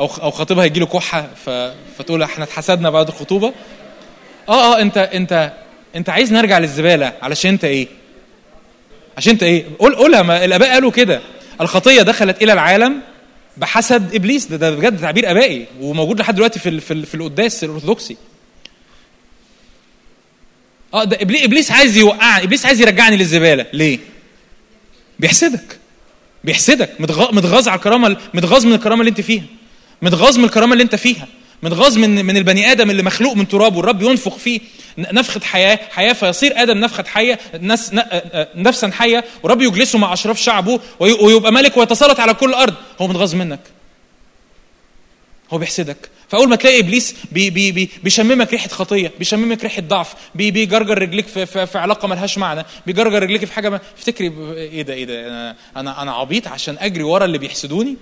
[0.00, 1.28] أو أو خطيبها يجي له كحة.
[1.98, 3.52] فتقول إحنا اتحسدنا بعد الخطوبة.
[4.48, 5.52] آه آه أنت أنت
[5.96, 7.88] أنت عايز نرجع للزبالة علشان أنت إيه؟
[9.16, 11.20] عشان أنت إيه؟ قول قولها ما الآباء قالوا كده.
[11.60, 13.00] الخطية دخلت إلى العالم
[13.56, 14.46] بحسد إبليس.
[14.46, 18.16] ده, ده بجد تعبير آبائي وموجود لحد دلوقتي في في, في القداس الأرثوذكسي.
[20.94, 23.66] آه ده إبليس عايز يوقعني إبليس عايز يرجعني للزبالة.
[23.72, 23.98] ليه؟
[25.18, 25.78] بيحسدك.
[26.44, 26.90] بيحسدك.
[27.00, 29.44] متغ- متغاظ على الكرامة متغاظ من الكرامة اللي أنت فيها.
[30.02, 31.26] متغاظ من الكرامة اللي انت فيها
[31.62, 34.60] متغاظ من من البني آدم اللي مخلوق من تراب والرب ينفخ فيه
[34.98, 40.12] نفخة حياة حياة فيصير آدم نفخة حية نس ن- آه، نفسا حية ورب يجلسه مع
[40.12, 43.60] أشراف شعبه وي- ويبقى ملك ويتسلط على كل الأرض هو متغاظ منك.
[45.52, 45.96] هو بيحسدك.
[46.28, 50.98] فأول ما تلاقي إبليس بي بي بي بيشممك ريحة خطية بيشممك ريحة ضعف بي بيجرجر
[50.98, 54.94] رجليك في, في, في علاقة ملهاش معنى بيجرجر رجليك في حاجة ما افتكري إيه ده
[54.94, 57.96] إيه ده أنا أنا عبيط عشان أجري ورا اللي بيحسدوني؟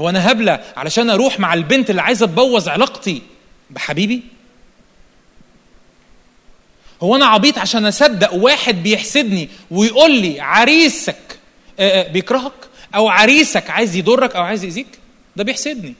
[0.00, 3.22] هو أنا هبلة علشان أروح مع البنت اللي عايزة تبوظ علاقتي
[3.70, 4.22] بحبيبي؟
[7.02, 11.38] هو أنا عبيط عشان أصدق واحد بيحسدني ويقول لي عريسك
[11.80, 12.52] آه، آه، بيكرهك؟
[12.94, 14.86] أو عريسك عايز يضرك أو عايز يأذيك؟
[15.36, 15.94] ده بيحسدني.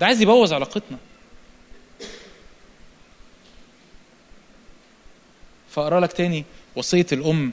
[0.00, 0.98] ده عايز يبوظ علاقتنا.
[5.70, 6.44] فأقرأ لك تاني
[6.76, 7.52] وصية الأم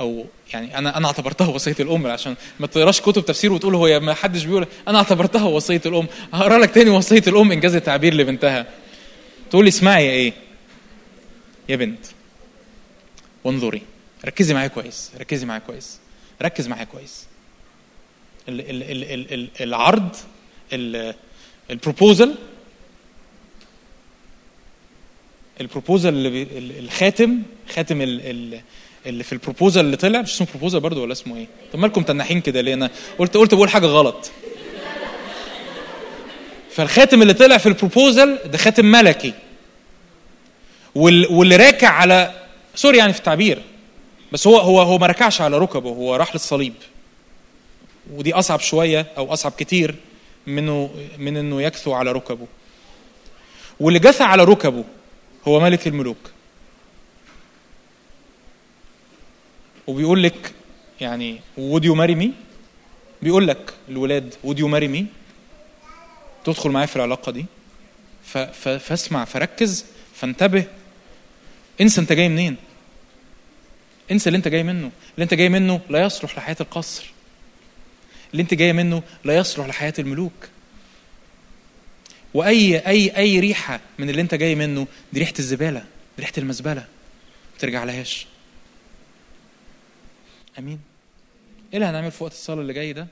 [0.00, 4.14] أو يعني أنا أنا اعتبرتها وصية الأم عشان ما تقراش كتب تفسير وتقول هو ما
[4.14, 6.06] حدش بيقول أنا اعتبرتها وصية الأم.
[6.32, 8.66] هقرأ لك تاني وصية الأم إنجاز التعبير لبنتها.
[9.50, 10.32] تقول لي اسمعي يا إيه؟
[11.68, 12.06] يا بنت.
[13.44, 13.82] وانظري.
[14.24, 15.10] ركزي معايا كويس.
[15.20, 15.98] ركزي معايا كويس.
[16.42, 17.26] ركز معايا كويس.
[18.48, 20.16] ال ال ال ال ال العرض
[20.72, 21.14] ال
[21.70, 22.34] البروبوزل
[25.60, 26.12] ال proposal
[26.78, 27.42] الخاتم
[27.74, 28.60] خاتم ال ال
[29.06, 32.02] اللي في ال proposal اللي طلع مش اسمه proposal برضه ولا اسمه إيه؟ طب مالكم
[32.02, 34.30] تنحين كده ليه؟ أنا قلت قلت بقول حاجة غلط.
[36.70, 39.32] فالخاتم اللي طلع في ال proposal ده خاتم ملكي.
[40.94, 42.34] وال واللي راكع على
[42.74, 43.62] sorry يعني في التعبير
[44.32, 46.74] بس هو هو هو ما ركعش على ركبه هو راح للصليب.
[48.12, 49.94] ودي أصعب شوية أو أصعب كتير
[50.46, 52.46] منه من إنه يكثو على ركبه.
[53.80, 54.84] واللي جثى على ركبه
[55.48, 56.30] هو ملك الملوك.
[59.88, 60.52] وبيقول لك
[61.00, 62.28] يعني would you marry me?
[63.22, 65.04] بيقول لك الولاد would you marry me?
[66.44, 67.46] تدخل معايا في العلاقة دي.
[68.78, 69.84] فاسمع فركز
[70.14, 70.64] فانتبه.
[71.80, 72.56] انسى انت جاي منين.
[74.10, 74.90] انسى اللي انت جاي منه.
[75.14, 77.10] اللي انت جاي منه لا يصلح لحياة القصر.
[78.32, 80.48] اللي انت جاي منه لا يصلح لحياة الملوك.
[82.34, 86.80] وأي أي أي ريحة من اللي انت جاي منه دي ريحة الزبالة دي ريحة المزبلة.
[87.52, 88.26] ما ترجع لهاش
[90.58, 90.80] آمين.
[91.72, 93.06] إيه اللي هنعمل في وقت الصلاة اللي جاي ده؟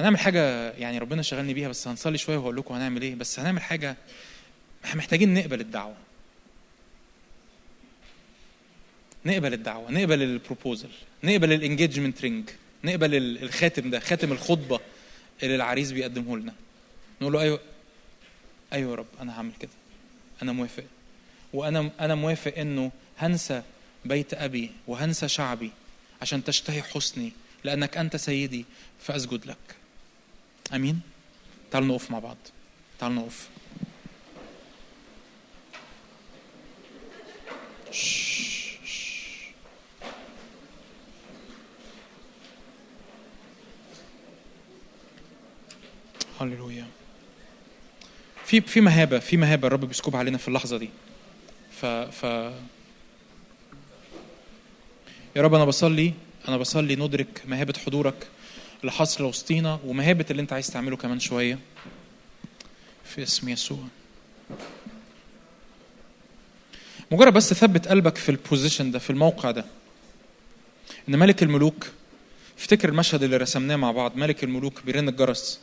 [0.00, 3.14] هنعمل حاجة يعني ربنا شغلني بيها بس هنصلي شوية وهقول لكم هنعمل إيه.
[3.14, 3.96] بس هنعمل حاجة
[4.84, 5.96] إحنا محتاجين نقبل الدعوة.
[9.26, 10.88] نقبل الدعوة نقبل ال proposal
[11.24, 12.50] نقبل ال engagement ring
[12.84, 14.80] نقبل ال- الخاتم ده خاتم الخطبة
[15.42, 16.54] اللي العريس بيقدمه لنا.
[17.20, 17.60] نقول له أيوه
[18.72, 19.70] أيوه يا رب أنا هعمل كده.
[20.42, 20.84] أنا موافق.
[21.52, 23.62] وأنا أنا موافق إنه هنسى
[24.04, 25.70] بيت أبي وهنسى شعبي
[26.22, 27.32] عشان تشتهي حسني
[27.64, 28.64] لأنك أنت سيدي
[29.00, 29.76] فأسجد لك.
[30.74, 31.00] آمين؟
[31.70, 32.36] تعالوا نقف مع بعض.
[32.98, 33.48] تعالوا نقف.
[46.40, 46.86] هللويا.
[48.44, 50.90] في في مهابة في مهابة الرب بيسكبها علينا في اللحظة دي.
[51.80, 52.52] ف ف
[55.36, 56.12] يا رب أنا بصلي
[56.48, 58.26] أنا بصلي ندرك مهابة حضورك
[58.88, 61.58] حاصله وسطينا ومهابة اللي أنت عايز تعمله كمان شوية.
[63.04, 63.78] في اسم يسوع.
[67.10, 69.64] مجرد بس ثبت قلبك في البوزيشن ده في الموقع ده.
[71.08, 71.86] إن ملك الملوك
[72.58, 74.16] افتكر المشهد اللي رسمناه مع بعض.
[74.16, 75.60] ملك الملوك بيرن الجرس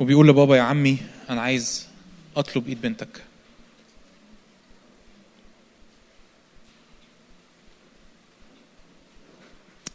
[0.00, 0.98] وبيقول لبابا يا عمي
[1.30, 1.86] أنا عايز
[2.36, 3.22] أطلب إيد بنتك.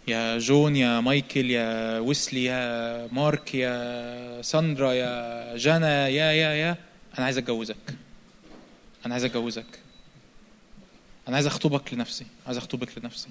[0.07, 6.77] يا جون يا مايكل يا ويسلي يا مارك يا ساندرا يا جانا يا يا يا.
[7.17, 7.95] أنا عايز أتجوزك.
[9.05, 9.79] أنا عايز أتجوزك.
[11.27, 12.25] أنا عايز أخطبك لنفسي.
[12.45, 13.29] عايز أخطبك لنفسي.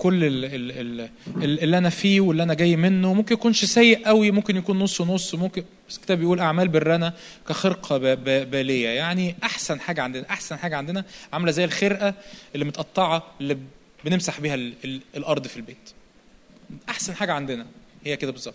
[0.00, 1.10] كل ال- ال- ال-
[1.44, 3.14] ال- اللي أنا فيه واللي أنا جاي منه.
[3.14, 7.12] ممكن يكونش سيء قوي ممكن يكون نص نص ممكن بس الكتاب بيقول أعمال برنا
[7.48, 7.98] كخرقة
[8.44, 8.88] بالية.
[8.88, 12.14] يعني أحسن حاجة عندنا أحسن حاجة عندنا عاملة زي الخرقة
[12.54, 13.58] اللي متقطعة اللي
[14.04, 15.90] بنمسح بيها ال- ال- الأرض في البيت.
[16.88, 17.66] أحسن حاجة عندنا
[18.04, 18.54] هي كده بالظبط.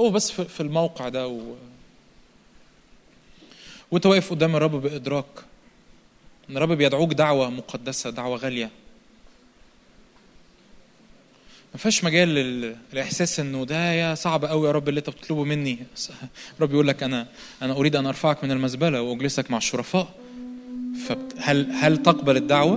[0.00, 1.54] هو بس في الموقع ده و...
[3.90, 5.24] وأنت واقف قدام الرب بإدراك.
[6.50, 8.70] إن الرب بيدعوك دعوة مقدسة دعوة غالية.
[11.74, 15.44] ما فيهاش مجال لل- للاحساس إنه ده يا صعب قوي يا رب اللي أنت بتطلبه
[15.44, 15.78] مني.
[16.60, 17.26] رب يقول لك أنا
[17.62, 20.08] أنا أريد أن أرفعك من المزبلة وأجلسك مع الشرفاء.
[21.08, 22.74] فهل هل تقبل الدعوة؟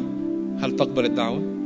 [0.61, 1.57] هل تقبل الدعوة؟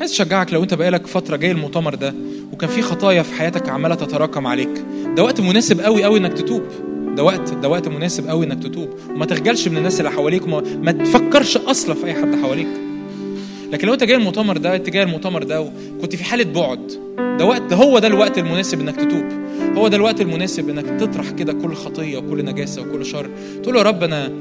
[0.00, 2.14] عايز أشجعك لو أنت بقالك فترة جاي المؤتمر ده
[2.52, 4.84] وكان في خطايا في حياتك عمالة تتراكم عليك.
[5.16, 6.62] ده وقت مناسب قوي قوي إنك تتوب.
[7.16, 8.88] ده وقت ده وقت مناسب قوي إنك تتوب.
[9.10, 12.66] وما تخجلش من الناس اللي حواليك وما ما تفكرش أصلا في أي حد حواليك.
[13.72, 16.92] لكن لو أنت جاي المؤتمر ده أنت جاي المؤتمر ده وكنت في حالة بعد
[17.38, 19.24] ده وقت ده هو ده الوقت المناسب إنك تتوب.
[19.76, 23.30] هو ده الوقت المناسب إنك تطرح كده كل خطية وكل نجاسة وكل شر.
[23.62, 24.32] تقول يا رب أنا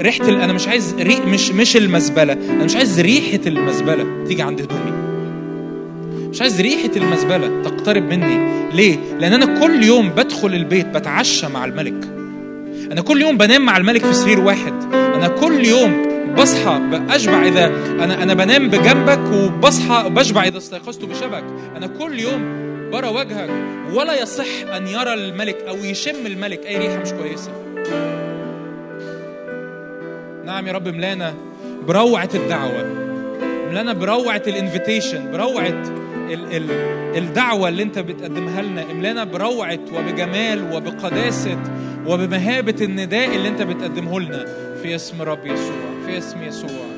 [0.00, 4.60] ريحة أنا مش عايز ريح مش مش المزبله أنا مش عايز ريحة المزبله تيجي عند
[4.60, 5.17] هدومي.
[6.38, 8.70] مش عايز ريحة المزبله تقترب مني.
[8.72, 12.04] ليه؟ لأن أنا كل يوم بدخل البيت بتعشى مع الملك.
[12.92, 14.94] أنا كل يوم بنام مع الملك في سرير واحد.
[14.94, 16.02] أنا كل يوم
[16.38, 17.66] بصحى بشبع إذا
[18.04, 21.44] أنا أنا بنام بجنبك وبصحى بشبع إذا استيقظت بشبك.
[21.76, 22.42] أنا كل يوم
[22.92, 23.50] برى وجهك.
[23.94, 27.50] ولا يصح أن يرى الملك أو يشم الملك أي ريحة مش كويسة.
[30.44, 31.34] نعم يا رب ملانا
[31.88, 32.84] بروعة الدعوة.
[33.70, 36.70] ملانا بروعة الانفيتيشن بروعة ال ال
[37.18, 41.58] الدعوة اللي انت بتقدمها لنا املانا بروعة وبجمال وبقداسة
[42.06, 44.44] وبمهابة النداء اللي انت بتقدمه لنا
[44.82, 46.97] في اسم رب يسوع في اسم يسوع.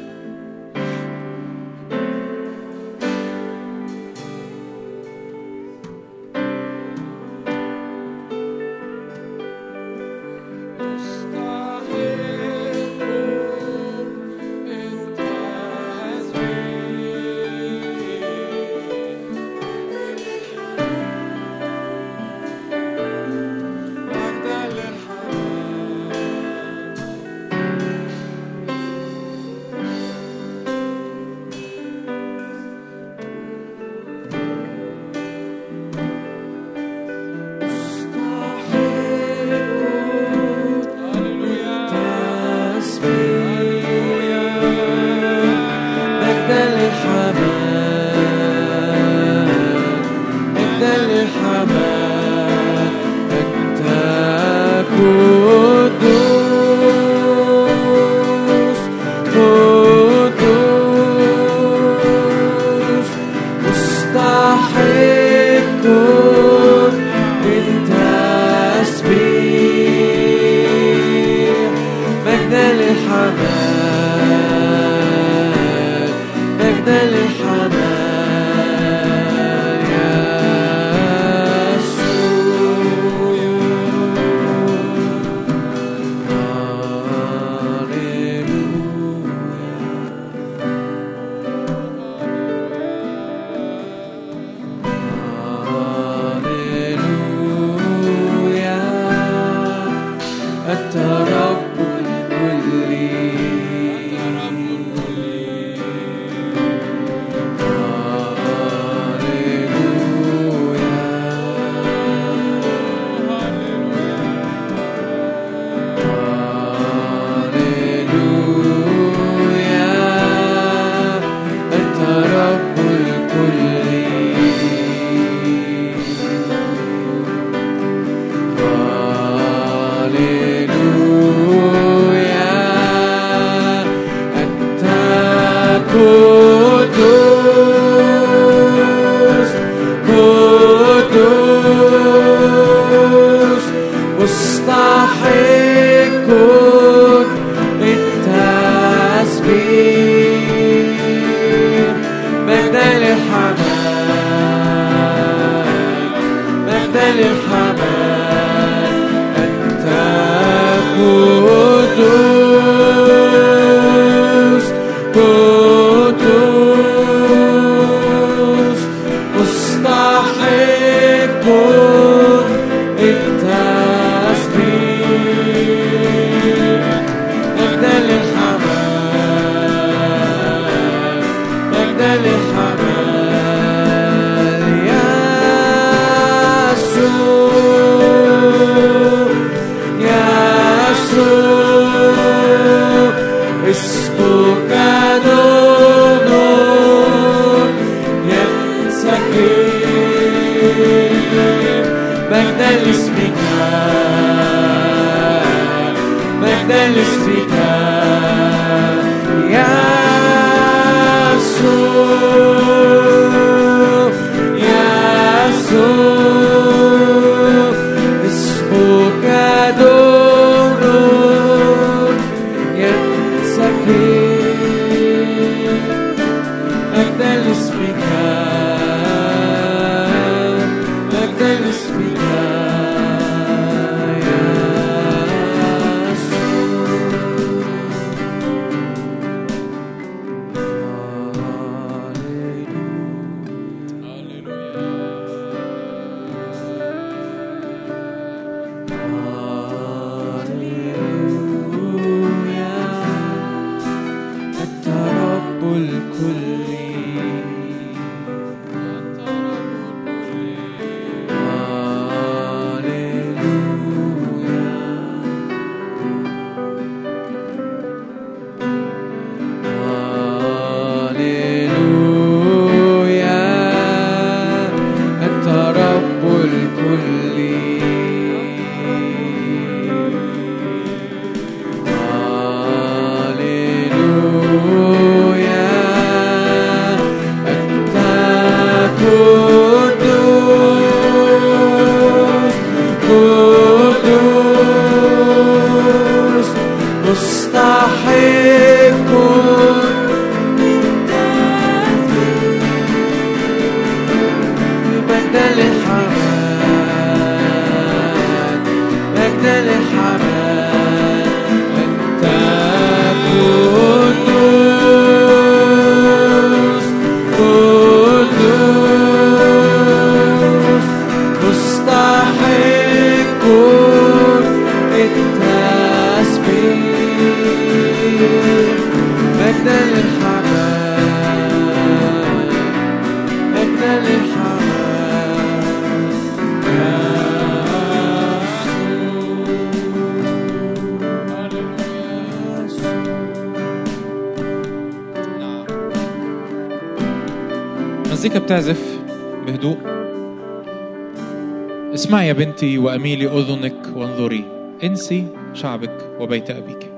[352.31, 354.45] يا بنتي وأميلي أذنك وانظري.
[354.85, 356.93] انسي شعبك وبيت أبيك.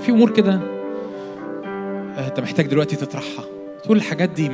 [0.00, 0.60] في أمور كده
[2.14, 3.44] آه، أنت محتاج دلوقتي تطرحها.
[3.84, 4.48] تقول الحاجات دي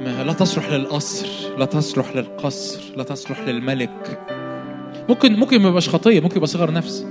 [0.00, 1.26] ما لا تصلح للقصر
[1.58, 4.20] لا تصلح للقصر لا تصلح للملك.
[5.08, 7.06] ممكن ممكن ما يبقاش خطية ممكن يبقى صغر نفس.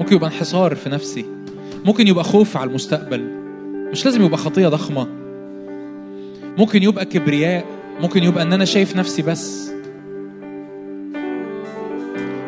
[0.00, 1.24] ممكن يبقى انحصار في نفسي.
[1.84, 3.20] ممكن يبقى خوف على المستقبل.
[3.92, 5.08] مش لازم يبقى خطية ضخمة.
[6.58, 7.64] ممكن يبقى كبرياء.
[8.00, 9.77] ممكن يبقى إن أنا شايف نفسي بس.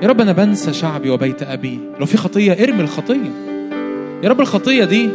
[0.03, 1.81] يا رب أنا بنسى شعبي وبيت أبي.
[2.01, 3.31] لو في خطية ارمي الخطية.
[4.23, 5.09] يا رب الخطية دي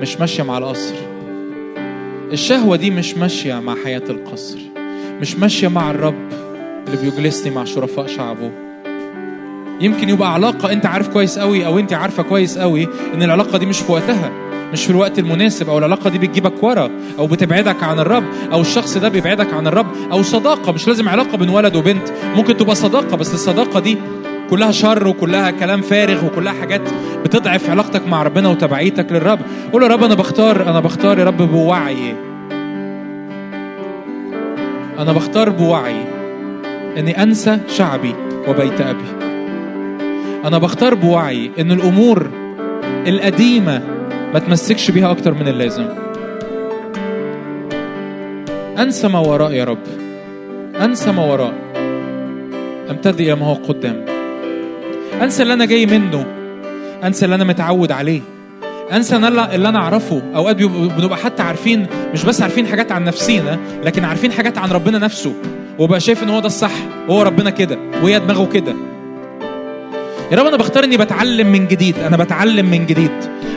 [0.00, 0.94] مش ماشية مع القصر.
[2.32, 4.58] الشهوة دي مش ماشية مع حياة القصر.
[5.20, 6.28] مش ماشية مع الرب
[6.86, 8.50] اللي بيجلسني مع شرفاء شعبه.
[9.80, 13.66] يمكن يبقى علاقة أنت عارف كويس قوي أو أنت عارفة كويس قوي إن العلاقة دي
[13.66, 14.32] مش في وقتها.
[14.72, 18.98] مش في الوقت المناسب أو العلاقة دي بتجيبك ورا أو بتبعدك عن الرب أو الشخص
[18.98, 23.16] ده بيبعدك عن الرب أو صداقة مش لازم علاقة بين ولد وبنت ممكن تبقى صداقة
[23.16, 23.98] بس الصداقة دي
[24.50, 26.80] كلها شر وكلها كلام فارغ وكلها حاجات
[27.24, 29.38] بتضعف علاقتك مع ربنا وتبعيتك للرب.
[29.72, 32.14] قول يا رب أنا بختار أنا بختار يا رب بوعي.
[34.98, 35.96] أنا بختار بوعي
[36.98, 38.14] إني أنسى شعبي
[38.48, 39.04] وبيت أبي.
[40.44, 42.26] أنا بختار بوعي إن الأمور
[43.06, 43.82] القديمة
[44.36, 45.88] ما تمسكش بيها أكتر من اللازم.
[48.78, 49.78] أنسى ما وراء يا رب.
[50.80, 51.52] أنسى ما وراء.
[52.90, 54.04] أمتد إلى ما هو قدام.
[55.22, 56.26] أنسى اللي أنا جاي منه.
[57.04, 58.20] أنسى اللي أنا متعود عليه.
[59.16, 60.22] أنا اللي أعرفه.
[60.34, 64.70] أوقات بيبقى- بنبقى حتى عارفين مش بس عارفين حاجات عن نفسينا لكن عارفين حاجات عن
[64.70, 65.32] ربنا نفسه.
[65.78, 66.72] وبقى شايف إن هو ده الصح
[67.08, 68.74] وهو ربنا كده وهي دماغه كده.
[70.32, 71.98] يا رب أنا بختار إني بتعلم من جديد.
[71.98, 73.10] أنا بتعلم من جديد.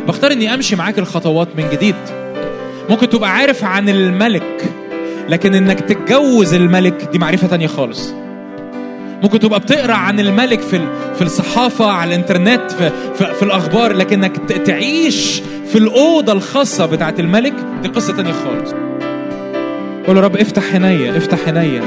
[0.08, 1.96] بختار إني أمشي معاك الخطوات من جديد.
[2.90, 4.64] ممكن تبقى عارف عن الملك
[5.30, 8.14] لكن إنك تتجوز الملك دي معرفة تانية خالص.
[9.24, 10.80] ممكن تبقى بتقرأ عن الملك في
[11.16, 15.42] في الصحافة على الإنترنت في, في, في الأخبار لكنك تعيش
[15.72, 17.54] في الأوضة الخاصة بتاعت الملك.
[17.82, 18.72] دي قصة تانية خالص.
[20.08, 21.82] قول يا رب افتح عينيا افتح عينيا.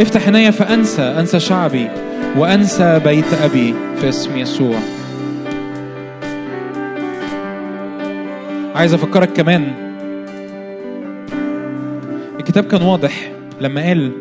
[0.00, 1.88] افتح عينيا فأنسى أنسى شعبي
[2.36, 4.76] وأنسى بيت أبي في اسم يسوع.
[8.74, 9.72] عايز أفكرك كمان.
[12.40, 14.12] الكتاب كان واضح لما قال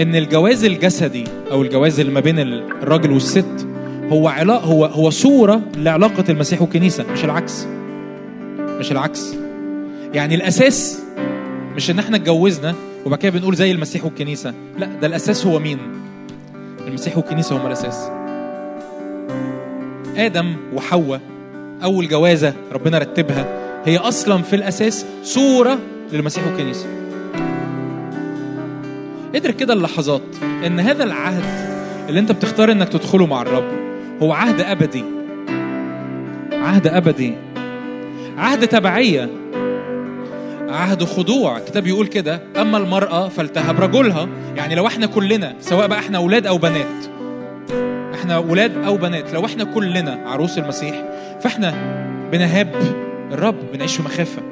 [0.00, 3.66] إن الجواز الجسدي أو الجواز اللي ما بين الراجل والست
[4.12, 7.66] هو علاقه هو هو صورة لعلاقة المسيح والكنيسة مش العكس.
[8.58, 9.34] مش العكس.
[10.14, 11.02] يعني الأساس
[11.76, 12.74] مش إن إحنا اتجوزنا
[13.06, 14.54] وبعد كده بنقول زي المسيح والكنيسة.
[14.78, 15.78] لا ده الأساس هو مين؟
[16.86, 18.10] المسيح والكنيسة هم الأساس.
[20.16, 21.20] آدم وحواء
[21.84, 23.46] أول جوازة ربنا رتبها
[23.84, 25.78] هي أصلا في الأساس صورة
[26.12, 26.86] للمسيح والكنيسة.
[29.34, 30.22] ادرك كده اللحظات
[30.66, 31.44] إن هذا العهد
[32.08, 33.68] اللي أنت بتختار إنك تدخله مع الرب
[34.22, 35.04] هو عهد أبدي.
[36.52, 37.34] عهد أبدي.
[38.38, 39.30] عهد تبعية.
[40.68, 41.56] عهد خضوع.
[41.58, 44.28] الكتاب يقول كده أما المرأة فلتهب رجلها.
[44.56, 47.06] يعني لو إحنا كلنا سواء بقى إحنا أولاد أو بنات
[48.14, 51.04] إحنا أولاد أو بنات لو إحنا كلنا عروس المسيح
[51.40, 51.74] فإحنا
[52.32, 52.74] بنهاب
[53.32, 54.42] الرب بنعيش في مخافة.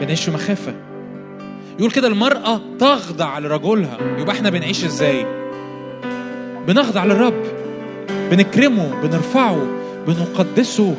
[0.00, 0.74] بنعيش في مخافة.
[1.78, 3.98] يقول كده المرأة تخضع لرجلها.
[4.18, 5.26] يبقى إحنا بنعيش إزاي؟
[6.66, 7.42] بنخضع للرب.
[8.30, 9.66] بنكرمه بنرفعه
[10.06, 10.94] بنقدسه.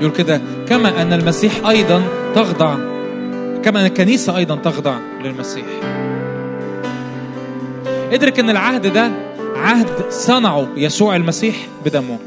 [0.00, 2.02] يقول كده كما أن المسيح أيضا
[2.34, 2.74] تخضع
[3.62, 5.64] كما أن الكنيسة أيضا تخضع للمسيح.
[8.12, 9.10] ادرك أن العهد ده
[9.56, 12.18] عهد صنعه يسوع المسيح بدمه.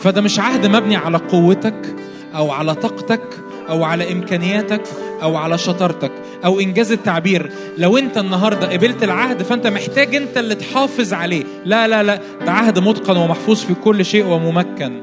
[0.00, 1.94] فده مش عهد مبني على قوتك
[2.36, 3.22] أو على طاقتك
[3.68, 4.82] أو على إمكانياتك
[5.22, 6.12] أو على شطارتك
[6.44, 7.52] أو إنجاز التعبير.
[7.78, 11.44] لو أنت النهاردة قبلت العهد فأنت محتاج أنت اللي تحافظ عليه.
[11.64, 15.00] لا لا لا ده عهد متقن ومحفوظ في كل شيء وممكن.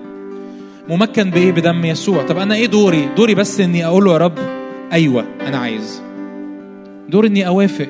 [0.89, 2.23] ممكن بايه بدم يسوع.
[2.23, 4.37] طب أنا إيه دوري؟ دوري بس إني أقول له يا رب
[4.93, 6.01] أيوه أنا عايز.
[7.09, 7.87] دوري إني أوافق.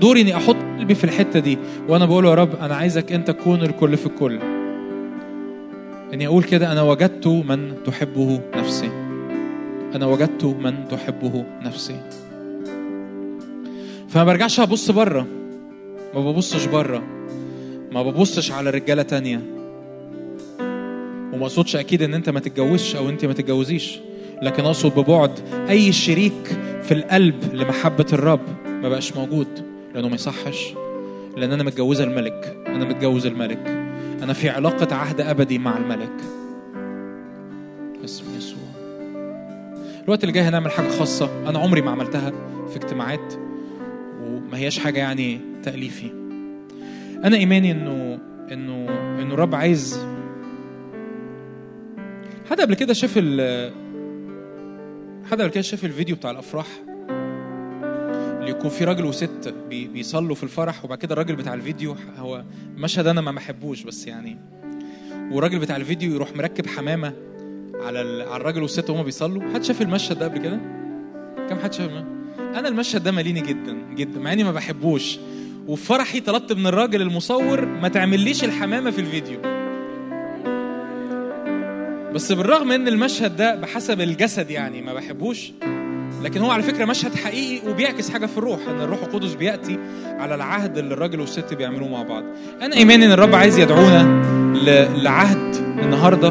[0.00, 1.58] دوري إني أحط قلبي في الحتة دي
[1.88, 4.38] وأنا بقول يا رب أنا عايزك أنت تكون الكل في الكل.
[6.14, 8.90] إني أقول كده أنا وجدت من تحبه نفسي.
[9.94, 12.00] أنا وجدت من تحبه نفسي.
[14.08, 15.26] فما برجعش أبص بره.
[16.14, 17.02] ما ببصش بره.
[17.92, 19.55] ما ببصش على رجالة تانية.
[21.36, 23.98] وما أقصدش أكيد إن أنت ما تتجوزش أو أنت ما تتجوزيش
[24.42, 25.30] لكن أقصد ببعد
[25.70, 29.46] أي شريك في القلب لمحبة الرب ما بقاش موجود
[29.94, 30.74] لأنه ما يصحش
[31.36, 33.68] لأن أنا متجوزة الملك أنا متجوز الملك
[34.22, 36.12] أنا في علاقة عهد أبدي مع الملك.
[38.04, 38.58] اسم يسوع.
[40.04, 42.32] الوقت اللي جاي هنعمل حاجة خاصة أنا عمري ما عملتها
[42.70, 43.34] في اجتماعات
[44.22, 46.10] وما هياش حاجة يعني تأليفي.
[47.24, 48.18] أنا إيماني انه
[48.52, 48.86] انه
[49.22, 50.06] إنه الرب عايز
[52.50, 53.72] حد قبل كده شاف ال
[55.30, 56.66] حد قبل كده شاف الفيديو بتاع الأفراح؟
[58.40, 62.44] اللي يكون في راجل وست بي- بيصلوا في الفرح وبعد كده الراجل بتاع الفيديو هو
[62.76, 64.36] مشهد أنا ما بحبوش بس يعني
[65.32, 67.12] والراجل بتاع الفيديو يروح مركب حمامة
[67.74, 69.42] على على الراجل والست وهما بيصلوا.
[69.54, 70.60] حد شاف المشهد ده قبل كده؟
[71.48, 71.90] كم حد شاف؟
[72.38, 75.18] أنا المشهد ده ماليني جدا جدا مع إني ما بحبوش.
[75.66, 79.38] وفي فرحي طلبت من الراجل المصور ما تعمليش الحمامة في الفيديو.
[82.16, 85.52] بس بالرغم إن المشهد ده بحسب الجسد يعني ما بحبوش
[86.22, 90.34] لكن هو على فكرة مشهد حقيقي وبيعكس حاجة في الروح إن الروح القدس بيأتي على
[90.34, 92.24] العهد اللي الراجل والست بيعملوه مع بعض.
[92.62, 94.22] أنا ايماني إن الرب عايز يدعونا
[95.02, 96.28] لعهد النهارده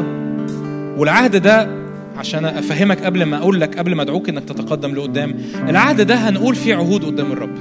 [0.98, 1.68] والعهد ده
[2.16, 5.34] عشان أفهمك قبل ما أقول لك قبل ما أدعوك إنك تتقدم لقدام
[5.68, 7.56] العهد ده هنقول فيه عهود قدام الرب.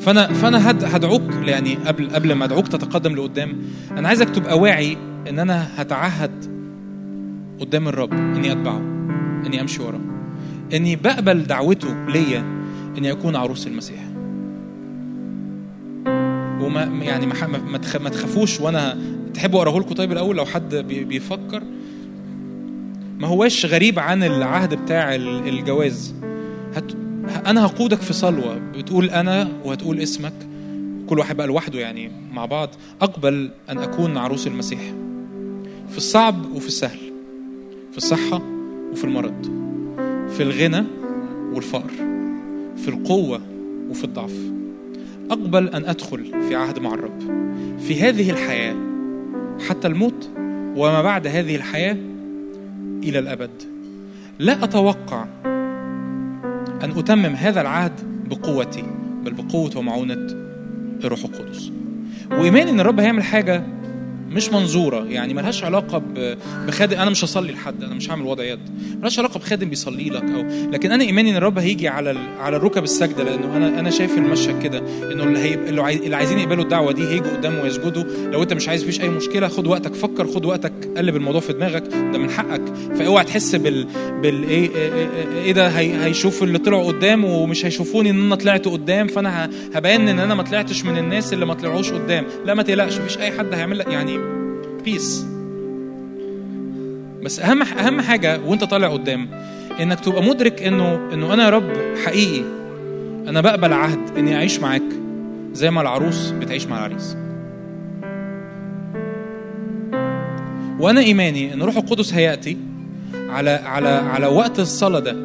[0.00, 4.96] فأنا فأنا هد هدعوك يعني قبل قبل ما أدعوك تتقدم لقدام أنا عايزك تبقى واعي
[5.28, 6.53] إن أنا هتعهد
[7.60, 8.78] قدام الرب إني أتبعه
[9.46, 10.00] إني أمشي وراه
[10.74, 12.44] إني بقبل دعوته ليا
[12.98, 14.04] اني اكون عروس المسيح.
[16.60, 18.98] وما يعني ما ما- ما تخ- ما تخافوش وأنا
[19.34, 21.62] تحبوا اقراه لكم طيب الأول لو حد بي- بيفكر؟
[23.18, 26.14] ما هواش غريب عن العهد بتاع ال- الجواز.
[26.74, 26.92] هت...
[27.46, 30.32] أنا هقودك في صلوة بتقول أنا وهتقول اسمك.
[31.06, 32.68] كل واحد بقى لوحده يعني مع بعض.
[33.00, 34.80] أقبل أن أكون عروس المسيح
[35.90, 36.98] في الصعب وفي السهل.
[37.94, 38.42] في الصحة
[38.92, 39.46] وفي المرض
[40.30, 40.84] في الغنى
[41.52, 41.90] والفقر
[42.76, 43.40] في القوة
[43.90, 44.34] وفي الضعف.
[45.30, 47.20] أقبل أن أدخل في عهد مع الرب
[47.80, 48.76] في هذه الحياة
[49.68, 50.30] حتى الموت
[50.76, 51.96] وما بعد هذه الحياة
[53.02, 53.62] إلى الأبد.
[54.38, 55.24] لا أتوقع
[56.84, 58.00] أن أتمم هذا العهد
[58.30, 58.84] بقوتي
[59.24, 60.26] بل بقوة ومعونة
[61.04, 61.72] الروح القدس.
[62.30, 63.64] وإيماني إن الرب هيعمل حاجة
[64.30, 66.36] مش منظورة يعني ملهاش علاقة ب-
[66.66, 68.58] بخادم أنا مش هصلي لحد أنا مش هعمل وضع يد
[68.98, 72.14] ملهاش علاقة بخادم بيصلي لك أو لكن أنا إيماني إن الرب هيجي على.
[72.40, 74.78] على الركب السجدة لأنه أنا أنا شايف المشهد كده
[75.12, 75.96] إنه اللي هيبقى اللي, عاي...
[75.96, 79.48] اللي عايزين يقبلوا الدعوة دي هيجوا قدامه ويسجدوا لو أنت مش عايز فيش أي مشكلة
[79.48, 82.62] خد وقتك فكر خد وقتك قلب الموضوع في دماغك ده من حقك
[82.98, 83.86] فاوعى تحس بال
[84.22, 85.08] بال إيه إيه, إيه,
[85.44, 86.04] إيه ده هي...
[86.04, 89.50] هيشوف اللي طلعوا قدام ومش هيشوفوني إن أنا طلعت قدام فأنا.
[89.74, 93.18] هبان إن أنا ما طلعتش من الناس اللي ما طلعوش قدام لا ما تقلقش مفيش
[93.18, 94.18] أي حد هيعمل لك يعني
[94.84, 95.26] بيس
[97.22, 99.28] بس أهم أهم حاجة وأنت طالع قدام
[99.80, 101.72] إنك تبقى مدرك إنه إنه أنا يا رب
[102.04, 102.44] حقيقي.
[103.28, 104.82] أنا بقبل عهد إني أعيش معاك
[105.52, 107.16] زي ما العروس بتعيش مع العريس.
[110.80, 112.56] وأنا إيماني إن روح القدس هيأتي
[113.14, 115.16] على على على وقت الصلاة ده.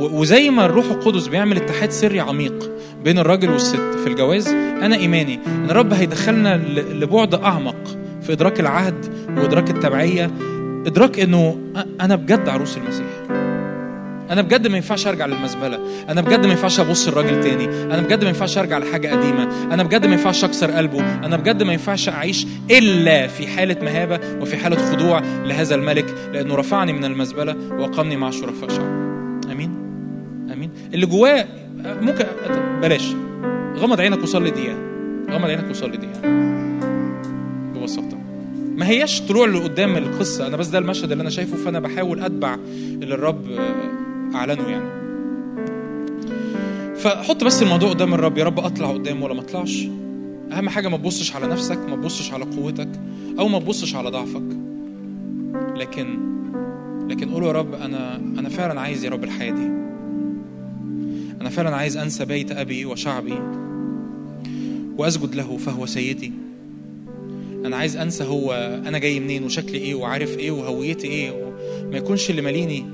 [0.00, 2.70] وزي ما الروح القدس بيعمل اتحاد سري عميق
[3.04, 4.48] بين الراجل والست في الجواز
[4.82, 6.56] أنا إيماني إن الرب هيدخلنا
[6.92, 7.96] لبعد أعمق
[8.26, 10.30] في إدراك العهد وإدراك التبعية.
[10.86, 13.06] إدراك إنه أ- أنا بجد عروس المسيح.
[14.30, 15.78] أنا بجد ما ينفعش أرجع للمزبلة.
[16.08, 17.64] أنا بجد ما ينفعش أبص لراجل تاني.
[17.64, 19.48] أنا بجد ما ينفعش أرجع لحاجة قديمة.
[19.74, 21.00] أنا بجد ما ينفعش أكسر قلبه.
[21.24, 26.54] أنا بجد ما ينفعش أعيش إلا في حالة مهابة وفي حالة خضوع لهذا الملك لأنه
[26.54, 29.04] رفعني من المزبلة واقامني مع شرفاء شعبه
[29.52, 29.70] آمين.
[30.52, 30.70] آمين.
[30.94, 31.44] اللي جواه
[32.00, 32.24] ممكن
[32.82, 33.14] بلاش.
[33.76, 34.76] غمض عينك وصلي دقيقة.
[35.30, 36.20] غمض عينك وصلي دقيقة.
[37.84, 38.18] ببساطة.
[38.76, 40.46] ما هياش طلوع لقدام القصة.
[40.46, 45.04] أنا بس ده المشهد اللي أنا شايفه فأنا بحاول أتبع اللي الرب آه، أعلنه يعني.
[46.96, 48.38] فحط بس الموضوع قدام الرب.
[48.38, 49.86] يا رب أطلع قدامه ولا ما أطلعش.
[50.52, 52.88] أهم حاجة ما تبصش على نفسك ما تبصش على قوتك
[53.38, 54.56] أو ما تبصش على ضعفك.
[55.76, 56.18] لكن
[57.08, 59.66] لكن قول يا رب أنا أنا فعلا عايز يا رب الحياة دي.
[61.40, 63.38] أنا فعلا عايز أنسى بيت أبي وشعبي
[64.98, 66.32] وأسجد له فهو سيدي.
[67.64, 68.52] أنا عايز أنسى هو
[68.86, 71.30] أنا جاي منين وشكلي إيه وعارف إيه وهويتي إيه
[71.90, 72.84] ما يكونش اللي ماليني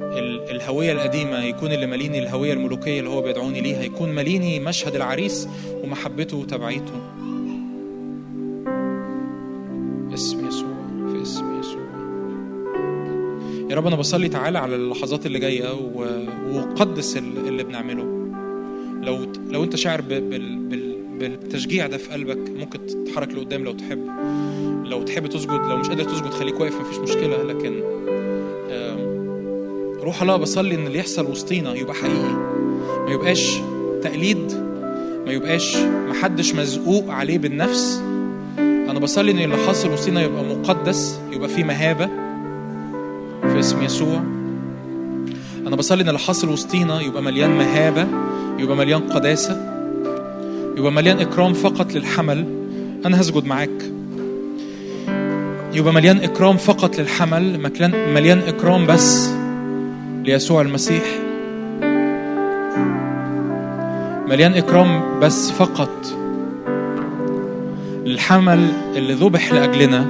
[0.00, 4.94] ال- الهوية القديمة يكون اللي ماليني الهوية الملوكية اللي هو بيدعوني ليها يكون ماليني مشهد
[4.94, 5.48] العريس
[5.84, 6.92] ومحبته وتبعيته
[10.14, 10.74] اسم يسوع
[11.12, 11.84] في اسم يسوع.
[13.70, 15.72] يا رب أنا بصلي تعالى على اللحظات اللي جاية
[16.52, 18.02] وقدس ال- اللي بنعمله.
[19.02, 19.18] لو
[19.50, 20.28] لو أنت شاعر بال-
[21.18, 24.06] بالتشجيع ده في قلبك ممكن تتحرك لقدام لو تحب.
[24.84, 27.42] لو تحب تسجد لو مش قادر تسجد خليك واقف مفيش مشكلة.
[27.42, 27.82] لكن
[30.02, 32.34] روح الله بصلي إن اللي يحصل وسطينا يبقى حقيقي.
[33.06, 33.60] ما يبقاش
[34.02, 34.52] تقليد
[35.26, 35.76] ما يبقاش
[36.08, 38.02] محدش مزقوق عليه بالنفس.
[38.58, 42.06] أنا بصلي إن اللي حاصل وسطينا يبقى مقدس يبقى فيه مهابة
[43.42, 44.22] في اسم يسوع.
[45.66, 48.06] أنا بصلي إن اللي حاصل وسطينا يبقى مليان مهابة
[48.58, 49.73] يبقى مليان قداسة.
[50.76, 52.44] يبقى مليان إكرام فقط للحمل.
[53.06, 53.82] أنا هسجد معاك.
[55.74, 57.70] يبقى مليان إكرام فقط للحمل
[58.14, 59.30] مليان إكرام بس
[60.24, 61.04] ليسوع المسيح.
[64.28, 66.16] مليان إكرام بس فقط
[68.04, 70.06] للحمل اللي ذبح لأجلنا.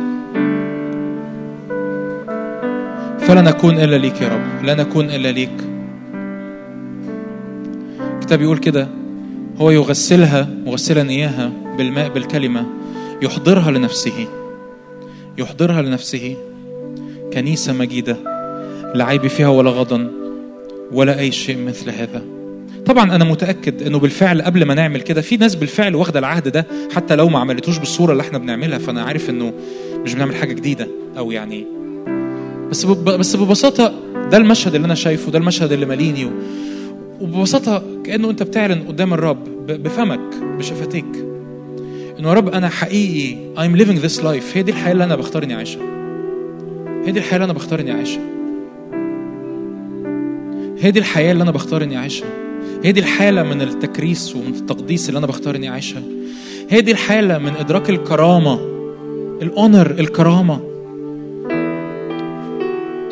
[3.19, 4.65] فلا نكون إلا ليك يا رب.
[4.65, 5.65] لا نكون إلا ليك.
[8.15, 9.04] الكتاب يقول كده.
[9.57, 12.67] هو يغسلها مغسلا إياها بالماء بالكلمة
[13.23, 14.27] يحضرها لنفسه
[15.39, 16.37] يحضرها لنفسه
[17.33, 18.17] كنيسة مجيدة
[18.95, 20.11] لا عيب فيها ولا غضن
[20.93, 22.23] ولا أي شيء مثل هذا
[22.87, 26.67] طبعا أنا متأكد إنه بالفعل قبل ما نعمل كده في ناس بالفعل واخدة العهد ده
[26.95, 29.53] حتى لو ما عملتوش بالصورة اللي إحنا بنعملها فأنا عارف إنه
[30.05, 31.67] مش بنعمل حاجة جديدة أو يعني
[32.71, 32.85] بس.
[32.85, 33.95] بس ببساطة
[34.31, 36.31] ده المشهد اللي أنا شايفه ده المشهد اللي ماليني
[37.21, 37.25] و...
[37.25, 39.67] وببساطة كأنه أنت بتعلن قدام الرب.
[39.67, 40.21] بفمك
[40.59, 41.25] بشفتيك.
[42.19, 44.57] إنه يا رب أنا حقيقي I'm living this life.
[44.57, 45.83] هي دي الحياة اللي أنا بختار اني أعيشها.
[47.05, 48.23] هي دي الحياة اللي أنا بختار اني أعيشها.
[50.79, 52.29] هي دي الحياة اللي أنا بختار اني أعيشها.
[52.85, 56.03] هي دي الحاله من التكريس ومن التقديس اللي أنا بختار اني أعيشها.
[56.69, 58.55] هي دي الحاله من إدراك الكرامة
[59.43, 60.61] الاونر الكرامة.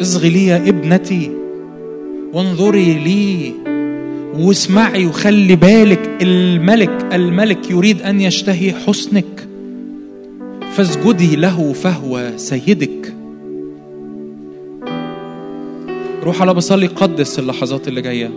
[0.01, 1.31] اصغي لي يا ابنتي
[2.33, 3.53] وانظري لي.
[4.35, 9.49] واسمعي وخلي بالك الملك الملك يريد أن يشتهي حسنك.
[10.73, 13.15] فاسجدي له فهو سيدك.
[16.23, 18.31] روح على بصلي قدس اللحظات اللي جاية.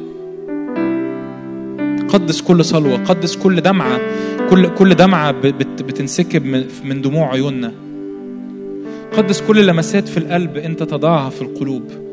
[2.07, 3.99] قدس كل صلوة قدس كل دمعة
[4.49, 7.71] كل كل دمعة بت بتنسكب من دموع عيوننا.
[9.17, 12.04] قدس كل لمسات في القلب أنت تضعها في القلوب.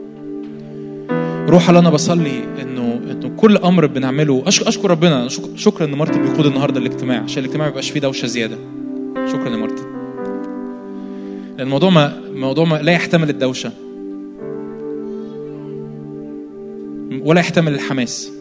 [1.53, 4.43] روح الله أنا بصلي انه إنه كل أمر بنعمله.
[4.47, 5.29] أشكر ربنا.
[5.29, 7.21] شك- شكرا ان مارتن بيقود النهارده الاجتماع.
[7.23, 8.57] عشان الاجتماع ما يبقاش فيه دوشة زيادة.
[9.33, 9.85] شكرا يا مارتن
[11.57, 13.73] لأن الموضوع ما الموضوع ما لا يحتمل الدوشة.
[17.25, 18.33] ولا يحتمل الحماس.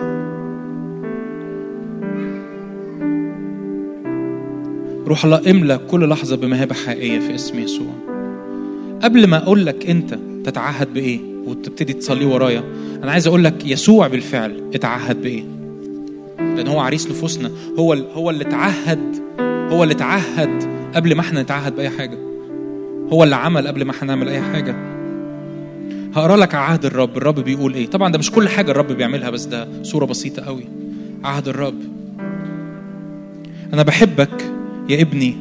[5.07, 7.93] روح الله املى كل لحظة بمهابة حقيقية في اسم يسوع.
[9.03, 12.63] قبل ما أقول لك أنت تتعهد بإيه وتبتدي تصلي ورايا.
[13.03, 15.43] أنا عايز أقول لك يسوع بالفعل اتعهد بايه
[16.39, 17.51] لأن هو عريس نفوسنا.
[17.79, 20.63] هو هو اللي اتعهد هو اللي اتعهد
[20.95, 22.17] قبل ما إحنا نتعهد بأي حاجة.
[23.13, 24.75] هو اللي عمل قبل ما إحنا نعمل أي حاجة.
[26.15, 27.17] هقرأ لك عهد الرب.
[27.17, 30.63] الرب بيقول إيه؟ طبعا ده مش كل حاجة الرب بيعملها بس ده صورة بسيطة قوي.
[31.23, 31.79] عهد الرب.
[33.73, 34.53] أنا بحبك
[34.89, 35.37] يا ابني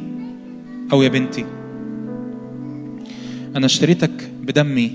[0.93, 1.45] أو يا بنتي.
[3.55, 4.91] أنا اشتريتك بدمي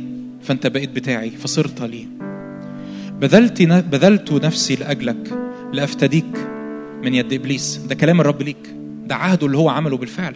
[0.46, 2.06] فانت بقيت بتاعي فصرت لي.
[3.20, 5.38] بذلت بذلت نفسي لأجلك
[5.72, 6.48] لأفتديك
[7.02, 7.76] من يد إبليس.
[7.88, 8.74] ده كلام الرب ليك.
[9.06, 10.34] ده عهده اللي هو عمله بالفعل.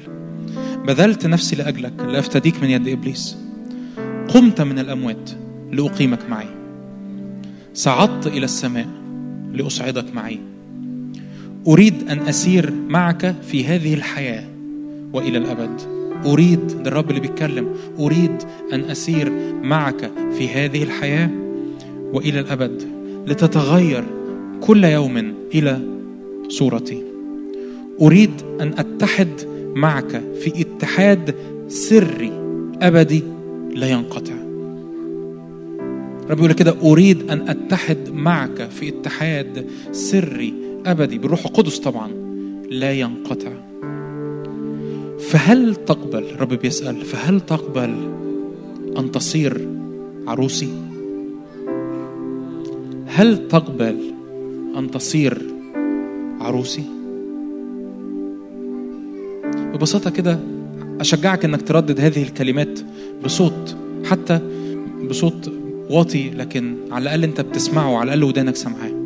[0.87, 3.37] بذلت نفسي لأجلك لأفتديك من يد إبليس.
[4.29, 5.31] قمت من الأموات
[5.73, 6.49] لأقيمك معي.
[7.75, 8.89] صعدت إلى السماء
[9.53, 10.41] لأصعدك معي.
[11.67, 14.45] أريد أن أسير معك في هذه الحياة
[15.13, 16.00] وإلى الأبد.
[16.27, 17.69] أريد ده الرب اللي بيتكلم
[17.99, 18.37] أريد
[18.73, 19.33] أن أسير
[19.63, 21.31] معك في هذه الحياة
[22.13, 22.83] وإلى الأبد
[23.27, 24.05] لتتغير
[24.61, 25.81] كل يوم إلى
[26.49, 27.03] صورتي.
[28.01, 29.29] أريد أن أتحد
[29.75, 31.35] معك في اتحاد
[31.69, 32.33] سري
[32.83, 33.23] أبدي
[33.75, 34.35] لا ينقطع.
[36.31, 40.55] رب يقول كده أريد أن أتحد معك في اتحاد سري
[40.87, 41.19] أبدي.
[41.19, 42.11] بالروح القدس طبعا
[42.71, 43.70] لا ينقطع.
[45.21, 47.95] فهل تقبل رب بيسأل فهل تقبل
[48.99, 49.69] أن تصير
[50.27, 50.73] عروسي؟
[53.07, 53.97] هل تقبل
[54.77, 55.43] أن تصير
[56.41, 56.85] عروسي؟
[59.75, 60.39] ببساطة كده
[61.01, 62.81] أشجعك إنك تردد هذه الكلمات
[63.25, 64.41] بصوت حتى
[65.11, 65.53] بصوت
[65.91, 69.01] واطي لكن على الأقل أنت بتسمعه على الأقل ودانك سامعاه.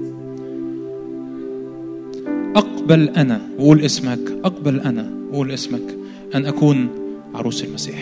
[2.56, 6.03] أقبل أنا وقول اسمك أقبل أنا وقول اسمك.
[6.34, 6.88] أن أكون
[7.34, 7.98] عروس المسيح.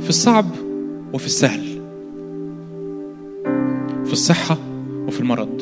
[0.00, 0.46] في الصعب
[1.12, 1.80] وفي السهل.
[4.04, 4.58] في الصحة
[5.06, 5.60] وفي المرض.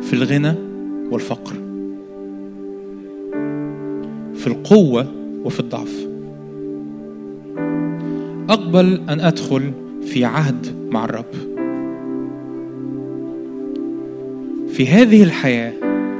[0.00, 0.54] في الغنى
[1.10, 1.54] والفقر.
[4.34, 5.06] في القوة
[5.44, 6.06] وفي الضعف.
[8.50, 11.54] أقبل أن أدخل في عهد مع الرب.
[14.68, 15.72] في هذه الحياة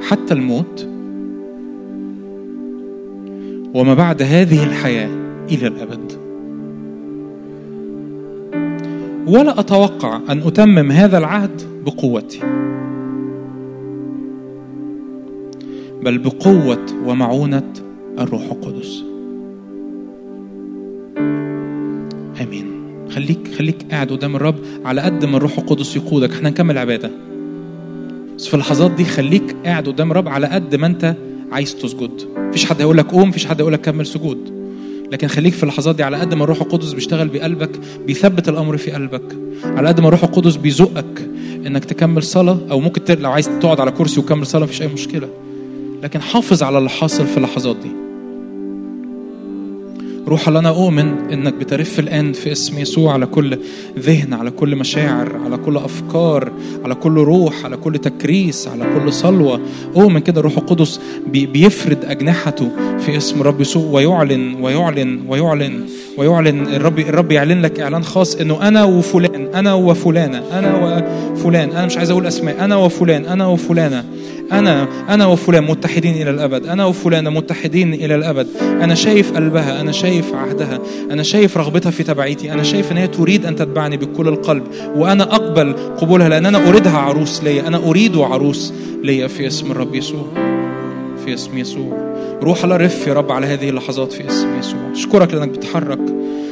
[0.02, 0.93] حتى الموت
[3.74, 5.08] وما بعد هذه الحياة
[5.50, 6.12] إلى الأبد.
[9.26, 12.40] ولا أتوقع أن أتمم هذا العهد بقوتي.
[16.02, 17.72] بل بقوة ومعونة
[18.18, 19.04] الروح القدس.
[22.42, 22.66] آمين.
[23.10, 26.30] خليك خليك قاعد قدام الرب على قد ما الروح القدس يقودك.
[26.30, 27.10] إحنا نكمل عبادة.
[28.36, 31.16] بس في اللحظات دي خليك قاعد قدام الرب على قد ما أنت
[31.52, 32.10] عايز تسجد.
[32.36, 34.54] مفيش حد هيقول لك قوم مفيش حد هيقول لك كمل سجود.
[35.12, 37.70] لكن خليك في اللحظات دي على قد ما الروح القدس بيشتغل بقلبك
[38.06, 39.36] بيثبت الأمر في قلبك.
[39.64, 41.28] على قد ما الروح القدس بيزقك
[41.66, 43.14] إنك تكمل صلاة أو ممكن.
[43.14, 45.28] لو عايز تقعد على كرسي وكمل صلاة مفيش أي مشكلة.
[46.02, 48.03] لكن حافظ على اللي حاصل في اللحظات دي.
[50.28, 53.58] روح الله أنا اؤمن إنك بترف الآن في اسم يسوع على كل
[53.98, 56.52] ذهن على كل مشاعر على كل أفكار
[56.84, 59.60] على كل روح على كل تكريس على كل صلوة.
[59.96, 65.80] اؤمن كده الروح القدس بي- بيفرد أجنحته في اسم الرب يسوع ويعلن ويعلن ويعلن
[66.18, 66.66] ويعلن.
[66.66, 70.74] الرب الرب يعلن لك إعلان خاص إنه أنا وفلان أنا وفلانة أنا
[71.32, 71.70] وفلان.
[71.70, 74.04] أنا مش عايز أقول أسماء أنا وفلان أنا وفلانة.
[74.58, 76.66] أنا أنا وفلان متحدين إلى الأبد.
[76.66, 78.46] أنا وفلانة متحدين إلى الأبد.
[78.60, 79.80] أنا شايف قلبها.
[79.80, 80.78] أنا شايف عهدها.
[81.10, 82.52] أنا شايف رغبتها في تبعيتي.
[82.52, 84.62] أنا شايف أن هي تريد أن تتبعني بكل القلب.
[84.96, 87.68] وأنا أقبل قبولها لأن أنا أريدها عروس ليا.
[87.68, 90.26] أنا أريد عروس ليا في اسم الرب يسوع.
[91.24, 92.14] في اسم يسوع.
[92.42, 94.92] روح الله رف يا رب على هذه اللحظات في اسم يسوع.
[94.92, 96.00] أشكرك لأنك بتتحرك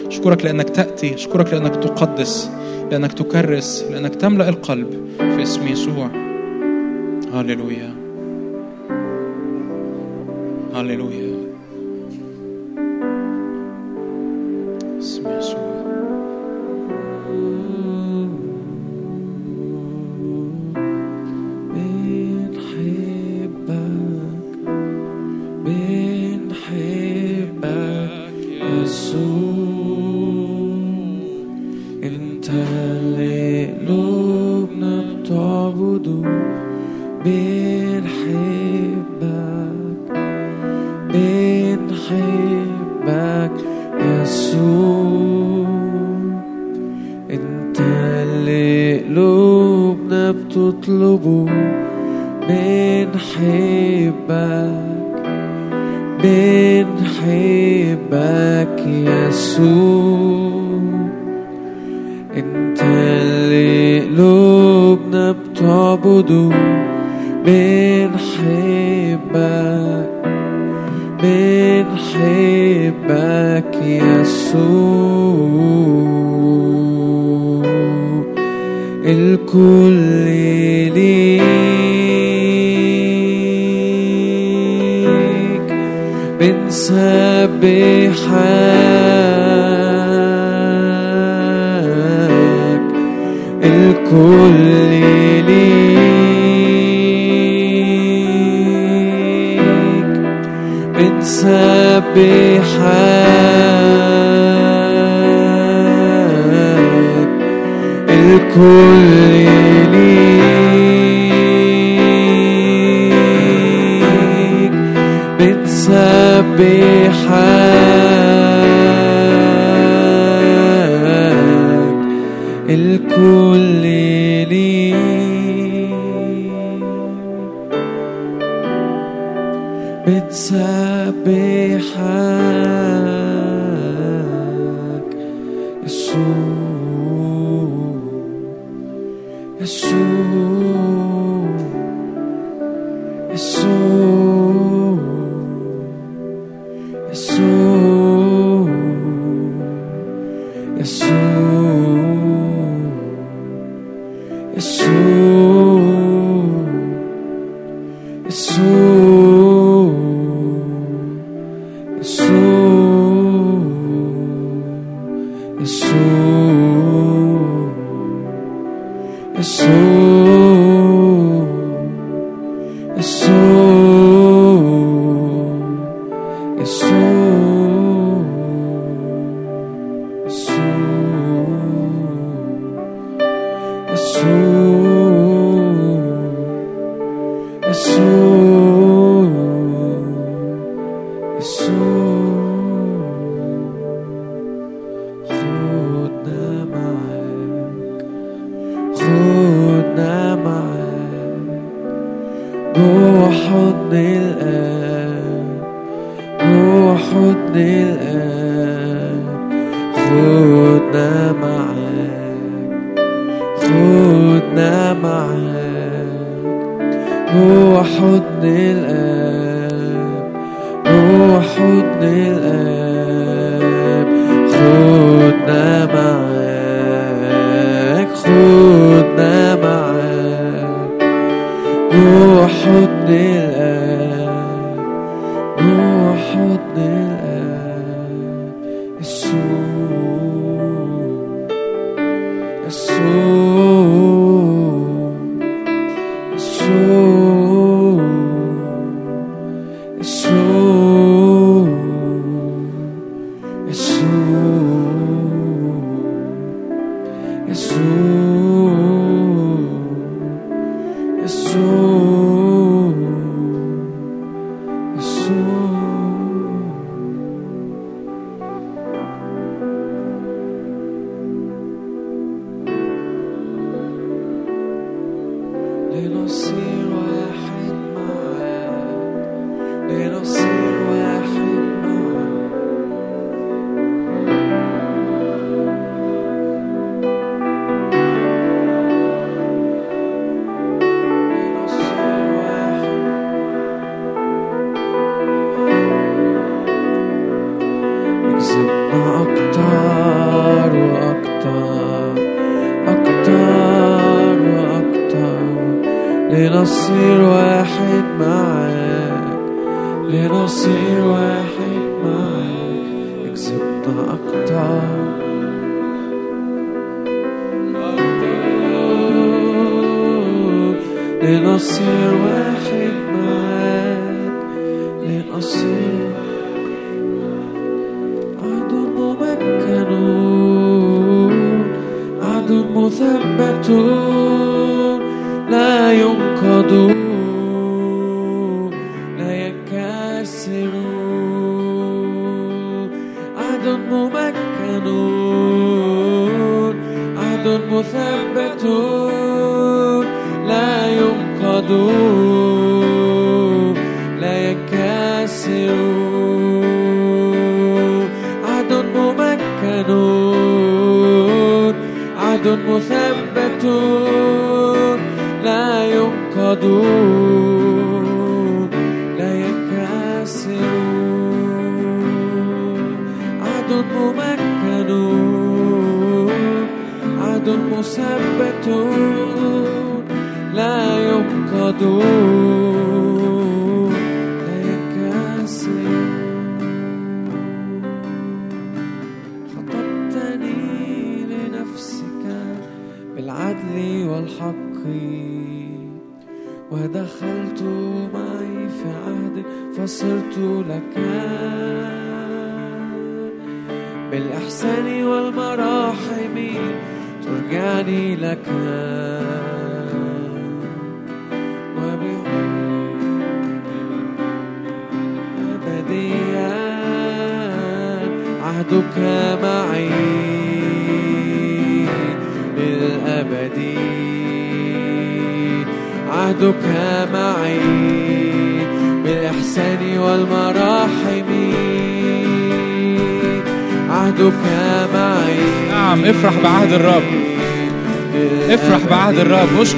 [0.06, 1.14] أشكرك لأنك تأتي.
[1.14, 2.50] أشكرك لأنك تقدس.
[2.90, 3.84] لأنك تكرس.
[3.90, 6.31] لأنك تملأ القلب في اسم يسوع.
[7.32, 7.88] Alléluia.
[10.74, 11.32] Alléluia.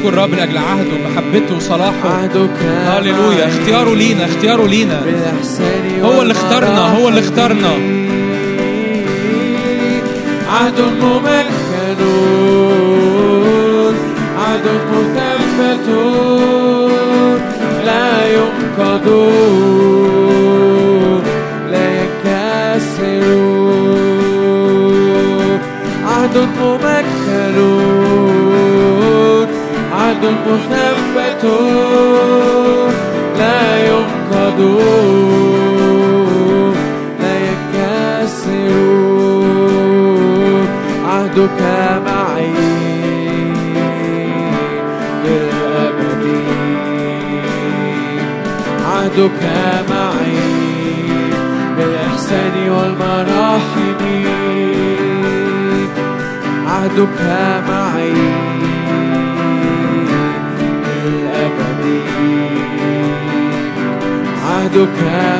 [0.05, 2.08] نشكر الرب لأجل عهده ومحبته وصلاحه.
[2.08, 2.50] عهدك.
[2.86, 3.47] هللويا.
[3.49, 5.00] اختياره لينا اختياره لينا.
[5.05, 5.73] بالاحسان
[64.74, 64.98] عهدك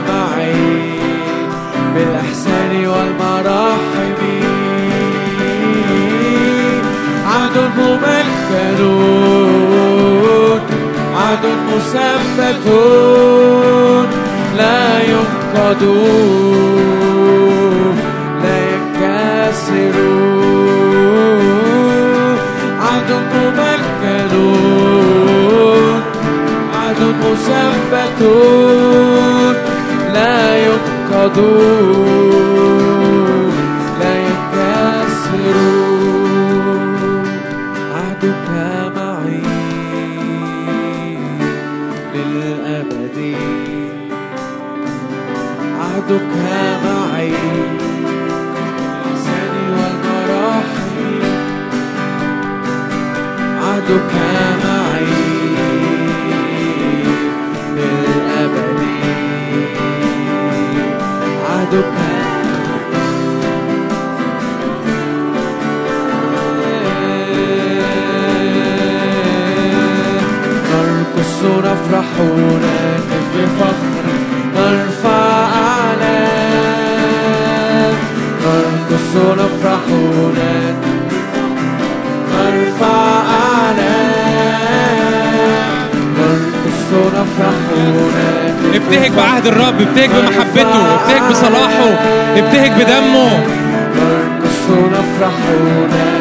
[0.09, 0.99] معي
[1.95, 4.15] بالإحسان والمراحم.
[7.27, 8.79] عهد ممكن
[11.17, 12.67] عهد مثبت
[14.59, 15.83] لا ينقض
[18.43, 19.97] لا ينكسر
[22.81, 24.35] عهد ممكن
[26.75, 28.21] عهد مثبت
[31.25, 32.05] ينقض
[46.45, 46.74] لا
[71.95, 74.05] ونهتف بفخر
[74.57, 75.23] نرفع
[75.67, 76.75] أعلام
[78.45, 81.13] نرقص نفرح ونهتف
[82.33, 82.97] نرفع
[83.43, 84.15] أعلام
[86.19, 91.91] نرقص نفرح ونهتف ابتهج بعهد الرب ابتهج بمحبته ابتهج بصلاحه
[92.37, 93.31] ابتهج بدمه.
[93.97, 96.14] نرقص ونفرح ونهتف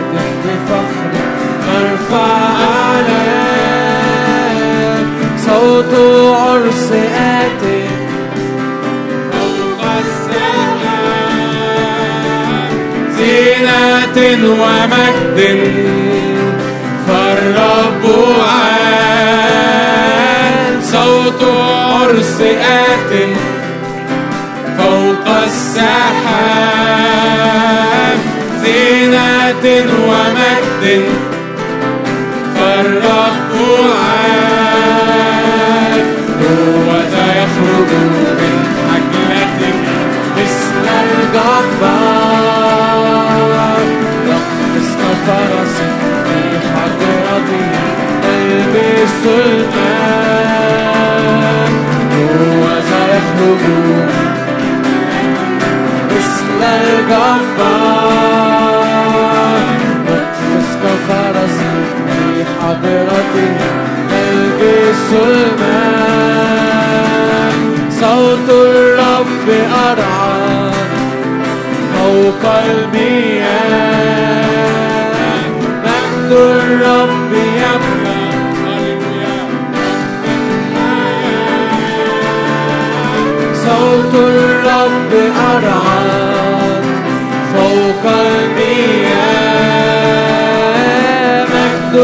[14.42, 15.40] ومجد
[17.08, 18.04] فالرب
[18.50, 19.64] عال
[20.84, 23.12] صوت عرس آت
[24.78, 26.64] فوق السحاب
[28.64, 29.66] زينة
[30.08, 31.04] ومجد
[32.56, 33.43] فالرب
[49.25, 50.93] الماء
[52.14, 53.64] هو ذا يخرج
[56.11, 58.03] مثل الجبار
[60.08, 61.58] يقفز كفرس
[62.08, 63.56] في حضرته
[64.11, 66.53] يلبس الماء
[68.01, 69.48] صوت الرب
[69.88, 70.74] أرعد
[71.93, 73.93] فوق المياه
[75.85, 76.32] مجد
[87.53, 89.14] فوق المياه
[91.45, 91.95] مجد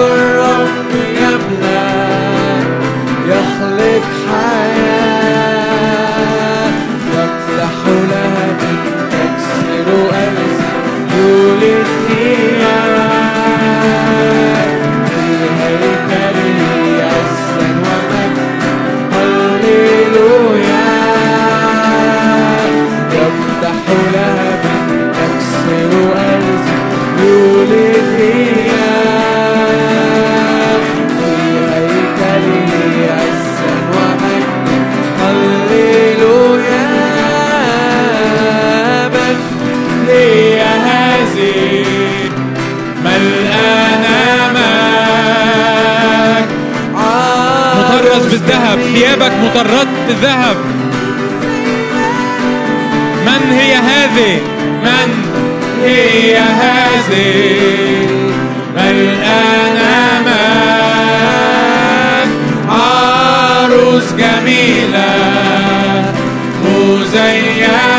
[48.49, 50.57] بالذهب ثيابك مطرد بالذهب
[53.25, 54.41] من هي هذه؟
[54.83, 55.09] من
[55.83, 58.07] هي هذه؟
[58.75, 61.49] ملقانة ماك
[62.69, 65.11] عروس جميلة
[66.65, 67.98] مزينة.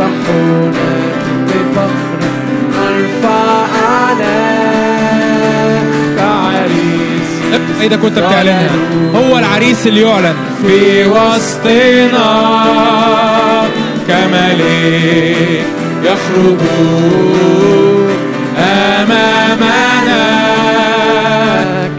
[0.00, 0.70] إيه
[1.46, 2.20] بفخر
[2.88, 3.46] أرفع
[3.86, 4.66] عليك
[8.18, 8.70] بتعلنها؟
[9.14, 10.34] هو العريس اللي يعلن.
[10.62, 12.30] في وسطنا
[14.08, 15.64] كملك
[16.04, 16.60] يخرج
[18.58, 20.26] أمامنا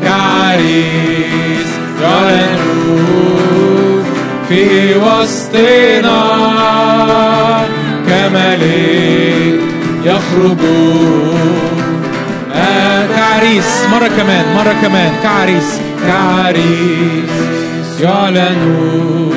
[0.03, 1.67] كعريس
[2.01, 2.57] يعلن
[4.49, 6.17] في وسطنا
[8.07, 9.59] كملك
[10.05, 10.57] يخرج
[12.55, 15.11] آه كعريس مرة كمان مرة كمان.
[15.23, 17.31] كعريس كعريس
[18.01, 19.31] يعلن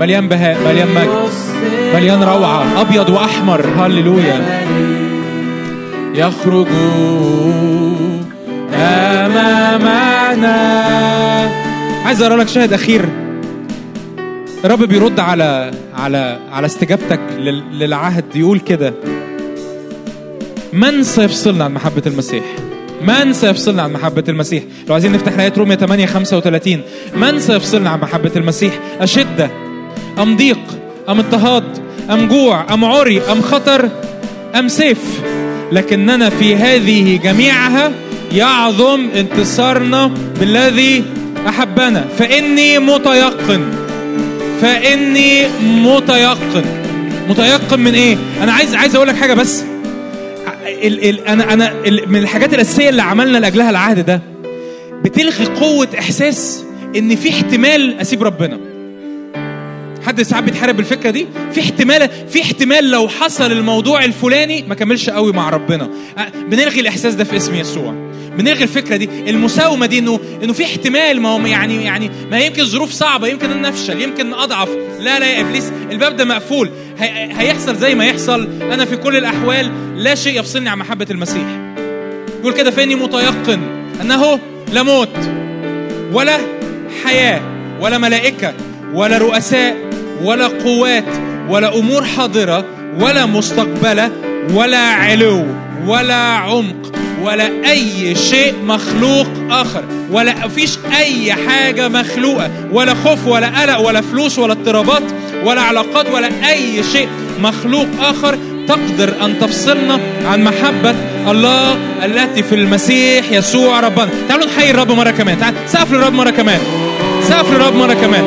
[0.00, 1.08] مليان بهاء مليان مجد
[1.94, 3.66] مليان روعة أبيض وأحمر.
[3.78, 4.40] هللويا
[6.14, 6.66] يخرج
[8.74, 10.56] أمامنا.
[12.06, 13.08] عايز أقرأ لك شاهد أخير.
[14.64, 15.70] الرب بيرد على
[16.04, 18.94] على على استجابتك لل- للعهد يقول كده
[20.72, 22.44] من سيفصلنا عن محبة المسيح؟
[23.02, 26.80] من سيفصلنا عن محبة المسيح؟ لو عايزين نفتح آية رومية 8 35
[27.16, 29.50] من سيفصلنا عن محبة المسيح؟ أشدة
[30.18, 30.58] أم ضيق
[31.08, 31.64] أم اضطهاد
[32.10, 33.88] أم جوع أم عري أم خطر
[34.58, 35.20] أم سيف
[35.72, 37.92] لكننا في هذه جميعها
[38.32, 40.10] يعظم انتصارنا
[40.40, 41.04] بالذي
[41.48, 43.64] أحبنا فإني متيقن
[44.60, 46.64] فإني متيقن.
[47.28, 49.64] متيقن من إيه؟ أنا عايز عايز أقول لك حاجة بس.
[50.66, 54.20] ال ال أنا أنا ال من الحاجات الأساسية اللي عملنا لأجلها العهد ده
[55.04, 56.64] بتلغي قوة إحساس
[56.96, 58.58] إن في احتمال أسيب ربنا.
[60.06, 65.10] حد ساعات بيتحارب بالفكرة دي؟ في احتمال في احتمال لو حصل الموضوع الفلاني ما كملش
[65.10, 65.88] قوي مع ربنا.
[66.50, 68.03] بنلغي الإحساس ده في اسم يسوع.
[68.38, 69.08] بنلغي الفكرة دي.
[69.30, 73.50] المساومة دي انه إنه في احتمال ما هو يعني يعني ما يمكن ظروف صعبة يمكن
[73.50, 74.68] ان نفشل يمكن أضعف.
[75.00, 76.70] لا لا يا إبليس الباب ده مقفول.
[76.98, 78.48] هي هيحصل زي ما يحصل.
[78.62, 81.46] أنا في كل الأحوال لا شيء يفصلني عن محبة المسيح.
[82.40, 83.60] يقول كده فإني متيقن
[84.00, 84.38] أنه
[84.72, 85.16] لا موت
[86.12, 86.38] ولا
[87.04, 87.40] حياة
[87.80, 88.54] ولا ملائكة
[88.94, 89.76] ولا رؤساء
[90.22, 91.04] ولا قوات
[91.48, 92.64] ولا أمور حاضرة
[93.00, 94.10] ولا مستقبلة
[94.54, 95.46] ولا علو
[95.86, 96.93] ولا عمق
[97.24, 104.00] ولا أي شيء مخلوق آخر ولا فيش أي حاجة مخلوقة ولا خوف ولا قلق ولا
[104.00, 105.02] فلوس ولا اضطرابات
[105.44, 107.08] ولا علاقات ولا أي شيء
[107.40, 108.38] مخلوق آخر.
[108.68, 110.94] تقدر أن تفصلنا عن محبة
[111.30, 114.08] الله التي في المسيح يسوع ربنا.
[114.28, 115.40] تعالوا نحيي الرب مرة كمان.
[115.40, 116.60] تعال سقف للرب مرة كمان.
[117.28, 118.24] سقف للرب مرة كمان.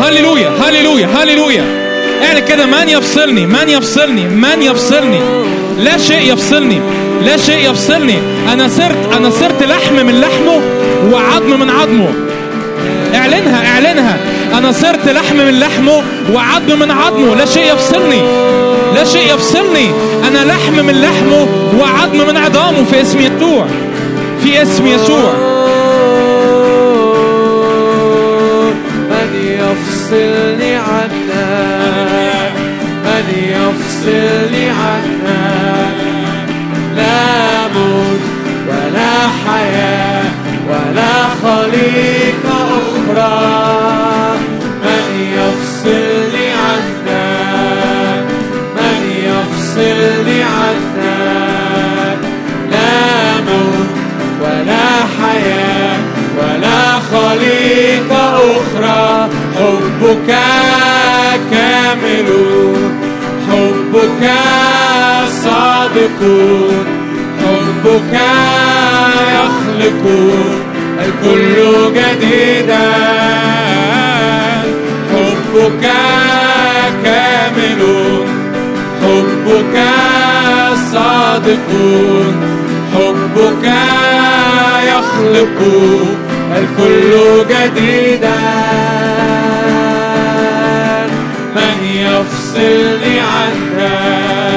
[0.00, 1.64] هللويا هللويا هللويا.
[2.24, 5.20] اعلن كده من يفصلني من يفصلني من يفصلني.
[5.78, 6.80] لا شيء يفصلني
[7.24, 8.18] لا شيء يفصلني.
[8.52, 10.60] أنا صرت أنا صرت لحم من لحمه
[11.12, 12.08] وعظم من عظمه.
[13.14, 14.18] اعلنها اعلنها.
[14.58, 16.02] أنا صرت لحم من لحمه
[16.34, 17.34] وعظم من عظمه.
[17.34, 18.22] لا شيء يفصلني
[18.94, 19.90] لا شيء يفصلني.
[20.28, 21.46] أنا لحم من لحمه
[21.80, 23.66] وعظم من عظامه في اسم يسوع
[24.42, 25.32] في اسم يسوع.
[29.10, 31.32] من يفصلني عنك
[33.04, 35.51] من يفصلني عنك.
[39.46, 40.30] حياة
[40.68, 44.38] ولا خليقة أخرى.
[44.84, 45.04] من
[45.38, 47.08] يفصلني عنك
[48.76, 50.96] من يفصلني عنك
[52.70, 53.92] لا موت
[54.42, 56.00] ولا حياة
[56.38, 56.80] ولا
[57.12, 59.28] خليقة أخرى.
[59.56, 60.30] حبك
[61.50, 62.28] كامل
[63.48, 64.22] حبك
[65.44, 66.20] صادق
[67.42, 68.14] حبك
[69.38, 70.02] يخلق
[71.04, 71.56] الكل
[71.94, 72.88] جديدا.
[75.12, 75.84] حبك
[77.04, 77.82] كامل
[79.02, 79.76] حبك
[80.92, 81.68] صادق
[82.94, 83.66] حبك
[84.88, 85.58] يخلق
[86.56, 87.12] الكل
[87.50, 88.40] جديدا.
[91.56, 94.51] من يفصلني عنك؟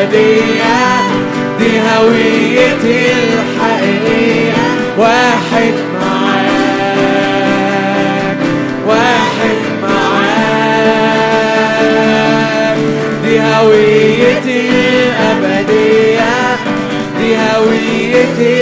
[0.00, 0.80] الأبدية
[1.58, 4.52] دي هويتي الحقيقية
[4.98, 7.20] واحد معاك
[8.86, 10.00] واحد معاك.
[13.24, 16.34] دي هويتي الأبدية
[17.18, 18.54] دي هويتي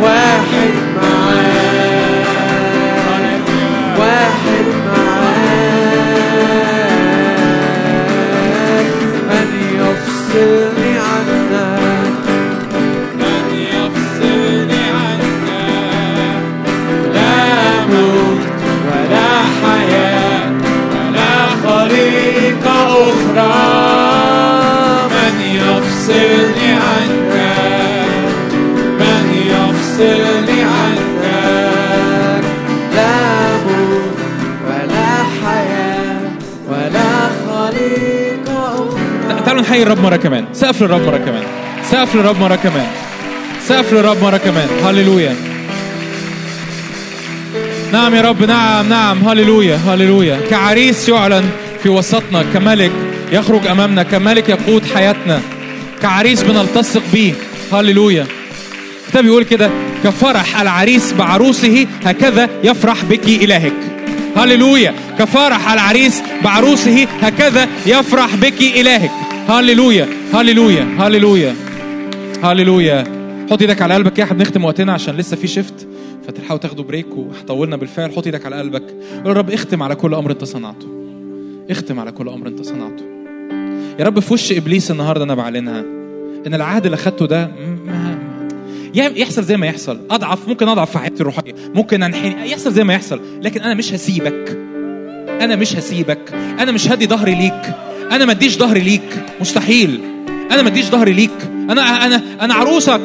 [0.00, 0.27] Wow.
[39.68, 40.44] نحيي الرب مرة كمان.
[40.52, 41.42] سقف للرب مرة كمان.
[41.90, 42.86] سقف للرب مرة كمان.
[43.66, 44.68] سقف للرب مرة كمان.
[44.84, 45.36] هللويا.
[47.92, 48.44] نعم يا رب.
[48.44, 49.28] نعم نعم.
[49.28, 50.40] هللويا هللويا.
[50.50, 51.44] كعريس يعلن
[51.82, 52.90] في وسطنا كملك
[53.32, 55.40] يخرج أمامنا كملك يقود حياتنا.
[56.02, 57.32] كعريس بنلتصق بيه.
[57.72, 58.26] هللويا.
[59.06, 59.70] الكتاب بيقول كده
[60.04, 63.76] كفرح العريس بعروسه هكذا يفرح بك إلهك.
[64.36, 64.94] هللويا.
[65.18, 69.27] كفرح العريس بعروسه هكذا يفرح بك إلهك.
[69.48, 71.54] هللويا هللويا هللويا
[72.42, 73.04] هللويا
[73.50, 75.88] حط إيدك على قلبك يا إحنا بنختم وقتنا عشان لسه في شيفت
[76.26, 78.12] فتلحقوا تاخدوا بريك وطولنا بالفعل.
[78.12, 78.82] حط إيدك على قلبك.
[79.24, 80.86] قول رب اختم على كل أمر انت صنعته.
[81.70, 83.04] اختم على كل أمر انت صنعته.
[83.98, 85.80] يا رب في وش إبليس النهارده أنا بعلنها
[86.46, 87.50] إن العهد اللي خدته ده
[88.94, 90.00] يحصل زي ما يحصل.
[90.10, 91.54] أضعف ممكن أضعف في حياتي الروحية.
[91.74, 93.20] ممكن انحني يحصل زي ما يحصل.
[93.42, 94.58] لكن أنا مش هسيبك.
[95.40, 96.34] أنا مش هسيبك.
[96.34, 97.87] أنا مش هدي ظهري ليك.
[98.12, 99.24] أنا ما أديش ظهري ليك.
[99.40, 100.00] مستحيل.
[100.50, 101.30] أنا ما أديش ظهري ليك.
[101.70, 103.00] أنا أنا أنا عروسك.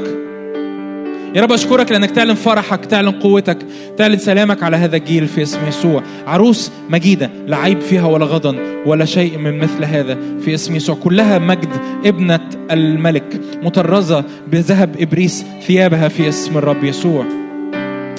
[1.35, 3.57] يا رب أشكرك لأنك تعلن فرحك تعلن قوتك
[3.97, 6.03] تعلن سلامك على هذا الجيل في اسم يسوع.
[6.27, 10.95] عروس مجيدة لا عيب فيها ولا غضن ولا شيء من مثل هذا في اسم يسوع.
[10.95, 11.69] كلها مجد
[12.05, 17.25] ابنة الملك مطرزة بذهب إبريس ثيابها في اسم الرب يسوع.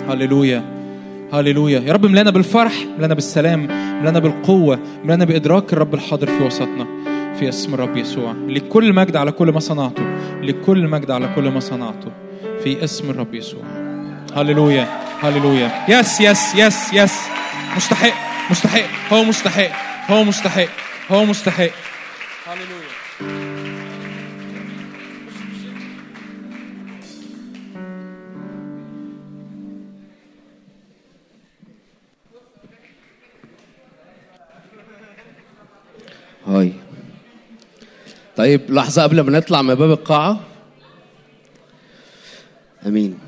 [0.09, 0.74] هللويا.
[1.33, 1.81] هللويا.
[1.81, 3.67] يا رب ملانا بالفرح ملانا بالسلام
[4.03, 6.87] ملانا بالقوة ملانا بإدراك الرب الحاضر في وسطنا.
[7.39, 10.03] في اسم الرب يسوع لك كل مجد على كل ما صنعته
[10.43, 12.13] لك كل مجد على كل ما صنعته.
[12.65, 13.63] في اسم الرب يسوع.
[14.37, 14.89] هللويا
[15.23, 15.71] هللويا.
[15.89, 17.15] yes yes yes yes.
[17.77, 18.13] مستحق
[18.51, 19.71] مستحق هو مستحق
[20.11, 20.69] هو مستحق
[21.11, 21.71] هو مستحق.
[36.47, 36.73] هاي.
[38.37, 40.41] طيب لحظة قبل ما نطلع من باب القاعة.
[42.87, 43.19] أمين.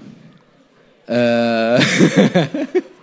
[1.09, 1.81] آه.